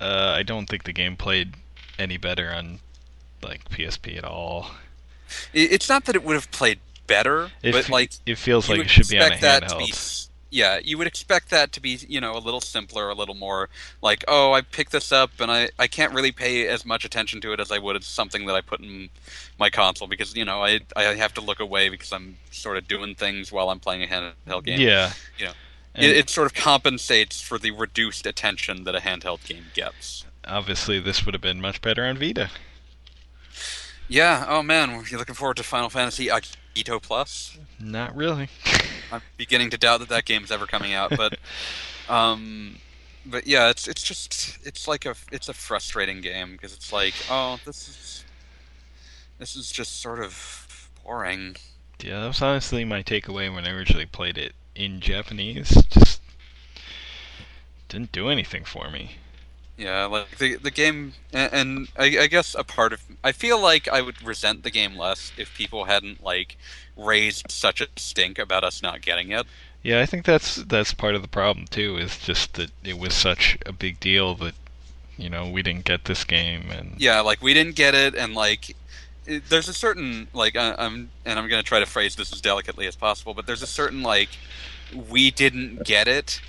uh, 0.00 0.32
I 0.36 0.42
don't 0.42 0.66
think 0.66 0.84
the 0.84 0.92
game 0.92 1.16
played 1.16 1.54
any 1.98 2.16
better 2.16 2.50
on 2.50 2.78
like 3.42 3.68
PSP 3.68 4.16
at 4.16 4.24
all. 4.24 4.70
It, 5.52 5.72
it's 5.72 5.88
not 5.88 6.06
that 6.06 6.14
it 6.16 6.24
would 6.24 6.34
have 6.34 6.50
played 6.50 6.78
better, 7.06 7.50
It, 7.62 7.72
but 7.72 7.88
like 7.90 8.12
it 8.24 8.38
feels 8.38 8.68
like 8.68 8.80
it 8.80 8.88
should 8.90 9.08
be 9.08 9.18
on 9.18 9.24
a 9.24 9.34
expect 9.34 9.42
that 9.42 9.68
to 9.70 9.76
be 9.76 9.86
handheld. 9.86 10.27
Yeah, 10.50 10.78
you 10.82 10.96
would 10.96 11.06
expect 11.06 11.50
that 11.50 11.72
to 11.72 11.80
be, 11.80 11.98
you 12.08 12.20
know, 12.22 12.34
a 12.34 12.38
little 12.38 12.62
simpler, 12.62 13.10
a 13.10 13.14
little 13.14 13.34
more 13.34 13.68
like, 14.00 14.24
oh, 14.26 14.52
I 14.54 14.62
picked 14.62 14.92
this 14.92 15.12
up 15.12 15.30
and 15.40 15.50
I, 15.50 15.68
I 15.78 15.86
can't 15.86 16.14
really 16.14 16.32
pay 16.32 16.66
as 16.68 16.86
much 16.86 17.04
attention 17.04 17.40
to 17.42 17.52
it 17.52 17.60
as 17.60 17.70
I 17.70 17.78
would 17.78 18.02
something 18.02 18.46
that 18.46 18.54
I 18.54 18.62
put 18.62 18.80
in 18.80 19.10
my 19.58 19.68
console 19.68 20.08
because, 20.08 20.34
you 20.34 20.46
know, 20.46 20.62
I 20.64 20.80
I 20.96 21.02
have 21.16 21.34
to 21.34 21.42
look 21.42 21.60
away 21.60 21.90
because 21.90 22.12
I'm 22.12 22.38
sort 22.50 22.78
of 22.78 22.88
doing 22.88 23.14
things 23.14 23.52
while 23.52 23.68
I'm 23.68 23.78
playing 23.78 24.02
a 24.04 24.06
handheld 24.06 24.64
game. 24.64 24.80
Yeah. 24.80 25.12
You 25.36 25.46
know, 25.46 25.52
It, 25.96 26.16
it 26.16 26.30
sort 26.30 26.46
of 26.46 26.54
compensates 26.54 27.42
for 27.42 27.58
the 27.58 27.70
reduced 27.72 28.24
attention 28.24 28.84
that 28.84 28.94
a 28.94 29.00
handheld 29.00 29.44
game 29.46 29.66
gets. 29.74 30.24
obviously, 30.46 30.98
this 30.98 31.26
would 31.26 31.34
have 31.34 31.42
been 31.42 31.60
much 31.60 31.82
better 31.82 32.06
on 32.06 32.16
Vita. 32.16 32.50
Yeah, 34.08 34.46
oh 34.48 34.62
man, 34.62 34.90
are 34.90 35.04
you 35.06 35.18
looking 35.18 35.34
forward 35.34 35.58
to 35.58 35.62
Final 35.62 35.90
Fantasy 35.90 36.28
Agito 36.28 37.02
Plus? 37.02 37.58
Not 37.78 38.16
really. 38.16 38.48
I'm 39.12 39.22
beginning 39.36 39.70
to 39.70 39.78
doubt 39.78 40.00
that 40.00 40.08
that 40.08 40.24
game's 40.24 40.50
ever 40.50 40.66
coming 40.66 40.94
out, 40.94 41.12
but 41.16 41.38
um, 42.08 42.76
but 43.26 43.46
yeah, 43.46 43.70
it's 43.70 43.88
it's 43.88 44.02
just 44.02 44.58
it's 44.66 44.88
like 44.88 45.06
a 45.06 45.14
it's 45.32 45.48
a 45.48 45.54
frustrating 45.54 46.20
game 46.20 46.52
because 46.52 46.74
it's 46.74 46.92
like 46.92 47.14
oh 47.30 47.58
this 47.64 47.88
is 47.88 48.24
this 49.38 49.56
is 49.56 49.70
just 49.70 50.00
sort 50.00 50.20
of 50.20 50.90
boring. 51.04 51.56
Yeah, 52.02 52.20
that 52.20 52.26
was 52.28 52.42
honestly 52.42 52.84
my 52.84 53.02
takeaway 53.02 53.52
when 53.52 53.66
I 53.66 53.70
originally 53.70 54.06
played 54.06 54.38
it 54.38 54.54
in 54.74 55.00
Japanese. 55.00 55.70
Just 55.90 56.20
didn't 57.88 58.12
do 58.12 58.28
anything 58.28 58.64
for 58.64 58.90
me. 58.90 59.16
Yeah, 59.78 60.06
like 60.06 60.38
the 60.38 60.56
the 60.56 60.72
game, 60.72 61.12
and, 61.32 61.52
and 61.52 61.88
I, 61.96 62.18
I 62.22 62.26
guess 62.26 62.56
a 62.58 62.64
part 62.64 62.92
of 62.92 63.00
I 63.22 63.30
feel 63.30 63.60
like 63.60 63.86
I 63.86 64.02
would 64.02 64.20
resent 64.22 64.64
the 64.64 64.72
game 64.72 64.96
less 64.96 65.30
if 65.36 65.54
people 65.54 65.84
hadn't 65.84 66.22
like 66.22 66.56
raised 66.96 67.48
such 67.48 67.80
a 67.80 67.86
stink 67.94 68.40
about 68.40 68.64
us 68.64 68.82
not 68.82 69.02
getting 69.02 69.30
it. 69.30 69.46
Yeah, 69.84 70.00
I 70.00 70.06
think 70.06 70.24
that's 70.24 70.56
that's 70.56 70.92
part 70.92 71.14
of 71.14 71.22
the 71.22 71.28
problem 71.28 71.66
too. 71.66 71.96
Is 71.96 72.18
just 72.18 72.54
that 72.54 72.72
it 72.82 72.98
was 72.98 73.14
such 73.14 73.56
a 73.64 73.72
big 73.72 74.00
deal 74.00 74.34
that 74.36 74.54
you 75.16 75.30
know 75.30 75.48
we 75.48 75.62
didn't 75.62 75.84
get 75.84 76.06
this 76.06 76.24
game, 76.24 76.70
and 76.72 76.94
Yeah, 76.98 77.20
like 77.20 77.40
we 77.40 77.54
didn't 77.54 77.76
get 77.76 77.94
it, 77.94 78.16
and 78.16 78.34
like 78.34 78.74
it, 79.26 79.48
there's 79.48 79.68
a 79.68 79.74
certain 79.74 80.26
like 80.34 80.56
I, 80.56 80.74
I'm 80.76 81.10
and 81.24 81.38
I'm 81.38 81.48
gonna 81.48 81.62
try 81.62 81.78
to 81.78 81.86
phrase 81.86 82.16
this 82.16 82.32
as 82.32 82.40
delicately 82.40 82.88
as 82.88 82.96
possible, 82.96 83.32
but 83.32 83.46
there's 83.46 83.62
a 83.62 83.66
certain 83.68 84.02
like 84.02 84.30
we 85.08 85.30
didn't 85.30 85.84
get 85.84 86.08
it 86.08 86.40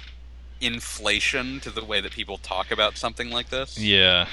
inflation 0.62 1.60
to 1.62 1.70
the 1.70 1.84
way 1.84 2.01
that 2.01 2.12
people 2.12 2.38
talk 2.38 2.72
about 2.72 2.97
something 2.97 3.30
like 3.30 3.49
this. 3.49 3.78
yeah, 3.78 4.28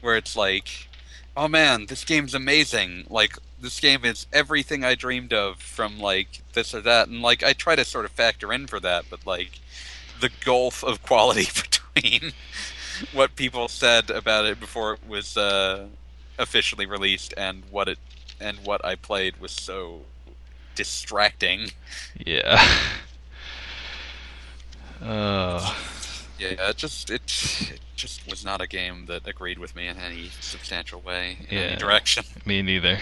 where 0.00 0.16
it's 0.16 0.36
like, 0.36 0.88
oh 1.36 1.48
man, 1.48 1.86
this 1.86 2.04
game's 2.04 2.34
amazing. 2.34 3.06
Like 3.08 3.36
this 3.60 3.80
game 3.80 4.04
is 4.04 4.26
everything 4.32 4.84
I 4.84 4.94
dreamed 4.94 5.32
of 5.32 5.58
from 5.60 5.98
like 5.98 6.42
this 6.52 6.74
or 6.74 6.80
that, 6.82 7.08
and 7.08 7.22
like 7.22 7.42
I 7.42 7.52
try 7.52 7.76
to 7.76 7.84
sort 7.84 8.04
of 8.04 8.12
factor 8.12 8.52
in 8.52 8.66
for 8.66 8.80
that, 8.80 9.06
but 9.10 9.26
like 9.26 9.60
the 10.20 10.30
gulf 10.44 10.82
of 10.82 11.02
quality 11.02 11.46
between 11.94 12.32
what 13.12 13.36
people 13.36 13.68
said 13.68 14.10
about 14.10 14.44
it 14.46 14.58
before 14.58 14.94
it 14.94 15.00
was 15.08 15.36
uh, 15.36 15.86
officially 16.38 16.86
released 16.86 17.34
and 17.36 17.62
what 17.70 17.88
it 17.88 17.98
and 18.40 18.58
what 18.64 18.84
I 18.84 18.94
played 18.94 19.40
was 19.40 19.52
so 19.52 20.02
distracting. 20.74 21.70
yeah. 22.24 22.64
Uh, 25.02 25.74
Yeah, 26.38 26.68
it 26.70 26.76
just 26.76 27.10
it, 27.10 27.22
it 27.72 27.80
just 27.96 28.28
was 28.30 28.44
not 28.44 28.60
a 28.60 28.66
game 28.66 29.06
that 29.06 29.26
agreed 29.26 29.58
with 29.58 29.74
me 29.74 29.88
in 29.88 29.96
any 29.96 30.30
substantial 30.40 31.00
way 31.00 31.38
in 31.48 31.56
Yeah. 31.56 31.64
any 31.64 31.76
direction. 31.76 32.24
me 32.46 32.62
neither. 32.62 32.98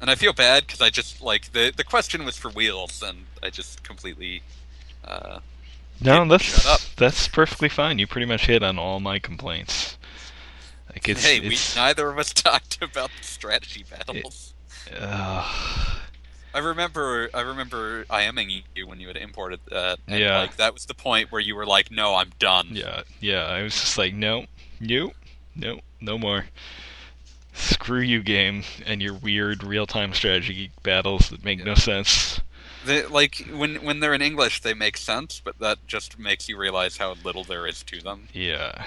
And 0.00 0.10
I 0.10 0.14
feel 0.14 0.32
bad 0.32 0.66
because 0.66 0.80
I 0.80 0.88
just 0.90 1.20
like 1.20 1.52
the 1.52 1.72
the 1.76 1.84
question 1.84 2.24
was 2.24 2.36
for 2.38 2.50
wheels, 2.50 3.02
and 3.02 3.26
I 3.42 3.50
just 3.50 3.82
completely. 3.84 4.42
Uh, 5.04 5.40
No, 6.00 6.24
that's 6.26 6.44
shut 6.44 6.66
up. 6.66 6.80
that's 6.96 7.28
perfectly 7.28 7.68
fine. 7.68 7.98
You 7.98 8.06
pretty 8.06 8.26
much 8.26 8.46
hit 8.46 8.62
on 8.62 8.78
all 8.78 9.00
my 9.00 9.18
complaints. 9.18 9.98
Like 10.90 11.06
it's, 11.08 11.22
hey, 11.24 11.38
it's 11.38 11.76
we 11.76 11.80
neither 11.80 12.08
of 12.10 12.18
us 12.18 12.32
talked 12.34 12.82
about 12.82 13.10
the 13.20 13.24
strategy 13.26 13.84
battles. 13.88 14.54
uh, 14.98 16.00
I 16.52 16.58
remember, 16.58 17.30
I 17.32 17.42
remember 17.42 18.04
IMing 18.06 18.62
you 18.74 18.86
when 18.86 18.98
you 19.00 19.06
had 19.08 19.16
imported 19.16 19.60
that, 19.70 19.98
and 20.08 20.18
Yeah. 20.20 20.38
like 20.38 20.56
that 20.56 20.74
was 20.74 20.86
the 20.86 20.94
point 20.94 21.30
where 21.30 21.40
you 21.40 21.54
were 21.54 21.66
like, 21.66 21.90
"No, 21.90 22.16
I'm 22.16 22.32
done." 22.38 22.68
yeah, 22.72 23.02
yeah. 23.20 23.44
I 23.44 23.62
was 23.62 23.74
just 23.74 23.96
like, 23.98 24.14
no, 24.14 24.46
no, 24.80 25.12
no, 25.54 25.80
no 26.00 26.18
more. 26.18 26.46
Screw 27.52 28.00
you, 28.00 28.22
game, 28.22 28.64
and 28.86 29.02
your 29.02 29.14
weird 29.14 29.62
real-time 29.62 30.14
strategy 30.14 30.70
battles 30.82 31.30
that 31.30 31.44
make 31.44 31.64
no 31.64 31.74
sense. 31.74 32.40
They, 32.84 33.04
like 33.06 33.46
when 33.52 33.76
when 33.84 34.00
they're 34.00 34.14
in 34.14 34.22
English, 34.22 34.62
they 34.62 34.72
make 34.74 34.96
sense, 34.96 35.40
but 35.44 35.58
that 35.58 35.86
just 35.86 36.18
makes 36.18 36.48
you 36.48 36.56
realize 36.56 36.96
how 36.96 37.14
little 37.22 37.44
there 37.44 37.66
is 37.66 37.82
to 37.84 38.00
them. 38.00 38.28
Yeah, 38.32 38.86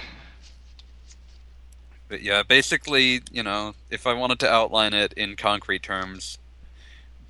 But 2.08 2.20
yeah, 2.22 2.42
basically, 2.42 3.22
you 3.30 3.42
know, 3.42 3.74
if 3.90 4.06
I 4.06 4.12
wanted 4.12 4.38
to 4.40 4.50
outline 4.50 4.92
it 4.94 5.12
in 5.14 5.36
concrete 5.36 5.82
terms, 5.82 6.38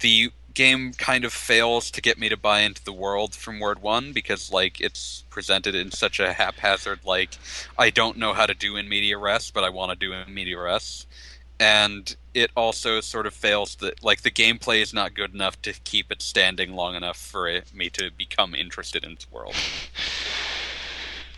the 0.01 0.30
game 0.55 0.92
kind 0.92 1.24
of 1.24 1.32
fails 1.32 1.90
to 1.90 2.01
get 2.01 2.16
me 2.16 2.28
to 2.28 2.36
buy 2.36 2.61
into 2.61 2.82
the 2.84 2.92
world 2.92 3.34
from 3.34 3.59
word 3.59 3.82
one 3.82 4.12
because 4.12 4.53
like 4.53 4.80
it's 4.80 5.24
presented 5.28 5.74
in 5.74 5.90
such 5.90 6.20
a 6.20 6.32
haphazard 6.32 7.01
like 7.05 7.36
I 7.76 7.90
don't 7.90 8.16
know 8.16 8.32
how 8.32 8.47
to 8.47 8.55
do 8.55 8.76
in 8.76 8.88
media 8.88 9.18
res, 9.18 9.51
but 9.51 9.64
I 9.64 9.70
want 9.70 9.90
to 9.90 9.97
do 9.97 10.12
in 10.12 10.32
media 10.32 10.61
res. 10.61 11.07
And 11.59 12.14
it 12.34 12.51
also 12.57 13.01
sort 13.01 13.26
of 13.26 13.34
fails 13.34 13.76
that 13.76 14.03
like 14.03 14.22
the 14.22 14.30
gameplay 14.30 14.80
is 14.80 14.95
not 14.95 15.14
good 15.14 15.34
enough 15.34 15.61
to 15.62 15.72
keep 15.84 16.11
it 16.11 16.22
standing 16.22 16.74
long 16.74 16.95
enough 16.95 17.16
for 17.16 17.49
it, 17.49 17.74
me 17.74 17.90
to 17.90 18.11
become 18.11 18.55
interested 18.55 19.05
in 19.05 19.12
its 19.12 19.30
world. 19.30 19.55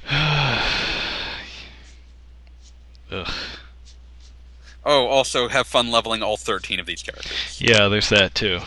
Ugh. 3.10 3.32
Oh, 4.88 5.08
also 5.08 5.48
have 5.48 5.66
fun 5.66 5.90
leveling 5.90 6.22
all 6.22 6.36
13 6.36 6.78
of 6.78 6.86
these 6.86 7.02
characters. 7.02 7.60
Yeah, 7.60 7.88
there's 7.88 8.08
that 8.10 8.34
too. 8.36 8.60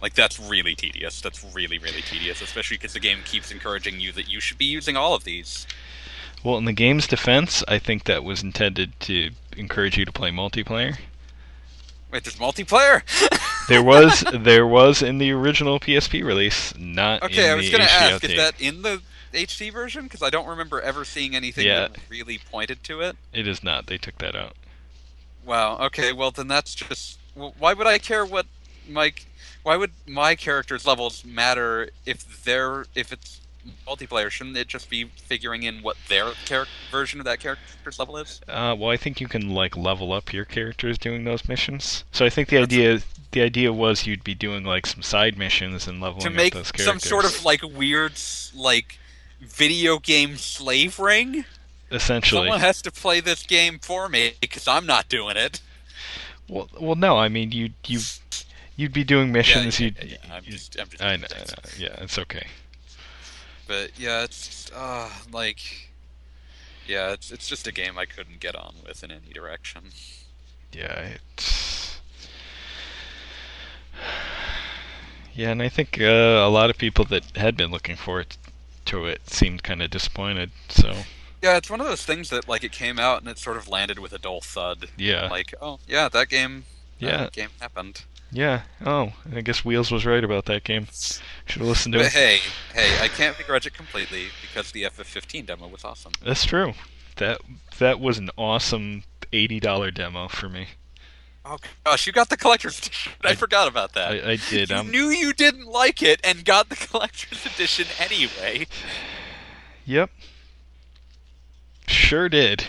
Like 0.00 0.14
that's 0.14 0.40
really 0.40 0.74
tedious. 0.74 1.20
That's 1.20 1.44
really 1.54 1.76
really 1.78 2.00
tedious, 2.02 2.40
especially 2.40 2.78
because 2.78 2.94
the 2.94 3.00
game 3.00 3.18
keeps 3.24 3.50
encouraging 3.50 4.00
you 4.00 4.10
that 4.12 4.28
you 4.28 4.40
should 4.40 4.56
be 4.58 4.64
using 4.64 4.96
all 4.96 5.14
of 5.14 5.24
these. 5.24 5.66
Well, 6.42 6.56
in 6.56 6.64
the 6.64 6.72
game's 6.72 7.06
defense, 7.06 7.62
I 7.68 7.78
think 7.78 8.04
that 8.04 8.24
was 8.24 8.42
intended 8.42 8.98
to 9.00 9.30
encourage 9.56 9.98
you 9.98 10.04
to 10.04 10.12
play 10.12 10.30
multiplayer. 10.30 10.96
Wait, 12.10 12.24
there's 12.24 12.36
multiplayer. 12.36 13.02
There 13.68 13.82
was 13.82 14.24
there 14.32 14.66
was 14.66 15.02
in 15.02 15.18
the 15.18 15.30
original 15.32 15.78
PSP 15.78 16.24
release, 16.24 16.74
not 16.78 17.22
okay, 17.22 17.50
I 17.50 17.54
was 17.54 17.68
gonna 17.68 17.84
ask, 17.84 18.24
is 18.24 18.34
that 18.34 18.58
in 18.58 18.80
the 18.80 19.02
HD 19.34 19.70
version? 19.70 20.04
Because 20.04 20.22
I 20.22 20.30
don't 20.30 20.48
remember 20.48 20.80
ever 20.80 21.04
seeing 21.04 21.36
anything 21.36 21.66
Yeah. 21.66 21.88
that 21.88 21.98
really 22.08 22.38
pointed 22.38 22.82
to 22.84 23.02
it. 23.02 23.18
It 23.34 23.46
is 23.46 23.62
not. 23.62 23.88
They 23.88 23.98
took 23.98 24.16
that 24.18 24.34
out. 24.34 24.56
Wow. 25.48 25.78
Okay. 25.78 26.12
Well, 26.12 26.30
then 26.30 26.46
that's 26.46 26.74
just. 26.74 27.18
Why 27.34 27.72
would 27.72 27.86
I 27.86 27.98
care 27.98 28.24
what 28.26 28.46
Mike? 28.88 29.26
Why 29.62 29.76
would 29.76 29.92
my 30.06 30.34
character's 30.34 30.86
levels 30.86 31.24
matter 31.24 31.88
if 32.04 32.44
they're 32.44 32.86
if 32.94 33.12
it's 33.12 33.40
multiplayer? 33.86 34.28
Shouldn't 34.30 34.56
it 34.56 34.68
just 34.68 34.90
be 34.90 35.04
figuring 35.16 35.62
in 35.62 35.82
what 35.82 35.96
their 36.08 36.32
character 36.44 36.72
version 36.90 37.18
of 37.20 37.24
that 37.26 37.40
character's 37.40 37.98
level 37.98 38.16
is? 38.18 38.40
Uh, 38.48 38.74
well, 38.78 38.90
I 38.90 38.96
think 38.96 39.20
you 39.20 39.28
can 39.28 39.50
like 39.50 39.76
level 39.76 40.12
up 40.12 40.32
your 40.32 40.44
characters 40.44 40.98
doing 40.98 41.24
those 41.24 41.48
missions. 41.48 42.04
So 42.12 42.26
I 42.26 42.30
think 42.30 42.48
the 42.48 42.56
That's- 42.56 42.72
idea 42.72 43.00
the 43.30 43.42
idea 43.42 43.72
was 43.72 44.06
you'd 44.06 44.24
be 44.24 44.34
doing 44.34 44.64
like 44.64 44.86
some 44.86 45.02
side 45.02 45.38
missions 45.38 45.86
and 45.86 46.00
leveling 46.00 46.22
to 46.24 46.30
make 46.30 46.54
up 46.54 46.60
those 46.60 46.72
characters. 46.72 46.86
some 46.86 46.98
sort 47.00 47.24
of 47.24 47.44
like 47.44 47.62
weird 47.62 48.12
like 48.54 48.98
video 49.40 49.98
game 49.98 50.36
slave 50.36 50.98
ring. 50.98 51.44
Essentially. 51.90 52.42
Someone 52.42 52.60
has 52.60 52.82
to 52.82 52.90
play 52.92 53.20
this 53.20 53.44
game 53.44 53.78
for 53.78 54.08
me 54.08 54.32
because 54.40 54.66
I'm 54.68 54.86
not 54.86 55.08
doing 55.08 55.36
it. 55.36 55.60
Well, 56.48 56.68
well, 56.80 56.94
no. 56.94 57.18
I 57.18 57.28
mean, 57.28 57.52
you 57.52 57.70
you 57.86 58.00
you'd 58.76 58.92
be 58.92 59.04
doing 59.04 59.32
missions. 59.32 59.78
yeah, 59.80 59.86
you'd, 59.86 59.96
yeah, 59.98 60.16
yeah, 60.24 60.34
I'm 60.34 60.44
just- 60.44 60.78
I'm 60.80 60.88
just 60.88 61.02
I 61.02 61.16
know, 61.16 61.26
I 61.34 61.38
know. 61.40 61.70
Yeah, 61.78 61.96
it's 62.02 62.18
okay. 62.18 62.46
But 63.66 63.90
yeah, 63.98 64.22
it's 64.24 64.46
just, 64.46 64.72
uh, 64.74 65.08
like 65.32 65.90
yeah, 66.86 67.12
it's 67.12 67.30
it's 67.30 67.46
just 67.48 67.66
a 67.66 67.72
game 67.72 67.98
I 67.98 68.06
couldn't 68.06 68.40
get 68.40 68.54
on 68.56 68.76
with 68.86 69.04
in 69.04 69.10
any 69.10 69.32
direction. 69.34 69.82
Yeah, 70.72 71.16
it's. 71.36 72.00
Yeah, 75.34 75.50
and 75.50 75.62
I 75.62 75.68
think 75.68 76.00
uh, 76.00 76.04
a 76.04 76.48
lot 76.50 76.70
of 76.70 76.78
people 76.78 77.04
that 77.06 77.36
had 77.36 77.56
been 77.56 77.70
looking 77.70 77.96
forward 77.96 78.36
to 78.86 79.04
it 79.04 79.28
seemed 79.30 79.62
kind 79.62 79.82
of 79.82 79.90
disappointed. 79.90 80.50
So 80.68 81.02
Yeah, 81.42 81.56
it's 81.56 81.70
one 81.70 81.80
of 81.80 81.86
those 81.86 82.04
things 82.04 82.30
that 82.30 82.48
like 82.48 82.64
it 82.64 82.72
came 82.72 82.98
out 82.98 83.20
and 83.20 83.28
it 83.28 83.38
sort 83.38 83.56
of 83.56 83.68
landed 83.68 83.98
with 83.98 84.12
a 84.12 84.18
dull 84.18 84.40
thud. 84.40 84.88
yeah, 84.96 85.28
Like, 85.28 85.54
oh 85.62 85.78
yeah, 85.86 86.08
that 86.08 86.28
game, 86.28 86.64
Yeah. 86.98 87.18
that 87.18 87.32
game 87.32 87.50
happened. 87.60 88.02
yeah. 88.32 88.62
Oh, 88.84 89.12
I 89.34 89.40
guess 89.42 89.64
Wheels 89.64 89.90
was 89.92 90.04
right 90.04 90.24
about 90.24 90.46
that 90.46 90.64
game. 90.64 90.88
Should 91.46 91.60
have 91.60 91.68
listened 91.68 91.92
to 91.94 91.98
But 92.00 92.06
it. 92.08 92.12
hey, 92.12 92.38
hey, 92.74 92.98
I 93.00 93.08
can't 93.08 93.38
begrudge 93.38 93.66
it 93.66 93.74
completely 93.74 94.26
because 94.42 94.72
the 94.72 94.82
FF15 94.84 95.46
demo 95.46 95.68
was 95.68 95.84
awesome. 95.84 96.12
That's 96.24 96.44
true. 96.44 96.74
That 97.16 97.40
that 97.78 98.00
was 98.00 98.18
an 98.18 98.30
awesome 98.36 99.04
eighty 99.32 99.60
dollar 99.60 99.90
demo 99.90 100.28
for 100.28 100.48
me. 100.48 100.68
Oh 101.44 101.56
gosh, 101.84 102.06
you 102.06 102.12
got 102.12 102.28
the 102.28 102.36
collector's 102.36 102.78
edition. 102.78 103.12
I, 103.24 103.28
I- 103.30 103.34
forgot 103.34 103.68
about 103.68 103.92
that. 103.94 104.12
I, 104.24 104.32
I 104.32 104.36
did. 104.50 104.70
you 104.70 104.76
Um, 104.76 104.90
knew 104.90 105.08
you 105.08 105.32
didn't 105.32 105.66
like 105.66 106.02
it 106.02 106.20
and 106.22 106.44
got 106.44 106.68
the 106.68 106.76
collector's 106.90 107.46
edition 107.46 107.86
anyway. 107.98 108.66
yep. 109.84 110.10
Sure 111.88 112.28
did. 112.28 112.66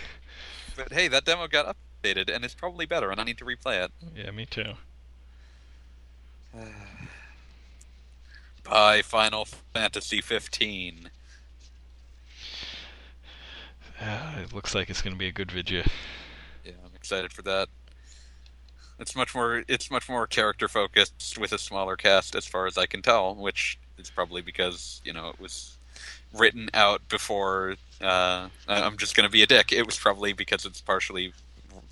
But 0.76 0.94
hey, 0.94 1.08
that 1.10 1.26
demo 1.26 1.48
got 1.48 1.76
updated 2.04 2.34
and 2.34 2.46
it's 2.46 2.56
probably 2.56 2.86
better, 2.86 3.12
and 3.12 3.20
I 3.20 3.24
need 3.24 3.38
to 3.40 3.46
replay 3.46 3.84
it. 3.84 3.92
Yeah, 4.16 4.32
me 4.32 4.46
too. 4.46 4.74
Bye, 8.64 9.02
Final 9.02 9.46
Fantasy 9.46 10.22
15. 10.22 11.10
Uh, 14.02 14.32
it 14.42 14.54
looks 14.54 14.74
like 14.74 14.90
it's 14.90 15.02
gonna 15.02 15.18
be 15.18 15.28
a 15.28 15.32
good 15.32 15.52
video. 15.52 15.84
Yeah, 16.64 16.72
I'm 16.86 16.96
excited 16.96 17.34
for 17.34 17.42
that. 17.42 17.68
It's 19.00 19.16
much 19.16 19.34
more. 19.36 19.64
It's 19.68 19.92
much 19.92 20.08
more 20.08 20.28
character 20.28 20.68
focused 20.68 21.38
with 21.38 21.52
a 21.52 21.58
smaller 21.58 21.96
cast, 21.96 22.36
as 22.36 22.46
far 22.46 22.68
as 22.68 22.78
I 22.78 22.86
can 22.86 23.02
tell. 23.02 23.36
Which 23.36 23.80
is 23.98 24.10
probably 24.10 24.42
because 24.42 25.02
you 25.04 25.14
know 25.14 25.30
it 25.30 25.40
was 25.40 25.78
written 26.34 26.70
out 26.74 27.08
before. 27.10 27.76
Uh, 28.02 28.48
I'm 28.68 28.98
just 28.98 29.16
going 29.16 29.28
to 29.28 29.32
be 29.32 29.44
a 29.44 29.48
dick. 29.48 29.72
It 29.72 29.86
was 29.86 29.98
probably 29.98 30.32
because 30.34 30.66
it's 30.66 30.80
partially, 30.82 31.34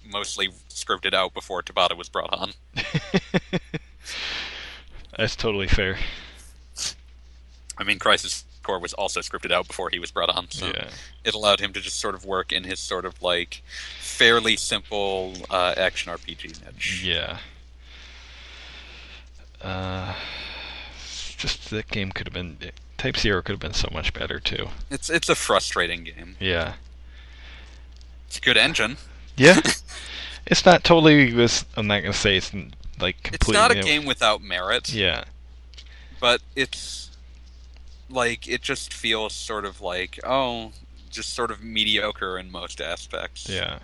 mostly 0.09 0.49
scripted 0.69 1.13
out 1.13 1.33
before 1.33 1.61
Tabata 1.61 1.97
was 1.97 2.09
brought 2.09 2.33
on. 2.33 2.51
That's 5.17 5.35
totally 5.35 5.67
fair. 5.67 5.97
I 7.77 7.83
mean, 7.83 7.99
Crisis 7.99 8.43
Core 8.63 8.79
was 8.79 8.93
also 8.93 9.19
scripted 9.21 9.51
out 9.51 9.67
before 9.67 9.89
he 9.89 9.99
was 9.99 10.11
brought 10.11 10.29
on, 10.29 10.49
so 10.49 10.67
Yeah. 10.67 10.89
it 11.23 11.33
allowed 11.33 11.59
him 11.59 11.73
to 11.73 11.81
just 11.81 11.99
sort 11.99 12.15
of 12.15 12.25
work 12.25 12.51
in 12.51 12.63
his 12.63 12.79
sort 12.79 13.05
of 13.05 13.21
like 13.21 13.61
fairly 13.99 14.55
simple 14.57 15.33
uh, 15.49 15.73
action 15.77 16.11
RPG 16.11 16.65
niche. 16.65 17.03
Yeah. 17.03 17.37
Uh, 19.61 20.13
just 21.37 21.69
that 21.69 21.87
game 21.89 22.11
could 22.11 22.27
have 22.27 22.33
been 22.33 22.57
Type 22.97 23.17
Zero 23.17 23.41
could 23.41 23.53
have 23.53 23.59
been 23.59 23.73
so 23.73 23.89
much 23.93 24.13
better 24.13 24.39
too. 24.39 24.69
It's 24.89 25.09
it's 25.09 25.29
a 25.29 25.35
frustrating 25.35 26.03
game. 26.03 26.35
Yeah. 26.39 26.73
It's 28.27 28.37
a 28.37 28.41
good 28.41 28.57
engine. 28.57 28.97
Yeah. 29.35 29.59
it's 30.47 30.65
not 30.65 30.83
totally. 30.83 31.31
This 31.31 31.65
I'm 31.75 31.87
not 31.87 32.01
gonna 32.01 32.13
say 32.13 32.37
it's 32.37 32.53
like 32.99 33.21
completely. 33.23 33.33
It's 33.33 33.53
not 33.53 33.71
a 33.71 33.81
game 33.81 34.05
without 34.05 34.41
merit, 34.41 34.91
Yeah. 34.93 35.25
but 36.19 36.41
it's 36.55 37.11
like 38.09 38.47
it 38.47 38.61
just 38.61 38.93
feels 38.93 39.33
sort 39.33 39.65
of 39.65 39.81
like 39.81 40.19
oh, 40.23 40.71
just 41.09 41.33
sort 41.33 41.51
of 41.51 41.63
mediocre 41.63 42.37
in 42.37 42.51
most 42.51 42.81
aspects. 42.81 43.47
Yeah. 43.49 43.79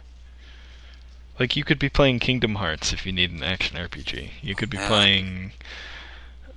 Like 1.39 1.55
you 1.55 1.63
could 1.63 1.79
be 1.79 1.89
playing 1.89 2.19
Kingdom 2.19 2.55
Hearts 2.55 2.93
if 2.93 3.05
you 3.05 3.11
need 3.11 3.31
an 3.31 3.43
action 3.43 3.77
RPG. 3.77 4.29
You 4.41 4.55
could 4.55 4.69
be 4.69 4.77
playing 4.77 5.53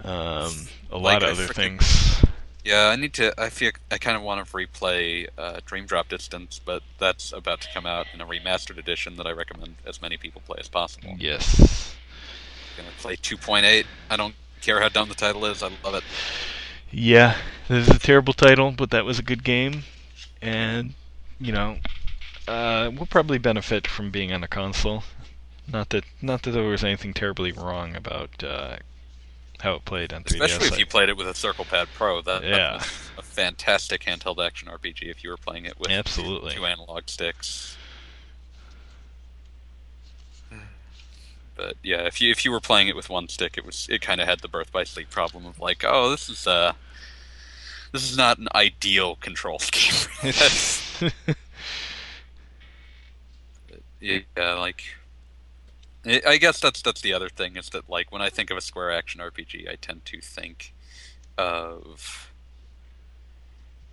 um, 0.05 0.69
a 0.91 0.99
Like 0.99 1.23
lot 1.23 1.23
of 1.23 1.29
I 1.29 1.33
other 1.33 1.53
things. 1.53 2.23
Yeah, 2.67 2.89
I 2.89 2.97
need 2.97 3.13
to. 3.15 3.33
I 3.41 3.49
feel 3.49 3.71
I 3.93 3.99
kind 3.99 4.17
of 4.17 4.25
want 4.25 4.45
to 4.45 4.53
replay 4.53 5.29
uh, 5.39 5.61
Dream 5.65 5.87
Drop 5.87 6.09
Distance, 6.09 6.61
but 6.63 6.83
that's 6.99 7.33
about 7.33 7.61
to 7.61 7.69
come 7.73 7.87
out 7.87 8.09
in 8.13 8.21
a 8.21 8.27
remastered 8.27 8.77
edition 8.77 9.15
that 9.19 9.27
I 9.27 9.31
recommend 9.31 9.77
as 9.87 10.03
many 10.03 10.17
people 10.17 10.43
play 10.45 10.57
as 10.59 10.67
possible. 10.67 11.15
Yes. 11.17 11.95
I'm 12.77 12.85
gonna 12.85 12.97
play 12.99 13.15
2.8. 13.15 13.85
I 14.11 14.17
don't 14.17 14.35
care 14.63 14.81
how 14.81 14.89
dumb 14.89 15.09
the 15.09 15.15
title 15.15 15.45
is. 15.47 15.63
I 15.63 15.71
love 15.85 15.95
it. 15.95 16.03
Yeah, 16.91 17.37
this 17.69 17.89
is 17.89 17.95
a 17.95 18.01
terrible 18.01 18.33
title, 18.33 18.73
but 18.73 18.91
that 18.91 19.05
was 19.05 19.21
a 19.21 19.23
good 19.23 19.45
game, 19.45 19.85
and 20.43 20.95
you 21.39 21.53
know, 21.53 21.77
uh, 22.49 22.91
we'll 22.93 23.07
probably 23.07 23.39
benefit 23.39 23.87
from 23.87 24.11
being 24.11 24.33
on 24.33 24.43
a 24.43 24.49
console. 24.49 25.05
Not 25.73 25.91
that, 25.91 26.03
not 26.21 26.43
that 26.43 26.51
there 26.51 26.65
was 26.65 26.83
anything 26.83 27.15
terribly 27.15 27.53
wrong 27.53 27.95
about 27.95 28.43
uh, 28.43 28.79
how 29.63 29.75
it 29.75 29.85
played 29.85 30.13
on 30.13 30.25
3DS. 30.25 30.35
Especially 30.45 30.67
if 30.69 30.79
you 30.79 30.87
played 30.87 31.09
it 31.09 31.17
with 31.17 31.29
a 31.29 31.35
Circle 31.35 31.65
Pad 31.65 31.89
Pro. 31.95 32.21
That, 32.23 32.43
Yeah. 32.45 32.75
was 32.75 32.87
a 33.19 33.23
fantastic 33.23 34.03
handheld 34.05 34.45
action 34.45 34.69
RPG 34.69 35.03
if 35.11 35.23
you 35.25 35.31
were 35.31 35.37
playing 35.37 35.65
it 35.65 35.79
with 35.79 35.91
Absolutely. 35.91 36.55
two 36.55 36.67
analog 36.67 37.05
sticks. 37.09 37.77
But 41.55 41.77
yeah, 41.83 42.03
if 42.03 42.21
you 42.21 42.31
if 42.31 42.45
you 42.45 42.51
were 42.51 42.61
playing 42.61 42.89
it 42.89 42.95
with 42.97 43.09
one 43.09 43.29
stick, 43.29 43.57
it 43.57 43.65
was 43.65 43.87
it 43.91 44.03
kind 44.03 44.21
of 44.21 44.29
had 44.29 44.41
the 44.41 44.49
birth 44.49 44.71
by 44.71 44.85
sleep 44.85 45.09
problem 45.09 45.47
of 45.47 45.59
like, 45.59 45.85
oh, 45.89 46.11
this 46.11 46.29
is 46.29 46.47
uh, 46.47 46.75
this 47.93 48.03
is 48.11 48.15
not 48.19 48.37
an 48.39 48.49
ideal 48.55 49.17
control 49.17 49.59
scheme. 49.61 51.11
Yeah, 53.99 54.21
like 54.37 54.83
I 56.07 56.37
guess 56.37 56.61
that's 56.61 56.83
that's 56.83 57.01
the 57.01 57.13
other 57.13 57.29
thing 57.29 57.57
is 57.57 57.71
that 57.71 57.91
like 57.91 58.13
when 58.13 58.23
I 58.23 58.31
think 58.31 58.51
of 58.51 58.57
a 58.57 58.61
square 58.61 58.93
action 58.93 59.21
RPG, 59.21 59.69
I 59.69 59.77
tend 59.77 60.05
to 60.07 60.21
think 60.21 60.73
of 61.37 62.31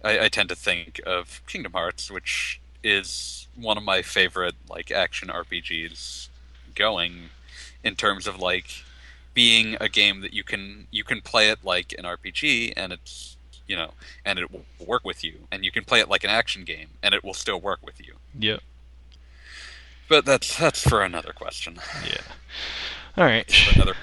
I, 0.04 0.26
I 0.26 0.30
tend 0.30 0.50
to 0.50 0.56
think 0.56 1.02
of 1.06 1.42
Kingdom 1.48 1.74
Hearts, 1.74 2.12
which 2.12 2.62
is 2.84 3.48
one 3.56 3.78
of 3.78 3.84
my 3.84 4.02
favorite 4.02 4.56
like 4.70 4.92
action 4.92 5.30
RPGs 5.30 6.28
going 6.76 7.30
in 7.84 7.96
terms 7.96 8.28
of 8.28 8.40
like 8.40 8.84
being 9.34 9.76
a 9.80 9.90
game 9.90 10.22
that 10.22 10.34
you 10.34 10.44
can 10.44 10.88
you 10.92 11.04
can 11.04 11.22
play 11.22 11.50
it 11.50 11.60
like 11.64 11.94
an 11.98 12.06
RPG 12.06 12.74
and 12.76 12.94
it's 12.94 13.38
you 13.68 13.76
know 13.76 13.92
and 14.26 14.38
it 14.38 14.52
will 14.52 14.66
work 14.86 15.04
with 15.04 15.24
you 15.24 15.48
and 15.52 15.66
you 15.66 15.72
can 15.72 15.84
play 15.84 16.00
it 16.00 16.10
like 16.10 16.24
an 16.24 16.30
action 16.30 16.64
game 16.64 16.90
and 17.02 17.16
it 17.16 17.24
will 17.24 17.34
still 17.34 17.60
work 17.60 17.80
with 17.84 18.00
you. 18.06 18.16
Yep. 18.38 18.62
But 20.14 20.26
that's 20.26 20.60
that's 20.60 20.88
for 20.88 21.02
another 21.02 21.34
question. 21.34 21.80
Yeah. 22.06 22.22
All 23.18 23.24
right. 23.24 23.52
For 23.52 23.74
another. 23.82 23.96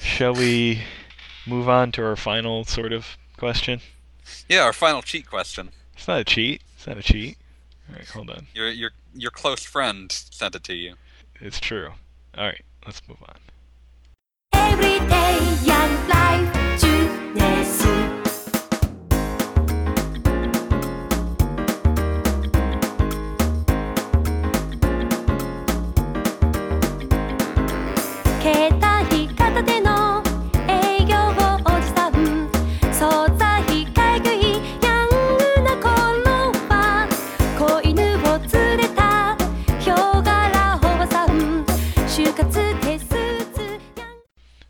Shall 0.00 0.34
we 0.34 0.82
move 1.46 1.68
on 1.68 1.92
to 1.92 2.02
our 2.04 2.16
final 2.16 2.64
sort 2.64 2.92
of 2.92 3.16
question? 3.36 3.80
Yeah, 4.48 4.62
our 4.62 4.72
final 4.72 5.00
cheat 5.00 5.28
question. 5.28 5.70
It's 5.94 6.08
not 6.08 6.18
a 6.18 6.24
cheat. 6.24 6.62
It's 6.74 6.88
not 6.88 6.98
a 6.98 7.02
cheat. 7.04 7.38
All 7.88 7.94
right, 7.94 8.08
hold 8.08 8.30
on. 8.30 8.48
Your 8.52 8.68
your 8.68 8.90
your 9.14 9.30
close 9.30 9.62
friend 9.62 10.10
sent 10.10 10.56
it 10.56 10.64
to 10.64 10.74
you. 10.74 10.94
It's 11.40 11.60
true. 11.60 11.90
All 12.36 12.46
right, 12.46 12.64
let's 12.84 13.00
move 13.06 13.18
on. 13.22 13.36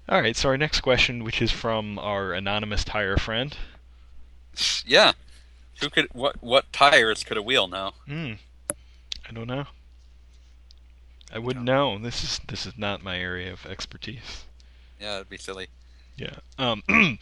All 0.08 0.22
right, 0.22 0.34
so 0.34 0.48
our 0.48 0.56
next 0.56 0.80
question, 0.80 1.22
which 1.22 1.42
is 1.42 1.52
from 1.52 1.98
our 1.98 2.32
anonymous 2.32 2.82
tire 2.82 3.18
friend. 3.18 3.54
Yeah. 4.86 5.12
Who 5.80 5.90
could 5.90 6.08
what 6.12 6.42
what 6.42 6.72
tires 6.72 7.22
could 7.24 7.36
a 7.36 7.42
wheel 7.42 7.68
know? 7.68 7.92
Hmm. 8.06 8.32
I 9.28 9.32
don't 9.32 9.46
know. 9.46 9.66
I 11.32 11.38
wouldn't 11.38 11.66
know. 11.66 11.98
This 11.98 12.24
is 12.24 12.40
this 12.48 12.64
is 12.64 12.78
not 12.78 13.02
my 13.02 13.18
area 13.18 13.52
of 13.52 13.66
expertise. 13.66 14.44
Yeah, 14.98 15.16
it'd 15.16 15.28
be 15.28 15.36
silly. 15.36 15.68
Yeah. 16.16 16.36
Um, 16.58 16.82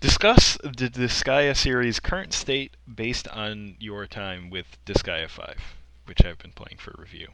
discuss 0.00 0.56
the 0.62 0.88
Disgaea 0.88 1.54
series' 1.54 2.00
current 2.00 2.32
state 2.32 2.72
based 2.92 3.28
on 3.28 3.76
your 3.78 4.06
time 4.06 4.50
with 4.50 4.76
Disgaea 4.86 5.28
5, 5.28 5.56
which 6.06 6.24
I've 6.24 6.38
been 6.38 6.50
playing 6.52 6.78
for 6.78 6.94
review. 6.98 7.28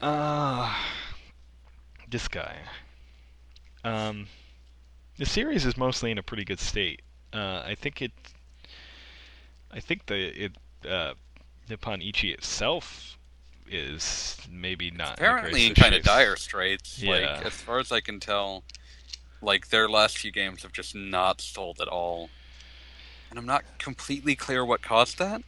Uh, 0.00 0.74
Disgaea. 2.10 2.56
Um, 3.84 4.26
the 5.18 5.26
series 5.26 5.64
is 5.64 5.76
mostly 5.76 6.10
in 6.10 6.18
a 6.18 6.22
pretty 6.22 6.44
good 6.44 6.60
state. 6.60 7.02
Uh, 7.32 7.62
I 7.64 7.74
think 7.74 8.02
it. 8.02 8.12
I 9.70 9.80
think 9.80 10.06
the 10.06 10.44
it 10.44 10.52
uh, 10.88 11.14
Nippon 11.68 12.00
Ichi 12.02 12.32
itself 12.32 13.18
is 13.68 14.38
maybe 14.50 14.90
not 14.90 15.14
Apparently 15.14 15.64
in 15.64 15.68
in 15.70 15.74
kind 15.74 15.94
of 15.94 16.02
dire 16.02 16.36
straits. 16.36 17.02
Yeah. 17.02 17.10
Like 17.10 17.46
as 17.46 17.52
far 17.54 17.78
as 17.78 17.90
I 17.92 18.00
can 18.00 18.20
tell, 18.20 18.62
like 19.42 19.68
their 19.68 19.88
last 19.88 20.18
few 20.18 20.30
games 20.30 20.62
have 20.62 20.72
just 20.72 20.94
not 20.94 21.40
sold 21.40 21.80
at 21.80 21.88
all. 21.88 22.30
And 23.30 23.38
I'm 23.38 23.46
not 23.46 23.64
completely 23.78 24.36
clear 24.36 24.64
what 24.64 24.82
caused 24.82 25.18
that. 25.18 25.42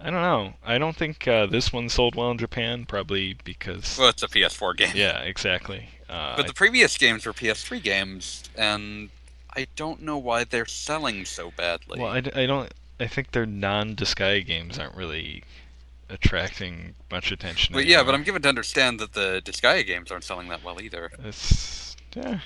I 0.00 0.10
don't 0.10 0.22
know. 0.22 0.54
I 0.64 0.78
don't 0.78 0.94
think 0.96 1.26
uh, 1.26 1.46
this 1.46 1.72
one 1.72 1.88
sold 1.88 2.14
well 2.14 2.30
in 2.30 2.38
Japan, 2.38 2.84
probably 2.84 3.36
because. 3.44 3.96
Well, 3.98 4.08
it's 4.10 4.22
a 4.22 4.28
PS4 4.28 4.76
game. 4.76 4.92
yeah, 4.94 5.20
exactly. 5.20 5.88
Uh, 6.08 6.36
But 6.36 6.46
the 6.46 6.52
previous 6.54 6.96
games 6.98 7.24
were 7.26 7.32
PS3 7.32 7.82
games, 7.82 8.44
and 8.56 9.08
I 9.56 9.66
don't 9.74 10.02
know 10.02 10.18
why 10.18 10.44
they're 10.44 10.66
selling 10.66 11.24
so 11.24 11.50
badly. 11.56 11.98
well, 12.00 12.10
I, 12.12 12.18
I 12.34 12.46
don't. 12.46 12.72
I 13.00 13.06
think 13.06 13.32
their 13.32 13.46
non-Disgaea 13.46 14.46
games 14.46 14.78
aren't 14.78 14.94
really 14.94 15.44
attracting 16.08 16.94
much 17.10 17.32
attention. 17.32 17.74
But 17.74 17.86
yeah, 17.86 18.02
but 18.02 18.14
I'm 18.14 18.22
given 18.22 18.42
to 18.42 18.48
understand 18.48 19.00
that 19.00 19.12
the 19.14 19.42
Disgaea 19.44 19.86
games 19.86 20.10
aren't 20.10 20.24
selling 20.24 20.48
that 20.48 20.62
well 20.62 20.80
either. 20.80 21.10
It's. 21.24 21.96
Yeah. 22.14 22.40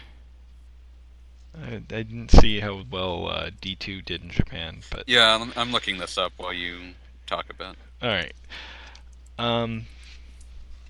I, 1.56 1.74
I 1.76 1.78
didn't 2.02 2.30
see 2.30 2.60
how 2.60 2.84
well 2.90 3.26
uh, 3.28 3.50
D2 3.60 4.04
did 4.04 4.22
in 4.22 4.30
Japan, 4.30 4.80
but 4.90 5.04
Yeah, 5.08 5.34
I'm, 5.34 5.52
I'm 5.56 5.72
looking 5.72 5.98
this 5.98 6.16
up 6.16 6.32
while 6.36 6.52
you 6.52 6.94
talk 7.30 7.48
about. 7.48 7.76
All 8.02 8.08
right. 8.08 8.34
Um, 9.38 9.86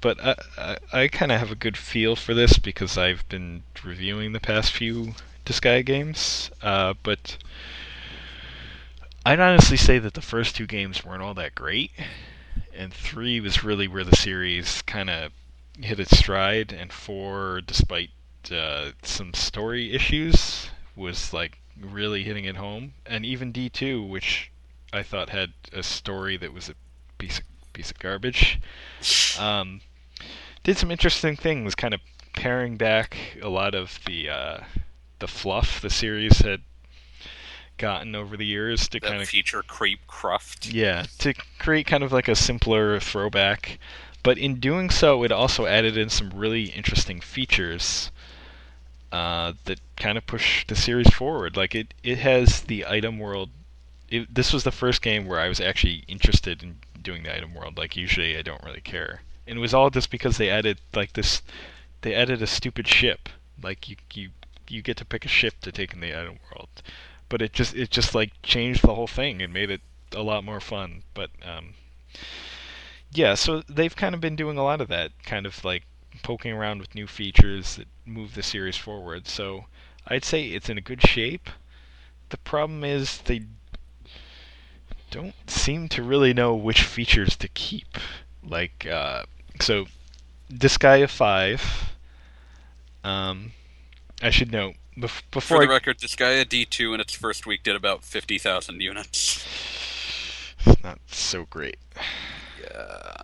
but 0.00 0.18
I 0.24 0.34
I, 0.58 0.76
I 0.92 1.08
kind 1.08 1.30
of 1.30 1.38
have 1.38 1.52
a 1.52 1.54
good 1.54 1.76
feel 1.76 2.16
for 2.16 2.34
this 2.34 2.58
because 2.58 2.96
I've 2.96 3.28
been 3.28 3.62
reviewing 3.84 4.32
the 4.32 4.40
past 4.40 4.72
few 4.72 5.14
Disgaea 5.44 5.84
games. 5.84 6.50
Uh, 6.62 6.94
but 7.02 7.36
I'd 9.24 9.38
honestly 9.38 9.76
say 9.76 9.98
that 9.98 10.14
the 10.14 10.22
first 10.22 10.56
two 10.56 10.66
games 10.66 11.04
weren't 11.04 11.22
all 11.22 11.34
that 11.34 11.54
great, 11.54 11.90
and 12.74 12.92
three 12.92 13.38
was 13.40 13.62
really 13.62 13.86
where 13.86 14.04
the 14.04 14.16
series 14.16 14.82
kind 14.82 15.10
of 15.10 15.32
hit 15.78 16.00
its 16.00 16.16
stride, 16.16 16.72
and 16.72 16.92
four, 16.92 17.60
despite 17.60 18.10
uh, 18.50 18.92
some 19.02 19.34
story 19.34 19.92
issues, 19.92 20.70
was 20.96 21.32
like 21.32 21.58
really 21.78 22.24
hitting 22.24 22.46
it 22.46 22.56
home. 22.56 22.94
And 23.04 23.26
even 23.26 23.52
D 23.52 23.68
two, 23.68 24.02
which 24.02 24.49
I 24.92 25.02
thought 25.02 25.30
had 25.30 25.52
a 25.72 25.82
story 25.82 26.36
that 26.38 26.52
was 26.52 26.68
a 26.68 26.74
piece 27.18 27.38
of 27.38 27.44
piece 27.72 27.90
of 27.90 27.98
garbage. 27.98 28.60
Um, 29.38 29.80
did 30.64 30.76
some 30.76 30.90
interesting 30.90 31.36
things, 31.36 31.74
kind 31.74 31.94
of 31.94 32.00
paring 32.34 32.76
back 32.76 33.16
a 33.40 33.48
lot 33.48 33.74
of 33.74 33.98
the 34.06 34.28
uh, 34.28 34.58
the 35.18 35.28
fluff 35.28 35.80
the 35.80 35.88
series 35.90 36.38
had 36.40 36.62
gotten 37.78 38.14
over 38.14 38.36
the 38.36 38.44
years 38.44 38.88
to 38.88 39.00
That 39.00 39.08
kind 39.08 39.22
of 39.22 39.28
feature 39.28 39.62
creep 39.62 40.06
cruft. 40.06 40.66
yeah 40.66 41.06
to 41.18 41.32
create 41.58 41.86
kind 41.86 42.02
of 42.04 42.12
like 42.12 42.28
a 42.28 42.36
simpler 42.36 43.00
throwback. 43.00 43.78
But 44.22 44.36
in 44.36 44.60
doing 44.60 44.90
so, 44.90 45.22
it 45.24 45.32
also 45.32 45.64
added 45.64 45.96
in 45.96 46.10
some 46.10 46.30
really 46.34 46.64
interesting 46.64 47.20
features 47.22 48.10
uh, 49.12 49.54
that 49.64 49.80
kind 49.96 50.18
of 50.18 50.26
push 50.26 50.66
the 50.66 50.76
series 50.76 51.08
forward. 51.08 51.56
Like 51.56 51.74
it, 51.74 51.94
it 52.02 52.18
has 52.18 52.62
the 52.62 52.84
item 52.86 53.18
world. 53.18 53.48
It, 54.10 54.34
this 54.34 54.52
was 54.52 54.64
the 54.64 54.72
first 54.72 55.02
game 55.02 55.26
where 55.26 55.40
I 55.40 55.48
was 55.48 55.60
actually 55.60 56.04
interested 56.08 56.62
in 56.62 56.78
doing 57.00 57.22
the 57.22 57.34
item 57.34 57.54
world. 57.54 57.78
Like 57.78 57.96
usually, 57.96 58.36
I 58.36 58.42
don't 58.42 58.62
really 58.64 58.80
care, 58.80 59.22
and 59.46 59.58
it 59.58 59.60
was 59.60 59.74
all 59.74 59.90
just 59.90 60.10
because 60.10 60.36
they 60.36 60.50
added 60.50 60.80
like 60.94 61.12
this. 61.12 61.42
They 62.02 62.14
added 62.14 62.42
a 62.42 62.46
stupid 62.46 62.88
ship. 62.88 63.28
Like 63.62 63.88
you, 63.88 63.96
you, 64.14 64.30
you 64.68 64.82
get 64.82 64.96
to 64.96 65.04
pick 65.04 65.24
a 65.24 65.28
ship 65.28 65.60
to 65.60 65.70
take 65.72 65.92
in 65.92 66.00
the 66.00 66.18
item 66.18 66.38
world, 66.50 66.68
but 67.28 67.42
it 67.42 67.52
just, 67.52 67.74
it 67.76 67.90
just 67.90 68.14
like 68.14 68.32
changed 68.42 68.82
the 68.82 68.94
whole 68.94 69.06
thing 69.06 69.42
and 69.42 69.52
made 69.52 69.70
it 69.70 69.82
a 70.12 70.22
lot 70.22 70.44
more 70.44 70.60
fun. 70.60 71.02
But 71.12 71.30
um, 71.44 71.74
yeah, 73.12 73.34
so 73.34 73.62
they've 73.68 73.94
kind 73.94 74.14
of 74.14 74.20
been 74.20 74.36
doing 74.36 74.56
a 74.56 74.64
lot 74.64 74.80
of 74.80 74.88
that, 74.88 75.12
kind 75.24 75.46
of 75.46 75.64
like 75.64 75.84
poking 76.22 76.52
around 76.52 76.80
with 76.80 76.94
new 76.94 77.06
features 77.06 77.76
that 77.76 77.88
move 78.06 78.34
the 78.34 78.42
series 78.42 78.76
forward. 78.76 79.28
So 79.28 79.66
I'd 80.06 80.24
say 80.24 80.48
it's 80.48 80.68
in 80.68 80.78
a 80.78 80.82
good 80.82 81.06
shape. 81.06 81.50
The 82.30 82.38
problem 82.38 82.84
is 82.84 83.18
they 83.18 83.42
don't 85.10 85.34
seem 85.48 85.88
to 85.90 86.02
really 86.02 86.32
know 86.32 86.54
which 86.54 86.82
features 86.82 87.36
to 87.36 87.48
keep. 87.48 87.98
Like, 88.42 88.86
uh, 88.86 89.24
so 89.60 89.86
Disgaea 90.52 91.08
5. 91.08 91.92
Um, 93.04 93.52
I 94.22 94.30
should 94.30 94.52
note 94.52 94.74
bef- 94.96 95.08
For 95.08 95.22
before 95.30 95.58
the 95.66 95.70
I, 95.70 95.74
record, 95.74 95.98
Disgaea 95.98 96.44
D2 96.44 96.94
in 96.94 97.00
its 97.00 97.14
first 97.14 97.46
week 97.46 97.62
did 97.62 97.76
about 97.76 98.04
50,000 98.04 98.80
units. 98.80 99.44
it's 100.66 100.82
not 100.84 100.98
so 101.06 101.44
great. 101.46 101.78
Yeah. 102.62 103.16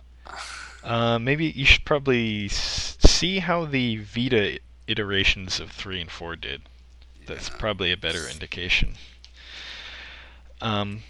Uh, 0.83 1.19
maybe 1.19 1.45
you 1.45 1.65
should 1.65 1.85
probably 1.85 2.45
s- 2.45 2.97
see 3.01 3.39
how 3.39 3.65
the 3.65 3.97
Vita 3.97 4.59
iterations 4.87 5.59
of 5.59 5.71
3 5.71 6.01
and 6.01 6.11
4 6.11 6.35
did. 6.35 6.61
That's 7.25 7.49
probably 7.49 7.91
a 7.91 7.97
better 7.97 8.27
indication. 8.29 8.93
Um, 10.61 11.03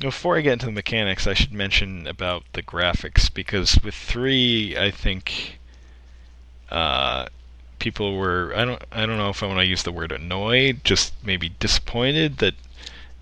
before 0.00 0.36
I 0.38 0.42
get 0.42 0.54
into 0.54 0.66
the 0.66 0.72
mechanics, 0.72 1.26
I 1.28 1.34
should 1.34 1.52
mention 1.52 2.06
about 2.08 2.44
the 2.54 2.62
graphics 2.62 3.32
because 3.32 3.78
with 3.84 3.94
3, 3.94 4.76
I 4.78 4.90
think 4.90 5.60
uh, 6.70 7.26
people 7.78 8.16
were 8.16 8.52
I 8.56 8.64
don't 8.64 8.82
I 8.92 9.06
don't 9.06 9.18
know 9.18 9.30
if 9.30 9.42
I 9.42 9.46
want 9.46 9.60
to 9.60 9.66
use 9.66 9.82
the 9.84 9.92
word 9.92 10.12
annoyed, 10.12 10.84
just 10.84 11.14
maybe 11.24 11.50
disappointed 11.50 12.38
that 12.38 12.54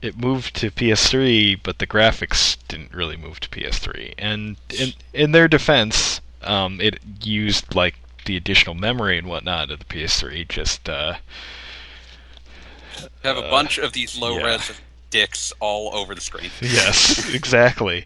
it 0.03 0.17
moved 0.19 0.55
to 0.57 0.71
PS3, 0.71 1.55
but 1.57 1.79
the 1.79 1.87
graphics 1.87 2.57
didn't 2.69 2.95
really 2.95 3.17
move 3.17 3.41
to 3.41 3.49
PS3. 3.51 4.15
And 4.19 4.57
in 4.71 4.95
in 5.13 5.33
their 5.33 5.49
defense, 5.49 6.21
um, 6.43 6.81
it 6.81 7.01
used 7.23 7.75
like 7.75 7.97
the 8.27 8.37
additional 8.37 8.75
memory 8.75 9.19
and 9.19 9.29
whatnot 9.29 9.71
of 9.71 9.81
the 9.81 9.87
PS3. 9.87 10.45
Just 10.45 10.89
uh, 10.89 11.17
Have 13.23 13.37
a 13.37 13.43
Uh, 13.43 13.45
bunch 13.45 13.79
of 13.79 13.93
these 13.93 14.17
low 14.17 14.37
yeah. 14.37 14.43
res 14.43 14.73
dicks 15.11 15.53
all 15.61 15.95
over 15.95 16.15
the 16.15 16.21
screen. 16.21 16.51
yes, 16.61 17.33
exactly. 17.35 18.05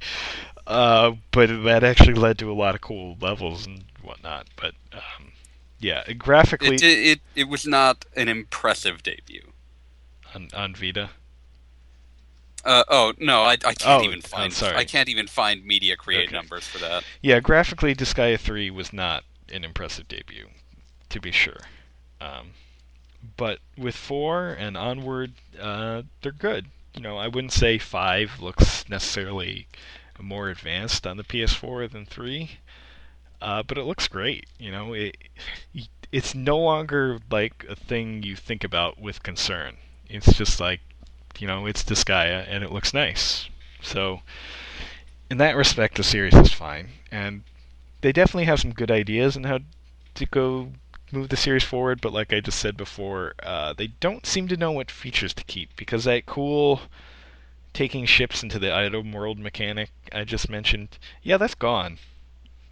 Uh, 0.67 1.13
but 1.33 1.49
that 1.65 1.83
actually 1.85 2.15
led 2.15 2.39
to 2.39 2.51
a 2.51 2.55
lot 2.55 2.75
of 2.75 2.81
cool 2.81 3.17
levels 3.21 3.67
and 3.67 3.85
whatnot. 4.03 4.47
But 4.57 4.75
um, 4.93 5.33
yeah, 5.81 6.11
graphically 6.13 6.77
It, 6.77 6.83
it 6.83 6.99
it 7.09 7.21
it 7.35 7.49
was 7.49 7.67
not 7.67 8.05
an 8.17 8.29
impressive 8.29 9.03
debut. 9.03 9.53
on, 10.35 10.49
on 10.55 10.75
Vita. 10.75 11.11
Uh, 12.65 12.85
oh 12.89 13.13
no, 13.19 13.43
I, 13.43 13.53
I 13.55 13.75
can't 13.75 14.03
Oh, 14.03 14.05
even 14.05 14.21
find. 14.21 14.53
sorry. 14.53 14.77
I 14.77 14.85
can't 14.85 15.09
even 15.09 15.27
find 15.27 15.65
media 15.67 15.97
create 15.97 16.29
Okay. 16.29 16.37
numbers 16.37 16.65
for 16.67 16.79
that. 16.79 17.03
Yeah, 17.21 17.41
graphically, 17.41 17.93
Disgaea 17.95 18.39
3 18.39 18.71
was 18.71 18.93
not 18.93 19.25
an 19.53 19.65
impressive 19.65 20.07
debut, 20.07 20.47
to 21.09 21.21
be 21.21 21.33
sure. 21.33 21.59
Um, 22.21 22.51
but 23.37 23.59
with 23.77 23.97
4 23.97 24.51
and 24.51 24.77
onward, 24.77 25.33
uh, 25.61 26.03
they're 26.23 26.31
good. 26.31 26.67
You 26.95 27.01
know, 27.03 27.17
I 27.19 27.29
wouldn't 27.29 27.53
say 27.53 27.79
5 27.79 28.41
looks 28.41 28.89
necessarily 28.89 29.67
more 30.21 30.49
advanced 30.51 31.07
on 31.07 31.17
the 31.17 31.25
PS4 31.25 31.89
than 31.89 32.07
3, 32.07 32.59
uh, 33.41 33.63
but 33.63 33.79
it 33.79 33.85
looks 33.85 34.09
great. 34.09 34.47
You 34.59 34.71
know, 34.71 34.93
it 34.93 35.17
it's 36.13 36.35
no 36.35 36.59
longer 36.59 37.19
like 37.31 37.65
a 37.69 37.75
thing 37.75 38.23
you 38.23 38.37
think 38.37 38.63
about 38.63 39.01
with 39.01 39.23
concern. 39.23 39.79
It's 40.09 40.35
just 40.35 40.61
like, 40.61 40.81
you 41.39 41.47
know, 41.47 41.67
it's 41.67 41.83
Disgaea 41.83 42.45
and 42.47 42.63
it 42.63 42.71
looks 42.71 42.93
nice. 42.93 43.49
So, 43.81 44.21
in 45.31 45.39
that 45.39 45.57
respect, 45.57 45.97
the 45.97 46.05
series 46.05 46.35
is 46.35 46.53
fine, 46.53 46.91
and 47.11 47.43
they 48.03 48.13
definitely 48.13 48.45
have 48.45 48.61
some 48.61 48.73
good 48.73 48.91
ideas 48.91 49.37
on 49.37 49.45
how 49.45 49.61
to 50.15 50.27
go 50.27 50.73
move 51.13 51.29
the 51.29 51.37
series 51.37 51.65
forward. 51.65 52.01
But 52.01 52.13
like 52.13 52.33
I 52.33 52.41
just 52.41 52.59
said 52.59 52.77
before, 52.77 53.35
uh, 53.43 53.73
they 53.73 53.89
don't 53.89 54.27
seem 54.27 54.49
to 54.49 54.57
know 54.57 54.73
what 54.73 54.91
features 54.91 55.35
to 55.35 55.45
keep 55.45 55.77
because 55.77 56.05
that 56.05 56.27
cool 56.27 56.83
taking 57.73 58.05
ships 58.05 58.43
into 58.43 58.59
the 58.59 58.75
item 58.75 59.13
world 59.13 59.39
mechanic 59.39 59.91
I 60.13 60.25
just 60.25 60.51
mentioned, 60.51 60.99
yeah, 61.23 61.37
that's 61.37 61.55
gone. 61.55 61.99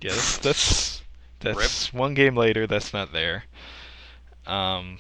Yeah, 0.00 0.10
that's 0.10 0.38
that's, 0.38 1.02
that's 1.40 1.92
one 1.92 2.14
game 2.14 2.36
later. 2.36 2.66
That's 2.66 2.92
not 2.92 3.12
there. 3.12 3.44
Um, 4.46 4.98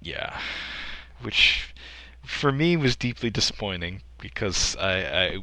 yeah, 0.00 0.38
which 1.20 1.74
for 2.24 2.52
me 2.52 2.76
was 2.76 2.96
deeply 2.96 3.30
disappointing 3.30 4.02
because 4.18 4.76
I, 4.76 4.92
I 5.04 5.38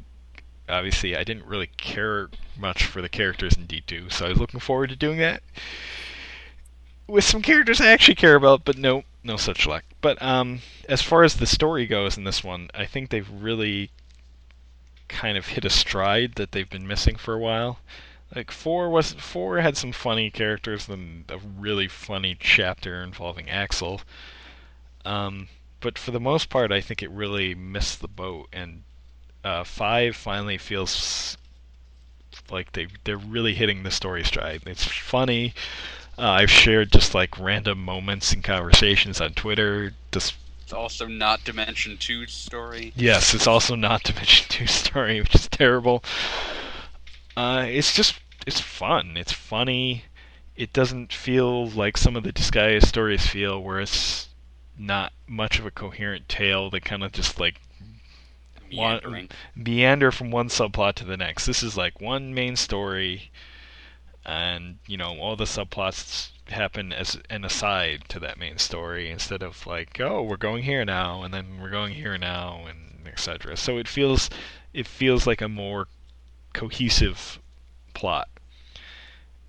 obviously 0.70 1.16
I 1.16 1.24
didn't 1.24 1.46
really 1.46 1.70
care 1.78 2.30
much 2.58 2.86
for 2.86 3.02
the 3.02 3.10
characters 3.10 3.56
in 3.56 3.68
D2, 3.68 4.12
so 4.12 4.26
I 4.26 4.30
was 4.30 4.38
looking 4.38 4.60
forward 4.60 4.90
to 4.90 4.96
doing 4.96 5.18
that 5.18 5.44
with 7.08 7.24
some 7.24 7.42
characters 7.42 7.82
I 7.82 7.92
actually 7.92 8.16
care 8.16 8.36
about, 8.36 8.64
but 8.66 8.78
no, 8.78 9.04
no 9.24 9.38
such 9.38 9.68
luck. 9.68 9.84
But 10.02 10.22
um, 10.22 10.60
as 10.88 11.02
far 11.02 11.24
as 11.24 11.36
the 11.36 11.46
story 11.46 11.86
goes 11.86 12.18
in 12.18 12.24
this 12.24 12.44
one, 12.44 12.70
I 12.74 12.86
think 12.86 13.10
they've 13.10 13.30
really 13.30 13.92
kind 15.08 15.38
of 15.38 15.48
hit 15.48 15.66
a 15.66 15.70
stride 15.70 16.36
that 16.36 16.52
they've 16.52 16.70
been 16.70 16.88
missing 16.88 17.16
for 17.16 17.34
a 17.34 17.40
while. 17.40 17.80
Like 18.36 18.50
four 18.50 18.90
was 18.90 19.14
four 19.14 19.60
had 19.60 19.78
some 19.78 19.92
funny 19.92 20.32
characters 20.32 20.90
and 20.90 21.30
a 21.30 21.38
really 21.38 21.88
funny 21.88 22.36
chapter 22.40 23.04
involving 23.04 23.50
Axel. 23.50 24.02
Um, 25.06 25.50
but 25.82 26.00
for 26.00 26.12
the 26.12 26.20
most 26.20 26.50
part, 26.50 26.72
I 26.72 26.82
think 26.82 27.04
it 27.04 27.12
really 27.12 27.54
missed 27.54 28.02
the 28.02 28.08
boat, 28.08 28.48
and 28.52 28.84
uh, 29.44 29.64
five 29.64 30.16
finally 30.16 30.58
feels 30.58 31.38
like 32.52 32.72
they 32.74 32.88
they're 33.04 33.18
really 33.18 33.54
hitting 33.54 33.84
the 33.84 33.92
story 33.92 34.24
stride. 34.24 34.64
It's 34.66 34.84
funny. 34.86 35.54
Uh, 36.18 36.30
I've 36.30 36.52
shared 36.52 36.92
just 36.92 37.14
like 37.16 37.40
random 37.40 37.84
moments 37.84 38.34
and 38.34 38.44
conversations 38.44 39.20
on 39.20 39.34
Twitter. 39.34 39.94
Just 40.12 40.36
It's 40.64 40.74
also 40.74 41.08
not 41.08 41.44
Dimension 41.44 41.98
Two 41.98 42.28
story. 42.28 42.94
yes, 42.96 43.34
it's 43.34 43.48
also 43.48 43.76
not 43.76 44.04
Dimension 44.04 44.46
Two 44.50 44.68
story, 44.68 45.20
which 45.22 45.36
is 45.36 45.48
terrible. 45.48 46.04
Uh, 47.36 47.66
it's 47.68 47.94
just 47.96 48.20
it's 48.46 48.60
fun. 48.60 49.18
It's 49.18 49.32
funny. 49.32 50.06
It 50.56 50.72
doesn't 50.72 51.12
feel 51.12 51.68
like 51.70 51.98
some 51.98 52.16
of 52.16 52.24
the 52.24 52.32
Disgaea 52.32 52.86
stories 52.86 53.26
feel, 53.26 53.62
where 53.64 53.80
it's 53.80 54.28
not 54.78 55.12
much 55.28 55.58
of 55.60 55.66
a 55.66 55.72
coherent 55.72 56.30
tale. 56.30 56.70
They 56.70 56.80
kind 56.80 57.04
of 57.04 57.12
just 57.12 57.40
like 57.40 57.60
One- 58.76 59.00
Meandering. 59.04 59.30
meander 59.56 60.12
from 60.12 60.32
one 60.32 60.50
subplot 60.50 60.96
to 60.96 61.06
the 61.06 61.18
next. 61.18 61.46
This 61.46 61.64
is 61.64 61.78
like 61.78 62.02
one 62.02 62.34
main 62.34 62.56
story, 62.56 63.32
and 64.26 64.80
you 64.88 64.98
know 64.98 65.18
all 65.20 65.36
the 65.36 65.46
subplots 65.46 66.30
happen 66.50 66.92
as 66.92 67.20
an 67.30 67.46
aside 67.46 68.04
to 68.10 68.20
that 68.20 68.38
main 68.38 68.58
story 68.58 69.10
instead 69.10 69.42
of 69.42 69.66
like 69.66 70.00
oh 70.02 70.22
we're 70.22 70.36
going 70.36 70.64
here 70.64 70.84
now 70.84 71.24
and 71.24 71.34
then 71.34 71.60
we're 71.62 71.70
going 71.70 71.94
here 71.94 72.18
now 72.18 72.66
and 72.68 73.08
etc. 73.08 73.56
So 73.56 73.78
it 73.78 73.88
feels 73.88 74.30
it 74.74 74.88
feels 74.88 75.28
like 75.28 75.42
a 75.42 75.48
more 75.48 75.88
cohesive 76.54 77.40
plot, 77.94 78.28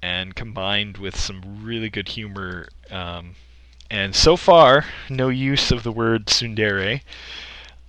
and 0.02 0.34
combined 0.34 0.98
with 0.98 1.16
some 1.16 1.62
really 1.64 1.88
good 1.90 2.08
humor. 2.10 2.68
Um, 2.90 3.36
and 3.90 4.14
so 4.14 4.36
far, 4.36 4.86
no 5.08 5.28
use 5.28 5.70
of 5.70 5.82
the 5.82 5.92
word 5.92 6.26
tsundere. 6.26 7.00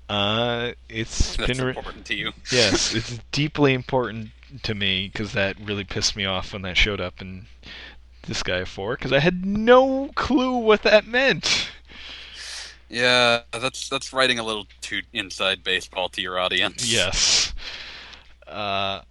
Uh, 0.07 0.71
it's 0.87 1.35
That's 1.35 1.57
been 1.57 1.65
re- 1.65 1.69
important 1.69 2.05
to 2.05 2.15
you. 2.15 2.31
yes, 2.51 2.93
it's 2.95 3.19
deeply 3.31 3.73
important 3.73 4.29
to 4.63 4.75
me 4.75 5.09
because 5.11 5.33
that 5.33 5.59
really 5.59 5.83
pissed 5.83 6.15
me 6.15 6.25
off 6.25 6.53
when 6.53 6.61
that 6.61 6.77
showed 6.77 7.01
up 7.01 7.21
in 7.21 7.47
Disgaea 8.27 8.67
four 8.67 8.95
because 8.95 9.11
I 9.11 9.19
had 9.19 9.45
no 9.45 10.09
clue 10.15 10.57
what 10.57 10.83
that 10.83 11.05
meant. 11.05 11.69
Yeah, 12.89 13.41
that's 13.51 13.89
that's 13.89 14.13
writing 14.13 14.37
a 14.37 14.43
little 14.43 14.67
too 14.81 15.01
inside 15.11 15.63
baseball 15.63 16.09
to 16.09 16.21
your 16.21 16.37
audience. 16.37 16.91
Yes. 16.91 17.53
Uh, 18.47 19.01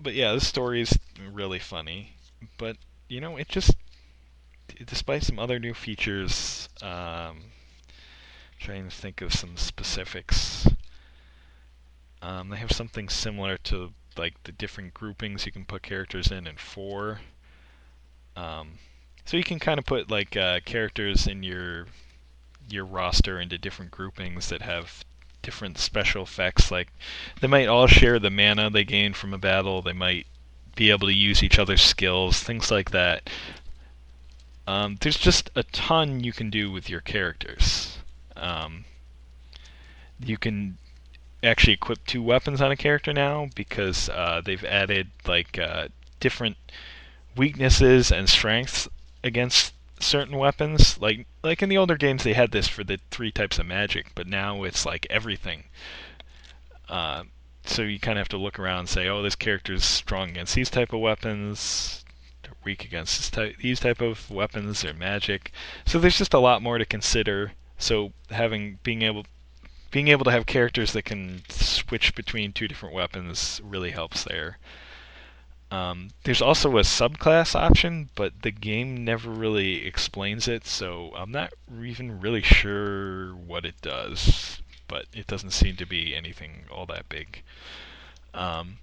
but 0.00 0.14
yeah, 0.14 0.32
the 0.32 0.40
story 0.40 0.82
is 0.82 0.98
really 1.32 1.58
funny. 1.58 2.16
But 2.58 2.76
you 3.08 3.20
know, 3.20 3.36
it 3.36 3.48
just, 3.48 3.74
despite 4.84 5.22
some 5.22 5.38
other 5.38 5.58
new 5.58 5.74
features, 5.74 6.68
um, 6.82 7.40
trying 8.64 8.88
to 8.88 8.96
think 8.96 9.20
of 9.20 9.30
some 9.30 9.58
specifics. 9.58 10.66
Um, 12.22 12.48
they 12.48 12.56
have 12.56 12.72
something 12.72 13.10
similar 13.10 13.58
to 13.64 13.92
like 14.16 14.42
the 14.44 14.52
different 14.52 14.94
groupings 14.94 15.44
you 15.44 15.52
can 15.52 15.66
put 15.66 15.82
characters 15.82 16.30
in 16.30 16.46
in 16.46 16.56
four. 16.56 17.20
Um, 18.36 18.78
so 19.26 19.36
you 19.36 19.44
can 19.44 19.58
kind 19.58 19.78
of 19.78 19.84
put 19.84 20.10
like 20.10 20.34
uh, 20.34 20.60
characters 20.64 21.26
in 21.26 21.42
your 21.42 21.88
your 22.70 22.86
roster 22.86 23.38
into 23.38 23.58
different 23.58 23.90
groupings 23.90 24.48
that 24.48 24.62
have 24.62 25.04
different 25.42 25.76
special 25.76 26.22
effects. 26.22 26.70
Like 26.70 26.88
they 27.42 27.48
might 27.48 27.68
all 27.68 27.86
share 27.86 28.18
the 28.18 28.30
mana 28.30 28.70
they 28.70 28.84
gain 28.84 29.12
from 29.12 29.34
a 29.34 29.38
battle. 29.38 29.82
They 29.82 29.92
might 29.92 30.26
be 30.74 30.90
able 30.90 31.08
to 31.08 31.14
use 31.14 31.42
each 31.42 31.58
other's 31.58 31.82
skills, 31.82 32.42
things 32.42 32.70
like 32.70 32.92
that. 32.92 33.28
Um, 34.66 34.96
there's 35.02 35.18
just 35.18 35.50
a 35.54 35.64
ton 35.64 36.24
you 36.24 36.32
can 36.32 36.48
do 36.48 36.72
with 36.72 36.88
your 36.88 37.02
characters. 37.02 37.98
Um, 38.36 38.84
you 40.20 40.36
can 40.36 40.78
actually 41.42 41.74
equip 41.74 42.04
two 42.06 42.22
weapons 42.22 42.60
on 42.60 42.70
a 42.70 42.76
character 42.76 43.12
now 43.12 43.48
because 43.54 44.08
uh, 44.08 44.40
they've 44.44 44.64
added 44.64 45.10
like 45.26 45.58
uh, 45.58 45.88
different 46.20 46.56
weaknesses 47.36 48.10
and 48.10 48.28
strengths 48.28 48.88
against 49.22 49.74
certain 50.00 50.36
weapons. 50.36 50.98
Like 51.00 51.26
like 51.42 51.62
in 51.62 51.68
the 51.68 51.78
older 51.78 51.96
games, 51.96 52.24
they 52.24 52.32
had 52.32 52.50
this 52.52 52.68
for 52.68 52.84
the 52.84 52.98
three 53.10 53.30
types 53.30 53.58
of 53.58 53.66
magic, 53.66 54.06
but 54.14 54.26
now 54.26 54.62
it's 54.64 54.86
like 54.86 55.06
everything. 55.10 55.64
Uh, 56.88 57.24
so 57.66 57.82
you 57.82 57.98
kind 57.98 58.18
of 58.18 58.20
have 58.20 58.28
to 58.28 58.36
look 58.36 58.58
around 58.58 58.80
and 58.80 58.88
say, 58.88 59.08
oh, 59.08 59.22
this 59.22 59.36
character's 59.36 59.84
strong 59.84 60.30
against 60.30 60.54
these 60.54 60.70
type 60.70 60.92
of 60.92 61.00
weapons. 61.00 62.04
They're 62.42 62.52
weak 62.62 62.84
against 62.84 63.32
type, 63.32 63.56
these 63.58 63.80
type 63.80 64.00
of 64.00 64.30
weapons 64.30 64.84
or 64.84 64.92
magic. 64.92 65.50
So 65.86 65.98
there's 65.98 66.18
just 66.18 66.34
a 66.34 66.38
lot 66.38 66.62
more 66.62 66.78
to 66.78 66.84
consider. 66.84 67.52
So 67.84 68.14
having 68.30 68.78
being 68.82 69.02
able 69.02 69.26
being 69.90 70.08
able 70.08 70.24
to 70.24 70.30
have 70.30 70.46
characters 70.46 70.94
that 70.94 71.04
can 71.04 71.42
switch 71.50 72.14
between 72.14 72.54
two 72.54 72.66
different 72.66 72.94
weapons 72.94 73.60
really 73.62 73.90
helps 73.90 74.24
there. 74.24 74.56
Um, 75.70 76.08
there's 76.22 76.40
also 76.40 76.78
a 76.78 76.80
subclass 76.80 77.54
option, 77.54 78.08
but 78.14 78.40
the 78.40 78.50
game 78.50 79.04
never 79.04 79.30
really 79.30 79.84
explains 79.84 80.48
it, 80.48 80.66
so 80.66 81.12
I'm 81.14 81.30
not 81.30 81.52
even 81.82 82.20
really 82.20 82.40
sure 82.40 83.34
what 83.34 83.66
it 83.66 83.78
does. 83.82 84.62
But 84.88 85.04
it 85.12 85.26
doesn't 85.26 85.50
seem 85.50 85.76
to 85.76 85.86
be 85.86 86.14
anything 86.14 86.64
all 86.70 86.86
that 86.86 87.10
big. 87.10 87.42
Um, 88.32 88.78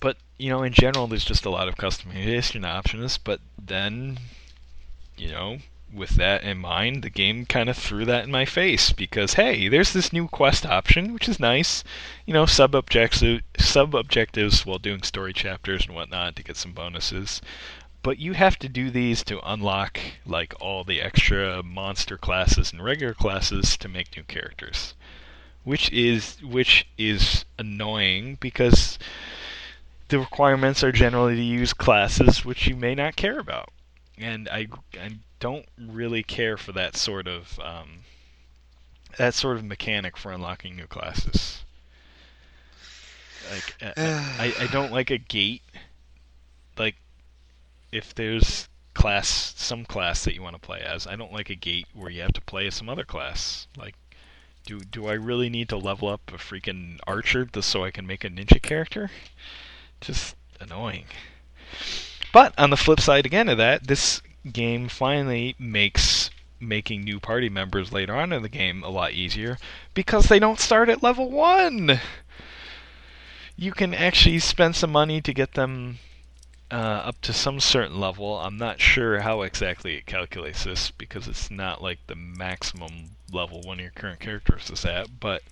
but 0.00 0.16
you 0.38 0.48
know, 0.48 0.62
in 0.62 0.72
general, 0.72 1.08
there's 1.08 1.26
just 1.26 1.44
a 1.44 1.50
lot 1.50 1.68
of 1.68 1.76
customization 1.76 2.64
options. 2.64 3.18
But 3.18 3.40
then, 3.58 4.18
you 5.18 5.28
know, 5.28 5.58
with 5.92 6.10
that 6.16 6.42
in 6.42 6.58
mind, 6.58 7.02
the 7.02 7.10
game 7.10 7.46
kind 7.46 7.68
of 7.68 7.76
threw 7.76 8.04
that 8.04 8.24
in 8.24 8.30
my 8.30 8.44
face 8.44 8.92
because 8.92 9.34
hey, 9.34 9.68
there's 9.68 9.92
this 9.92 10.12
new 10.12 10.28
quest 10.28 10.66
option, 10.66 11.12
which 11.14 11.28
is 11.28 11.38
nice. 11.38 11.84
You 12.26 12.34
know, 12.34 12.44
sub 12.44 12.74
objectives, 12.74 13.42
sub 13.58 13.94
objectives 13.94 14.66
while 14.66 14.78
doing 14.78 15.02
story 15.02 15.32
chapters 15.32 15.86
and 15.86 15.94
whatnot 15.94 16.36
to 16.36 16.42
get 16.42 16.56
some 16.56 16.72
bonuses. 16.72 17.40
But 18.02 18.18
you 18.18 18.34
have 18.34 18.58
to 18.60 18.68
do 18.68 18.90
these 18.90 19.24
to 19.24 19.40
unlock 19.48 20.00
like 20.24 20.54
all 20.60 20.84
the 20.84 21.00
extra 21.00 21.62
monster 21.62 22.18
classes 22.18 22.72
and 22.72 22.84
regular 22.84 23.14
classes 23.14 23.76
to 23.78 23.88
make 23.88 24.16
new 24.16 24.22
characters, 24.22 24.94
which 25.64 25.90
is 25.90 26.42
which 26.42 26.86
is 26.98 27.44
annoying 27.58 28.38
because 28.40 28.98
the 30.08 30.18
requirements 30.18 30.84
are 30.84 30.92
generally 30.92 31.36
to 31.36 31.42
use 31.42 31.72
classes 31.72 32.44
which 32.44 32.66
you 32.66 32.76
may 32.76 32.94
not 32.94 33.16
care 33.16 33.38
about, 33.38 33.72
and 34.18 34.48
I 34.48 34.68
I 34.94 35.18
don't 35.40 35.66
really 35.78 36.22
care 36.22 36.56
for 36.56 36.72
that 36.72 36.96
sort 36.96 37.26
of 37.26 37.58
um, 37.60 38.00
that 39.18 39.34
sort 39.34 39.56
of 39.56 39.64
mechanic 39.64 40.16
for 40.16 40.32
unlocking 40.32 40.76
new 40.76 40.86
classes. 40.86 41.64
Like 43.50 43.74
uh, 43.82 43.92
I, 43.96 44.54
I 44.60 44.66
don't 44.68 44.92
like 44.92 45.10
a 45.10 45.18
gate. 45.18 45.62
Like 46.78 46.96
if 47.92 48.14
there's 48.14 48.68
class 48.94 49.54
some 49.56 49.84
class 49.84 50.24
that 50.24 50.34
you 50.34 50.42
want 50.42 50.54
to 50.54 50.60
play 50.60 50.80
as, 50.80 51.06
I 51.06 51.16
don't 51.16 51.32
like 51.32 51.50
a 51.50 51.54
gate 51.54 51.86
where 51.92 52.10
you 52.10 52.22
have 52.22 52.32
to 52.32 52.40
play 52.40 52.66
as 52.66 52.74
some 52.74 52.88
other 52.88 53.04
class. 53.04 53.66
Like 53.76 53.94
do 54.64 54.80
do 54.80 55.06
I 55.06 55.12
really 55.12 55.48
need 55.48 55.68
to 55.70 55.76
level 55.76 56.08
up 56.08 56.32
a 56.32 56.38
freaking 56.38 56.98
archer 57.06 57.44
just 57.44 57.68
so 57.68 57.84
I 57.84 57.90
can 57.90 58.06
make 58.06 58.24
a 58.24 58.28
ninja 58.28 58.60
character? 58.60 59.10
Just 60.00 60.36
annoying. 60.60 61.06
But 62.32 62.52
on 62.58 62.70
the 62.70 62.76
flip 62.76 63.00
side 63.00 63.24
again 63.24 63.48
of 63.48 63.58
that, 63.58 63.86
this 63.86 64.20
game 64.52 64.88
finally 64.88 65.54
makes 65.58 66.30
making 66.60 67.02
new 67.02 67.20
party 67.20 67.48
members 67.48 67.92
later 67.92 68.14
on 68.14 68.32
in 68.32 68.42
the 68.42 68.48
game 68.48 68.82
a 68.82 68.88
lot 68.88 69.12
easier 69.12 69.58
because 69.94 70.26
they 70.26 70.38
don't 70.38 70.60
start 70.60 70.88
at 70.88 71.02
level 71.02 71.30
1. 71.30 72.00
You 73.56 73.72
can 73.72 73.94
actually 73.94 74.38
spend 74.38 74.76
some 74.76 74.92
money 74.92 75.20
to 75.20 75.34
get 75.34 75.54
them 75.54 75.98
uh, 76.70 76.74
up 76.74 77.20
to 77.22 77.32
some 77.32 77.60
certain 77.60 78.00
level. 78.00 78.38
I'm 78.38 78.56
not 78.56 78.80
sure 78.80 79.20
how 79.20 79.42
exactly 79.42 79.96
it 79.96 80.06
calculates 80.06 80.64
this 80.64 80.90
because 80.90 81.28
it's 81.28 81.50
not 81.50 81.82
like 81.82 81.98
the 82.06 82.16
maximum 82.16 83.10
level 83.32 83.60
one 83.62 83.78
of 83.78 83.82
your 83.82 83.92
current 83.92 84.20
characters 84.20 84.70
is 84.70 84.84
at, 84.84 85.20
but 85.20 85.42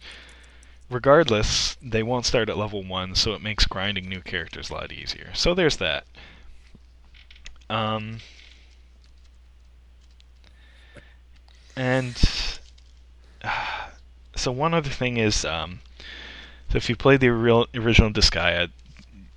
regardless, 0.90 1.76
they 1.82 2.02
won't 2.02 2.26
start 2.26 2.48
at 2.48 2.58
level 2.58 2.82
1, 2.82 3.14
so 3.14 3.32
it 3.32 3.42
makes 3.42 3.64
grinding 3.64 4.08
new 4.08 4.20
characters 4.20 4.70
a 4.70 4.74
lot 4.74 4.92
easier. 4.92 5.30
So 5.34 5.54
there's 5.54 5.76
that. 5.78 6.04
Um, 7.70 8.18
and 11.76 12.16
uh, 13.42 13.88
so 14.36 14.52
one 14.52 14.74
other 14.74 14.90
thing 14.90 15.16
is, 15.16 15.44
um, 15.44 15.80
so 16.70 16.76
if 16.76 16.88
you 16.88 16.96
play 16.96 17.16
the 17.16 17.30
real 17.30 17.66
original 17.74 18.10
Disgaea, 18.10 18.70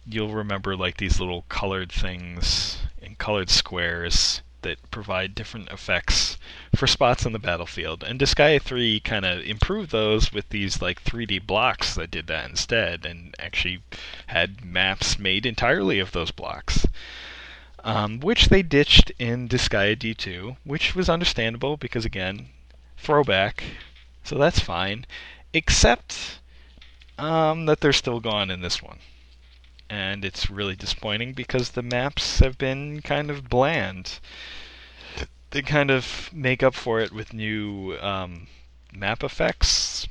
you'll 0.05 0.33
remember 0.33 0.75
like 0.75 0.97
these 0.97 1.19
little 1.19 1.43
colored 1.49 1.91
things 1.91 2.79
and 3.01 3.17
colored 3.17 3.49
squares 3.49 4.41
that 4.61 4.91
provide 4.91 5.35
different 5.35 5.69
effects 5.69 6.38
for 6.75 6.88
spots 6.88 7.25
on 7.25 7.31
the 7.31 7.39
battlefield. 7.39 8.03
And 8.03 8.19
Disgaea 8.19 8.61
3 8.61 8.99
kind 9.01 9.25
of 9.25 9.43
improved 9.45 9.91
those 9.91 10.33
with 10.33 10.49
these 10.49 10.81
like 10.81 11.03
3D 11.03 11.45
blocks 11.45 11.95
that 11.95 12.11
did 12.11 12.27
that 12.27 12.49
instead 12.49 13.05
and 13.05 13.35
actually 13.39 13.81
had 14.27 14.65
maps 14.65 15.19
made 15.19 15.45
entirely 15.45 15.99
of 15.99 16.11
those 16.11 16.31
blocks. 16.31 16.88
Um, 17.84 18.19
which 18.19 18.49
they 18.49 18.63
ditched 18.63 19.11
in 19.19 19.47
Disgaea 19.47 19.95
D2, 19.95 20.57
which 20.63 20.95
was 20.95 21.09
understandable 21.09 21.78
because 21.78 22.05
again, 22.05 22.49
throwback, 22.97 23.63
so 24.23 24.38
that's 24.38 24.59
fine. 24.59 25.05
Except 25.53 26.39
um, 27.17 27.65
that 27.65 27.80
they're 27.80 27.93
still 27.93 28.19
gone 28.19 28.49
in 28.49 28.61
this 28.61 28.82
one 28.82 28.99
and 29.89 30.25
it's 30.25 30.49
really 30.49 30.75
disappointing 30.75 31.34
because 31.34 31.69
the 31.71 31.82
maps 31.82 32.39
have 32.39 32.57
been 32.57 33.01
kind 33.01 33.30
of 33.30 33.49
bland. 33.49 34.19
They 35.51 35.61
kind 35.61 35.89
of 35.89 36.30
make 36.34 36.61
up 36.61 36.75
for 36.75 36.99
it 36.99 37.11
with 37.11 37.34
new 37.34 37.97
um, 38.01 38.47
map 38.93 39.23
effects. 39.23 40.07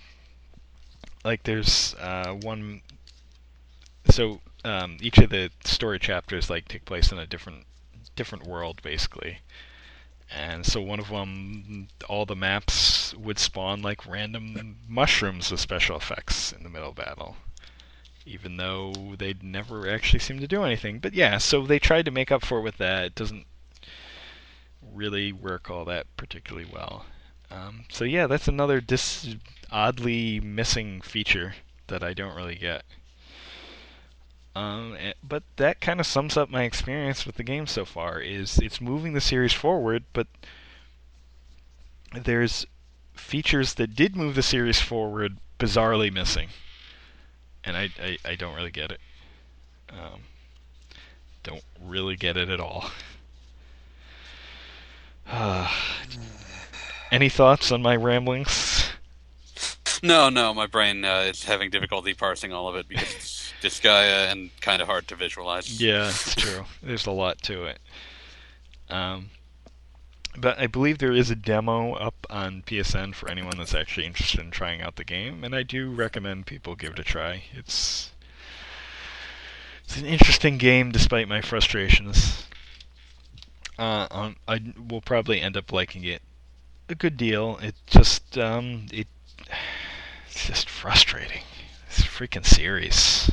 Like 1.24 1.42
there's 1.42 1.94
uh, 2.00 2.32
one, 2.32 2.80
so 4.08 4.40
um, 4.66 4.96
each 5.00 5.18
of 5.18 5.30
the 5.30 5.50
story 5.64 5.98
chapters 5.98 6.50
like 6.50 6.68
take 6.68 6.84
place 6.84 7.12
in 7.12 7.18
a 7.18 7.26
different 7.26 7.64
different 8.14 8.46
world 8.46 8.82
basically. 8.82 9.38
And 10.34 10.66
so 10.66 10.80
one 10.80 10.98
of 10.98 11.08
them, 11.08 11.86
all 12.08 12.26
the 12.26 12.34
maps 12.34 13.14
would 13.14 13.38
spawn 13.38 13.80
like 13.80 14.06
random 14.06 14.78
mushrooms 14.88 15.50
with 15.50 15.60
special 15.60 15.96
effects 15.96 16.52
in 16.52 16.64
the 16.64 16.68
middle 16.68 16.88
of 16.88 16.96
battle 16.96 17.36
even 18.26 18.56
though 18.56 18.92
they'd 19.16 19.42
never 19.42 19.88
actually 19.88 20.18
seem 20.18 20.40
to 20.40 20.48
do 20.48 20.64
anything. 20.64 20.98
But 20.98 21.14
yeah, 21.14 21.38
so 21.38 21.64
they 21.64 21.78
tried 21.78 22.04
to 22.06 22.10
make 22.10 22.32
up 22.32 22.44
for 22.44 22.58
it 22.58 22.62
with 22.62 22.78
that. 22.78 23.04
It 23.04 23.14
doesn't 23.14 23.46
really 24.82 25.32
work 25.32 25.70
all 25.70 25.84
that 25.84 26.06
particularly 26.16 26.68
well. 26.70 27.06
Um, 27.50 27.84
so 27.88 28.04
yeah, 28.04 28.26
that's 28.26 28.48
another 28.48 28.80
dis- 28.80 29.36
oddly 29.70 30.40
missing 30.40 31.00
feature 31.00 31.54
that 31.86 32.02
I 32.02 32.12
don't 32.12 32.34
really 32.34 32.56
get. 32.56 32.82
Um, 34.56 34.96
eh, 34.98 35.12
but 35.22 35.42
that 35.56 35.80
kind 35.80 36.00
of 36.00 36.06
sums 36.06 36.36
up 36.36 36.48
my 36.48 36.62
experience 36.62 37.26
with 37.26 37.36
the 37.36 37.42
game 37.42 37.66
so 37.66 37.84
far. 37.84 38.20
Is 38.20 38.58
it's 38.58 38.80
moving 38.80 39.12
the 39.12 39.20
series 39.20 39.52
forward, 39.52 40.04
but 40.12 40.26
there's 42.12 42.66
features 43.14 43.74
that 43.74 43.94
did 43.94 44.16
move 44.16 44.34
the 44.34 44.42
series 44.42 44.80
forward 44.80 45.38
bizarrely 45.58 46.12
missing 46.12 46.48
and 47.66 47.76
I, 47.76 47.90
I, 48.00 48.16
I 48.24 48.34
don't 48.36 48.54
really 48.54 48.70
get 48.70 48.92
it. 48.92 49.00
Um, 49.90 50.20
don't 51.42 51.64
really 51.84 52.16
get 52.16 52.36
it 52.36 52.48
at 52.48 52.60
all. 52.60 52.90
Uh, 55.28 55.68
any 57.12 57.28
thoughts 57.28 57.72
on 57.72 57.82
my 57.82 57.96
ramblings? 57.96 58.84
No, 60.02 60.28
no, 60.28 60.54
my 60.54 60.66
brain 60.66 61.04
uh, 61.04 61.26
is 61.28 61.44
having 61.44 61.70
difficulty 61.70 62.14
parsing 62.14 62.52
all 62.52 62.68
of 62.68 62.76
it 62.76 62.86
because 62.86 63.35
it's 63.62 63.80
Disgaea 63.80 64.30
and 64.30 64.50
kind 64.60 64.82
of 64.82 64.88
hard 64.88 65.08
to 65.08 65.16
visualize. 65.16 65.80
Yeah, 65.80 66.08
it's 66.08 66.34
true. 66.34 66.64
There's 66.82 67.06
a 67.06 67.10
lot 67.10 67.42
to 67.42 67.64
it. 67.64 67.78
Um, 68.88 69.30
but 70.36 70.58
I 70.58 70.66
believe 70.66 70.98
there 70.98 71.12
is 71.12 71.30
a 71.30 71.34
demo 71.34 71.94
up 71.94 72.26
on 72.28 72.62
PSN 72.66 73.14
for 73.14 73.30
anyone 73.30 73.56
that's 73.56 73.74
actually 73.74 74.06
interested 74.06 74.40
in 74.40 74.50
trying 74.50 74.82
out 74.82 74.96
the 74.96 75.04
game, 75.04 75.44
and 75.44 75.54
I 75.54 75.62
do 75.62 75.90
recommend 75.90 76.46
people 76.46 76.74
give 76.74 76.92
it 76.92 76.98
a 76.98 77.04
try. 77.04 77.44
It's 77.54 78.10
it's 79.84 79.96
an 79.96 80.06
interesting 80.06 80.58
game 80.58 80.90
despite 80.90 81.28
my 81.28 81.40
frustrations. 81.40 82.46
Uh, 83.78 84.08
um, 84.10 84.36
I 84.48 84.60
will 84.88 85.00
probably 85.00 85.40
end 85.40 85.56
up 85.56 85.72
liking 85.72 86.04
it 86.04 86.22
a 86.88 86.94
good 86.94 87.16
deal. 87.16 87.58
It 87.62 87.74
just 87.86 88.36
um, 88.38 88.86
it 88.92 89.08
it's 90.28 90.46
just 90.46 90.68
frustrating. 90.68 91.42
Freaking 92.16 92.46
series. 92.46 93.30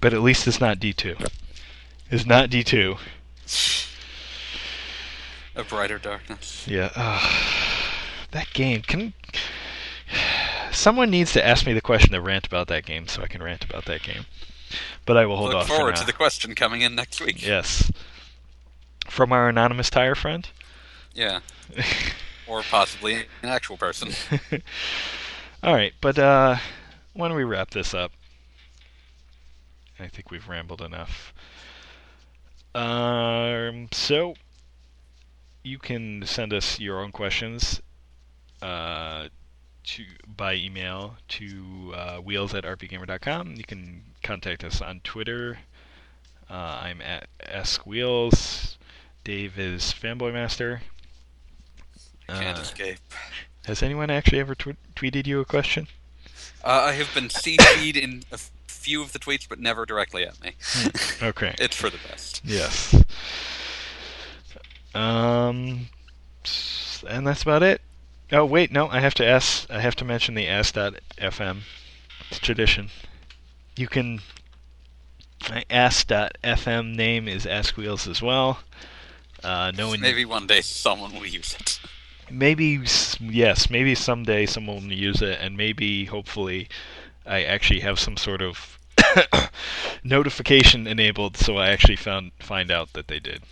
But 0.00 0.14
at 0.14 0.22
least 0.22 0.48
it's 0.48 0.58
not 0.58 0.78
D2 0.78 1.30
It's 2.10 2.24
not 2.24 2.48
D2. 2.48 2.98
A 5.54 5.64
brighter 5.64 5.98
darkness. 5.98 6.66
Yeah. 6.66 6.90
Uh, 6.96 7.20
that 8.30 8.50
game 8.54 8.80
can. 8.80 9.12
Someone 10.72 11.10
needs 11.10 11.34
to 11.34 11.46
ask 11.46 11.66
me 11.66 11.74
the 11.74 11.82
question 11.82 12.12
to 12.12 12.20
rant 12.22 12.46
about 12.46 12.68
that 12.68 12.86
game, 12.86 13.06
so 13.06 13.20
I 13.22 13.26
can 13.26 13.42
rant 13.42 13.64
about 13.64 13.84
that 13.84 14.02
game. 14.02 14.24
But 15.04 15.18
I 15.18 15.26
will 15.26 15.36
hold 15.36 15.50
Look 15.50 15.58
off. 15.58 15.66
for 15.66 15.74
forward 15.74 15.96
to 15.96 16.06
the 16.06 16.14
question 16.14 16.54
coming 16.54 16.80
in 16.80 16.94
next 16.94 17.20
week. 17.20 17.46
Yes. 17.46 17.92
From 19.08 19.30
our 19.30 19.50
anonymous 19.50 19.90
tire 19.90 20.14
friend. 20.14 20.48
Yeah. 21.12 21.40
Or 22.50 22.62
possibly 22.62 23.14
an 23.42 23.48
actual 23.48 23.76
person. 23.76 24.10
All 25.62 25.72
right, 25.72 25.92
but 26.00 26.18
uh, 26.18 26.56
why 27.12 27.28
don't 27.28 27.36
we 27.36 27.44
wrap 27.44 27.70
this 27.70 27.94
up? 27.94 28.10
I 30.00 30.08
think 30.08 30.32
we've 30.32 30.48
rambled 30.48 30.82
enough. 30.82 31.32
Um, 32.74 33.88
so 33.92 34.34
you 35.62 35.78
can 35.78 36.24
send 36.26 36.52
us 36.52 36.80
your 36.80 37.00
own 37.00 37.12
questions 37.12 37.80
uh, 38.62 39.28
to 39.84 40.04
by 40.26 40.54
email 40.54 41.16
to 41.28 41.92
uh, 41.94 42.16
wheels 42.18 42.52
at 42.54 42.64
rpgamer.com. 42.64 43.54
You 43.56 43.64
can 43.64 44.02
contact 44.24 44.64
us 44.64 44.80
on 44.80 45.00
Twitter. 45.04 45.58
Uh, 46.48 46.80
I'm 46.82 47.00
at 47.00 47.28
askwheels. 47.44 48.76
Dave 49.22 49.58
is 49.58 49.94
fanboy 49.94 50.32
master. 50.32 50.82
Can't 52.38 52.58
Uh, 52.58 52.62
escape. 52.62 52.98
has 53.66 53.82
anyone 53.82 54.10
actually 54.10 54.38
ever 54.40 54.54
tw- 54.54 54.76
tweeted 54.94 55.26
you 55.26 55.40
a 55.40 55.44
question? 55.44 55.88
Uh, 56.62 56.68
I 56.88 56.92
have 56.92 57.12
been 57.14 57.28
CC'd 57.28 57.96
in 57.96 58.24
a 58.30 58.38
few 58.66 59.02
of 59.02 59.12
the 59.12 59.18
tweets, 59.18 59.48
but 59.48 59.58
never 59.58 59.86
directly 59.86 60.24
at 60.26 60.40
me. 60.42 60.52
Okay. 61.22 61.54
it's 61.58 61.76
for 61.76 61.88
the 61.90 61.98
best. 62.08 62.40
Yes. 62.44 62.94
Um, 64.94 65.86
and 67.08 67.26
that's 67.26 67.42
about 67.42 67.62
it. 67.62 67.80
Oh 68.32 68.44
wait, 68.44 68.70
no, 68.70 68.88
I 68.88 69.00
have 69.00 69.14
to 69.14 69.26
ask. 69.26 69.68
I 69.70 69.80
have 69.80 69.96
to 69.96 70.04
mention 70.04 70.34
the 70.34 70.46
ask.fm. 70.48 71.58
It's 72.30 72.38
tradition. 72.38 72.90
You 73.76 73.88
can. 73.88 74.20
My 75.48 75.64
ask.fm 75.70 76.94
name 76.94 77.26
is 77.26 77.46
Ask 77.46 77.76
Wheels 77.76 78.06
as 78.06 78.20
well. 78.20 78.60
Uh, 79.42 79.72
no 79.76 79.88
one. 79.88 80.00
Maybe 80.00 80.24
one 80.24 80.46
day 80.46 80.60
someone 80.60 81.14
will 81.14 81.26
use 81.26 81.56
it. 81.58 81.80
Maybe 82.30 82.80
yes, 83.20 83.70
maybe 83.70 83.94
someday 83.94 84.46
someone 84.46 84.76
will 84.88 84.92
use 84.92 85.22
it, 85.22 85.38
and 85.40 85.56
maybe 85.56 86.06
hopefully 86.06 86.68
I 87.26 87.42
actually 87.42 87.80
have 87.80 87.98
some 87.98 88.16
sort 88.16 88.42
of 88.42 88.78
notification 90.04 90.86
enabled, 90.86 91.36
so 91.36 91.56
I 91.56 91.70
actually 91.70 91.96
found 91.96 92.32
find 92.40 92.70
out 92.70 92.92
that 92.94 93.08
they 93.08 93.18
did, 93.20 93.42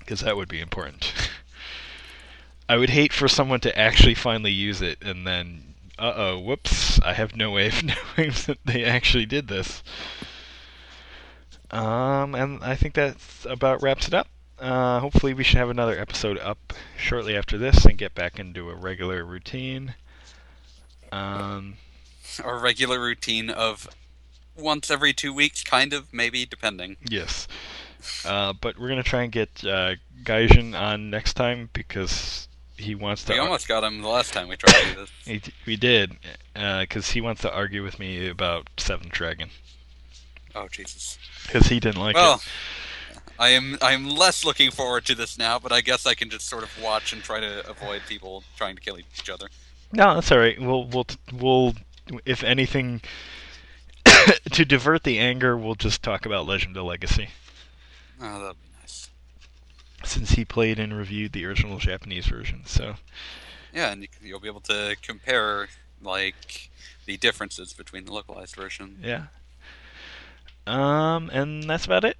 because 0.00 0.20
that 0.20 0.36
would 0.36 0.48
be 0.48 0.60
important. 0.60 1.12
I 2.68 2.76
would 2.76 2.90
hate 2.90 3.12
for 3.14 3.28
someone 3.28 3.60
to 3.60 3.78
actually 3.78 4.14
finally 4.14 4.52
use 4.52 4.82
it 4.82 4.98
and 5.00 5.26
then, 5.26 5.74
uh 5.98 6.12
oh, 6.14 6.38
whoops, 6.38 7.00
I 7.00 7.14
have 7.14 7.34
no 7.34 7.50
way 7.50 7.68
of 7.68 7.82
knowing 7.82 8.32
that 8.46 8.58
they 8.64 8.84
actually 8.84 9.24
did 9.24 9.48
this. 9.48 9.82
Um, 11.70 12.34
and 12.34 12.62
I 12.62 12.76
think 12.76 12.94
that 12.94 13.16
about 13.46 13.82
wraps 13.82 14.06
it 14.08 14.14
up. 14.14 14.28
Uh, 14.60 14.98
hopefully, 15.00 15.34
we 15.34 15.44
should 15.44 15.58
have 15.58 15.70
another 15.70 15.98
episode 15.98 16.38
up 16.38 16.72
shortly 16.96 17.36
after 17.36 17.56
this 17.56 17.84
and 17.84 17.96
get 17.96 18.14
back 18.14 18.38
into 18.38 18.70
a 18.70 18.74
regular 18.74 19.24
routine. 19.24 19.94
Um, 21.12 21.74
Our 22.42 22.58
regular 22.58 23.00
routine 23.00 23.50
of 23.50 23.88
once 24.56 24.90
every 24.90 25.12
two 25.12 25.32
weeks, 25.32 25.62
kind 25.62 25.92
of, 25.92 26.12
maybe, 26.12 26.44
depending. 26.44 26.96
yes. 27.08 27.46
Uh, 28.24 28.52
but 28.52 28.78
we're 28.78 28.88
gonna 28.88 29.02
try 29.02 29.22
and 29.24 29.32
get 29.32 29.48
uh, 29.64 29.94
Gaijin 30.22 30.78
on 30.78 31.10
next 31.10 31.34
time 31.34 31.68
because 31.72 32.46
he 32.76 32.94
wants 32.94 33.24
to. 33.24 33.32
We 33.32 33.38
almost 33.40 33.66
got 33.66 33.82
him 33.82 34.02
the 34.02 34.08
last 34.08 34.32
time 34.32 34.48
we 34.48 34.56
tried 34.56 34.72
to 34.82 34.94
do 34.94 35.00
this. 35.00 35.10
He, 35.24 35.42
we 35.66 35.76
did, 35.76 36.16
because 36.54 37.10
he 37.10 37.20
wants 37.20 37.42
to 37.42 37.52
argue 37.52 37.82
with 37.82 37.98
me 37.98 38.28
about 38.28 38.68
Seventh 38.76 39.10
Dragon 39.12 39.50
Oh 40.54 40.68
Jesus. 40.68 41.18
because 41.44 41.66
he 41.68 41.80
didn't 41.80 42.00
like 42.00 42.14
Well, 42.14 42.36
it. 42.36 42.48
I 43.38 43.50
am 43.50 43.78
I 43.80 43.92
am 43.92 44.08
less 44.08 44.44
looking 44.44 44.70
forward 44.70 45.04
to 45.06 45.14
this 45.14 45.38
now, 45.38 45.58
but 45.58 45.72
I 45.72 45.80
guess 45.80 46.06
I 46.06 46.14
can 46.14 46.28
just 46.30 46.46
sort 46.48 46.64
of 46.64 46.82
watch 46.82 47.12
and 47.12 47.22
try 47.22 47.40
to 47.40 47.68
avoid 47.68 48.02
people 48.08 48.42
trying 48.56 48.74
to 48.74 48.80
kill 48.82 48.98
each 48.98 49.30
other. 49.30 49.46
No, 49.92 50.14
that's 50.14 50.32
all 50.32 50.38
right. 50.38 50.60
We'll 50.60 50.84
we'll 50.86 51.06
we'll 51.32 51.74
if 52.24 52.42
anything 52.42 53.00
to 54.52 54.64
divert 54.64 55.04
the 55.04 55.18
anger, 55.18 55.56
we'll 55.56 55.74
just 55.76 56.02
talk 56.02 56.26
about 56.26 56.46
Legend 56.46 56.76
of 56.76 56.84
Legacy 56.84 57.28
Oh, 58.20 58.40
that'd 58.42 58.56
be 58.56 58.68
nice. 58.80 59.08
since 60.04 60.32
he 60.32 60.44
played 60.44 60.78
and 60.80 60.96
reviewed 60.96 61.32
the 61.32 61.44
original 61.46 61.78
Japanese 61.78 62.26
version. 62.26 62.62
So 62.66 62.94
Yeah, 63.72 63.92
and 63.92 64.08
you'll 64.22 64.40
be 64.40 64.48
able 64.48 64.60
to 64.62 64.96
compare 65.02 65.68
like 66.02 66.70
the 67.06 67.16
differences 67.16 67.72
between 67.72 68.04
the 68.04 68.12
localized 68.12 68.56
version. 68.56 68.98
yeah. 69.02 69.26
Um, 70.66 71.30
and 71.32 71.64
that's 71.64 71.86
about 71.86 72.04
it. 72.04 72.16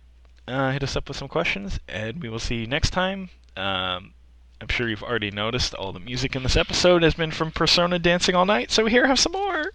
Uh, 0.48 0.72
hit 0.72 0.82
us 0.82 0.96
up 0.96 1.06
with 1.08 1.16
some 1.16 1.28
questions, 1.28 1.78
and 1.88 2.22
we 2.22 2.30
will 2.30 2.38
see 2.38 2.56
you 2.56 2.66
next 2.66 2.90
time. 2.90 3.28
Um, 3.54 4.14
I'm 4.62 4.68
sure 4.68 4.88
you've 4.88 5.02
already 5.02 5.30
noticed 5.30 5.74
all 5.74 5.92
the 5.92 6.00
music 6.00 6.34
in 6.34 6.42
this 6.42 6.56
episode 6.56 7.02
has 7.02 7.12
been 7.14 7.30
from 7.30 7.50
Persona 7.50 7.98
Dancing 7.98 8.34
All 8.34 8.46
Night, 8.46 8.70
so 8.70 8.86
here 8.86 9.06
have 9.06 9.20
some 9.20 9.32
more. 9.32 9.72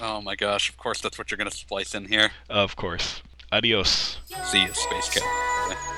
Oh 0.00 0.20
my 0.20 0.34
gosh! 0.34 0.68
Of 0.68 0.76
course, 0.76 1.00
that's 1.00 1.16
what 1.16 1.30
you're 1.30 1.38
gonna 1.38 1.52
splice 1.52 1.94
in 1.94 2.06
here. 2.06 2.32
Of 2.50 2.74
course. 2.74 3.22
Adios. 3.52 4.18
See 4.46 4.62
you, 4.62 4.74
Space 4.74 5.10
Cat. 5.10 5.93